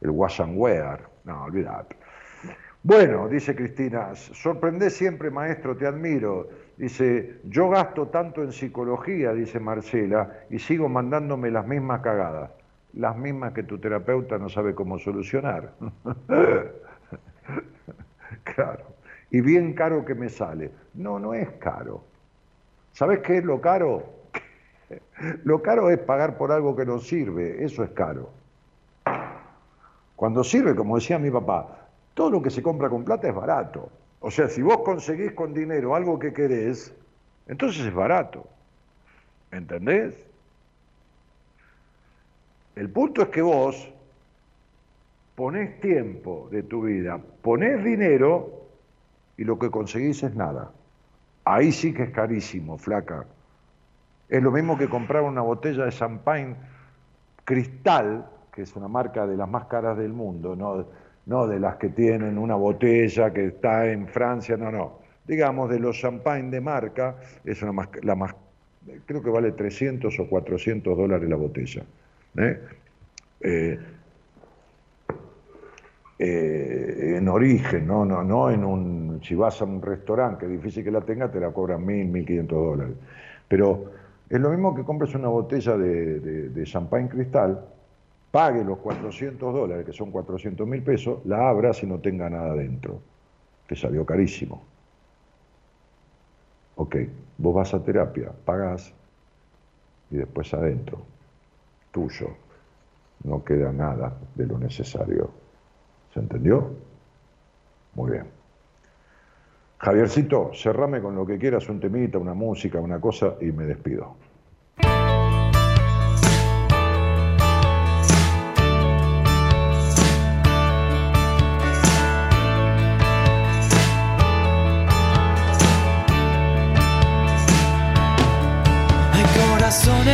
[0.00, 1.00] el wash and wear.
[1.24, 1.96] No, olvídate.
[2.86, 6.48] Bueno, dice Cristina, sorprende siempre, maestro, te admiro.
[6.76, 12.52] Dice, yo gasto tanto en psicología, dice Marcela, y sigo mandándome las mismas cagadas,
[12.92, 15.72] las mismas que tu terapeuta no sabe cómo solucionar.
[18.54, 18.84] claro.
[19.32, 20.70] Y bien caro que me sale.
[20.94, 22.04] No, no es caro.
[22.92, 24.04] ¿Sabes qué es lo caro?
[25.42, 28.30] lo caro es pagar por algo que no sirve, eso es caro.
[30.14, 31.85] Cuando sirve, como decía mi papá,
[32.16, 33.90] todo lo que se compra con plata es barato.
[34.20, 36.94] O sea, si vos conseguís con dinero algo que querés,
[37.46, 38.48] entonces es barato.
[39.52, 40.14] ¿Entendés?
[42.74, 43.92] El punto es que vos
[45.34, 48.64] ponés tiempo de tu vida, ponés dinero
[49.36, 50.72] y lo que conseguís es nada.
[51.44, 53.26] Ahí sí que es carísimo, flaca.
[54.30, 56.56] Es lo mismo que comprar una botella de champagne
[57.44, 60.86] cristal que es una marca de las más caras del mundo, no,
[61.26, 65.00] no de las que tienen una botella que está en Francia, no, no.
[65.26, 68.34] Digamos, de los champagne de marca, es una más, la más,
[69.04, 71.82] creo que vale 300 o 400 dólares la botella.
[72.38, 72.60] ¿eh?
[73.40, 73.78] Eh,
[76.18, 80.52] eh, en origen, no, no, no en un, si vas a un restaurante, que es
[80.52, 82.94] difícil que la tenga, te la cobran 1.000, 1.500 dólares.
[83.48, 83.90] Pero
[84.30, 87.64] es lo mismo que compres una botella de, de, de champagne cristal,
[88.36, 92.52] pague los 400 dólares, que son 400 mil pesos, la abra si no tenga nada
[92.52, 93.00] dentro,
[93.66, 94.62] que salió carísimo.
[96.74, 96.96] Ok,
[97.38, 98.92] vos vas a terapia, pagás
[100.10, 100.98] y después adentro,
[101.90, 102.28] tuyo,
[103.24, 105.30] no queda nada de lo necesario.
[106.12, 106.74] ¿Se entendió?
[107.94, 108.26] Muy bien.
[109.78, 114.25] Javiercito, cerrame con lo que quieras, un temita, una música, una cosa y me despido.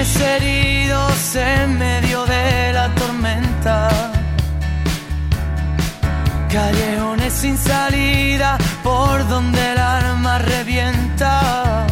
[0.03, 3.89] Heridos en medio de la tormenta.
[6.51, 11.87] Callejones sin salida por donde el alma revienta.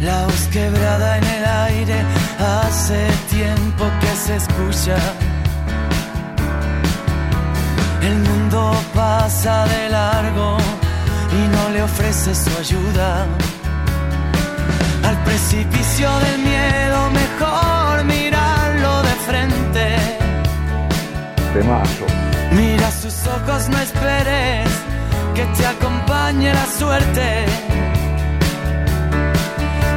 [0.00, 1.98] La voz quebrada en el aire
[2.38, 4.96] hace tiempo que se escucha.
[8.00, 10.56] El mundo pasa de largo
[11.38, 13.26] y no le ofrece su ayuda
[15.24, 19.96] precipicio del miedo, mejor mirarlo de frente.
[21.54, 22.06] Temazo.
[22.52, 24.68] Mira sus ojos, no esperes
[25.34, 27.46] que te acompañe la suerte.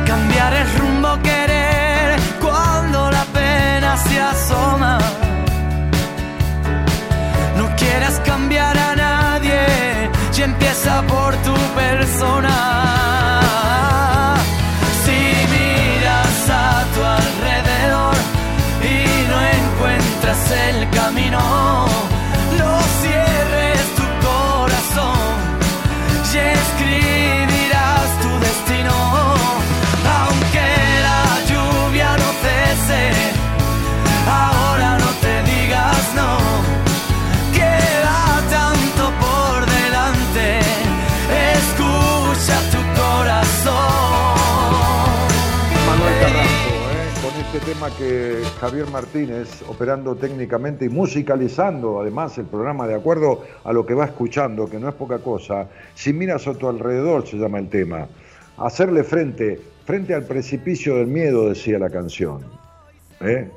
[0.05, 4.97] Cambiar el rumbo, querer cuando la pena se asoma.
[7.57, 9.61] No quieras cambiar a nadie
[10.37, 13.30] y empieza por tu persona.
[20.31, 22.10] encuentras el camino.
[47.53, 53.73] Este tema que Javier Martínez, operando técnicamente y musicalizando además el programa de acuerdo a
[53.73, 57.35] lo que va escuchando, que no es poca cosa, si miras a tu alrededor se
[57.35, 58.07] llama el tema,
[58.57, 62.39] hacerle frente, frente al precipicio del miedo, decía la canción.
[63.19, 63.49] ¿eh?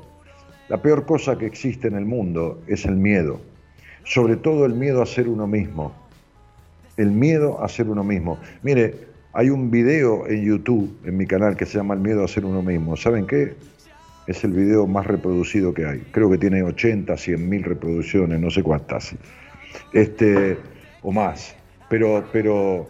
[0.67, 3.39] La peor cosa que existe en el mundo es el miedo,
[4.03, 5.93] sobre todo el miedo a ser uno mismo,
[6.97, 8.39] el miedo a ser uno mismo.
[8.61, 8.93] Mire,
[9.31, 12.43] hay un video en YouTube, en mi canal, que se llama El miedo a ser
[12.43, 12.97] uno mismo.
[12.97, 13.53] ¿Saben qué?
[14.27, 15.99] Es el video más reproducido que hay.
[16.11, 19.15] Creo que tiene 80, 100 mil reproducciones, no sé cuántas.
[19.93, 20.57] Este,
[21.03, 21.55] o más.
[21.89, 22.87] Pero, pero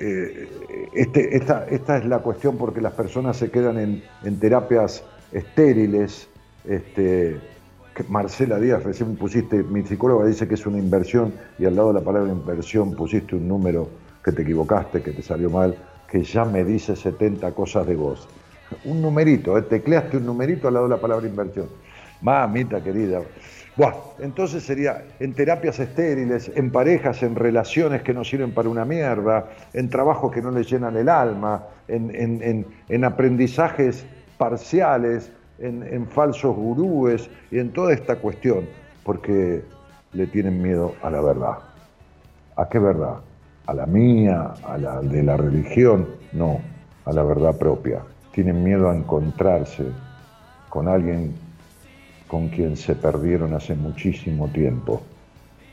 [0.00, 0.48] eh,
[0.94, 6.28] este, esta, es la cuestión porque las personas se quedan en, terapias estériles.
[6.64, 7.36] Este,
[8.08, 12.00] Marcela Díaz, recién pusiste, mi psicóloga dice que es una inversión y al lado de
[12.00, 13.88] la palabra inversión pusiste un número
[14.24, 15.76] que te equivocaste, que te salió mal,
[16.08, 18.28] que ya me dice 70 cosas de vos.
[18.84, 19.62] Un numerito, ¿eh?
[19.62, 21.66] tecleaste un numerito al lado de la palabra inversión.
[22.20, 23.20] Mamita querida.
[23.76, 28.84] Buah, entonces sería en terapias estériles, en parejas, en relaciones que no sirven para una
[28.84, 34.04] mierda, en trabajos que no le llenan el alma, en, en, aprendizajes
[34.36, 38.68] parciales, en, falsos gurúes y en toda esta cuestión,
[39.04, 39.62] porque
[40.12, 41.58] le tienen miedo a la verdad.
[42.56, 43.20] ¿A qué verdad?
[43.66, 46.60] a la mía, a la de la religión, no,
[47.04, 48.00] a la verdad propia.
[48.32, 49.84] Tienen miedo a encontrarse
[50.68, 51.34] con alguien
[52.26, 55.02] con quien se perdieron hace muchísimo tiempo,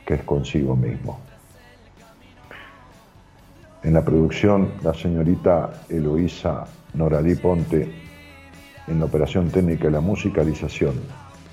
[0.05, 1.19] que es consigo mismo.
[3.81, 6.65] En la producción, la señorita Eloísa
[6.95, 7.89] Noralí Ponte,
[8.87, 10.95] en la operación técnica y la musicalización,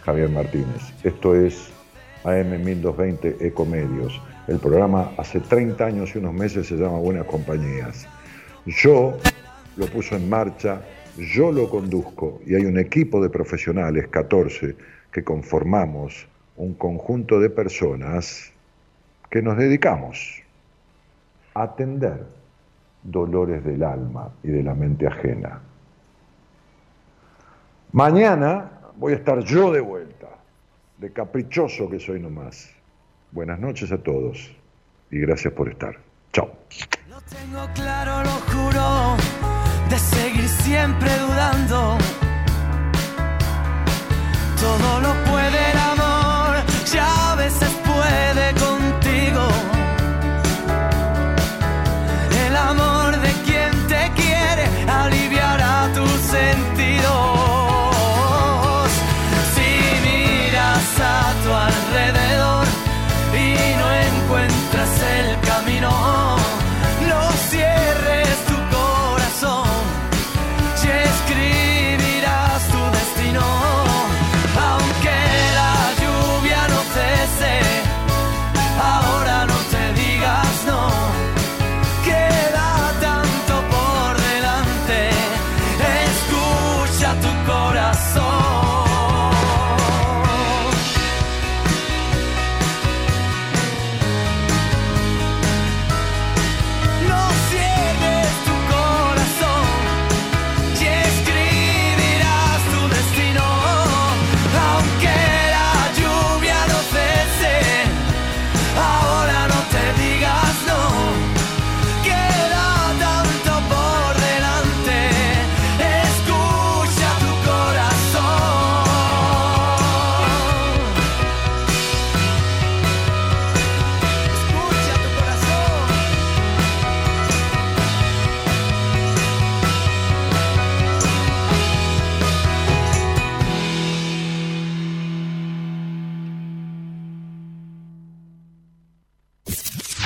[0.05, 0.93] Javier Martínez.
[1.05, 1.71] Esto es
[2.25, 4.21] AM 1220 Ecomedios.
[4.49, 8.09] El programa hace 30 años y unos meses se llama Buenas Compañías.
[8.65, 9.17] Yo
[9.77, 10.81] lo puso en marcha,
[11.17, 14.77] yo lo conduzco y hay un equipo de profesionales, 14,
[15.11, 18.53] que conformamos un conjunto de personas
[19.31, 20.43] que nos dedicamos
[21.55, 22.25] a atender
[23.03, 25.61] dolores del alma y de la mente ajena.
[27.93, 30.29] Mañana voy a estar yo de vuelta,
[30.99, 32.71] de caprichoso que soy nomás.
[33.33, 34.55] Buenas noches a todos
[35.11, 35.97] y gracias por estar.
[36.33, 36.51] Chao.
[39.89, 41.99] De seguir siempre dudando.
[44.61, 45.66] Todo lo puede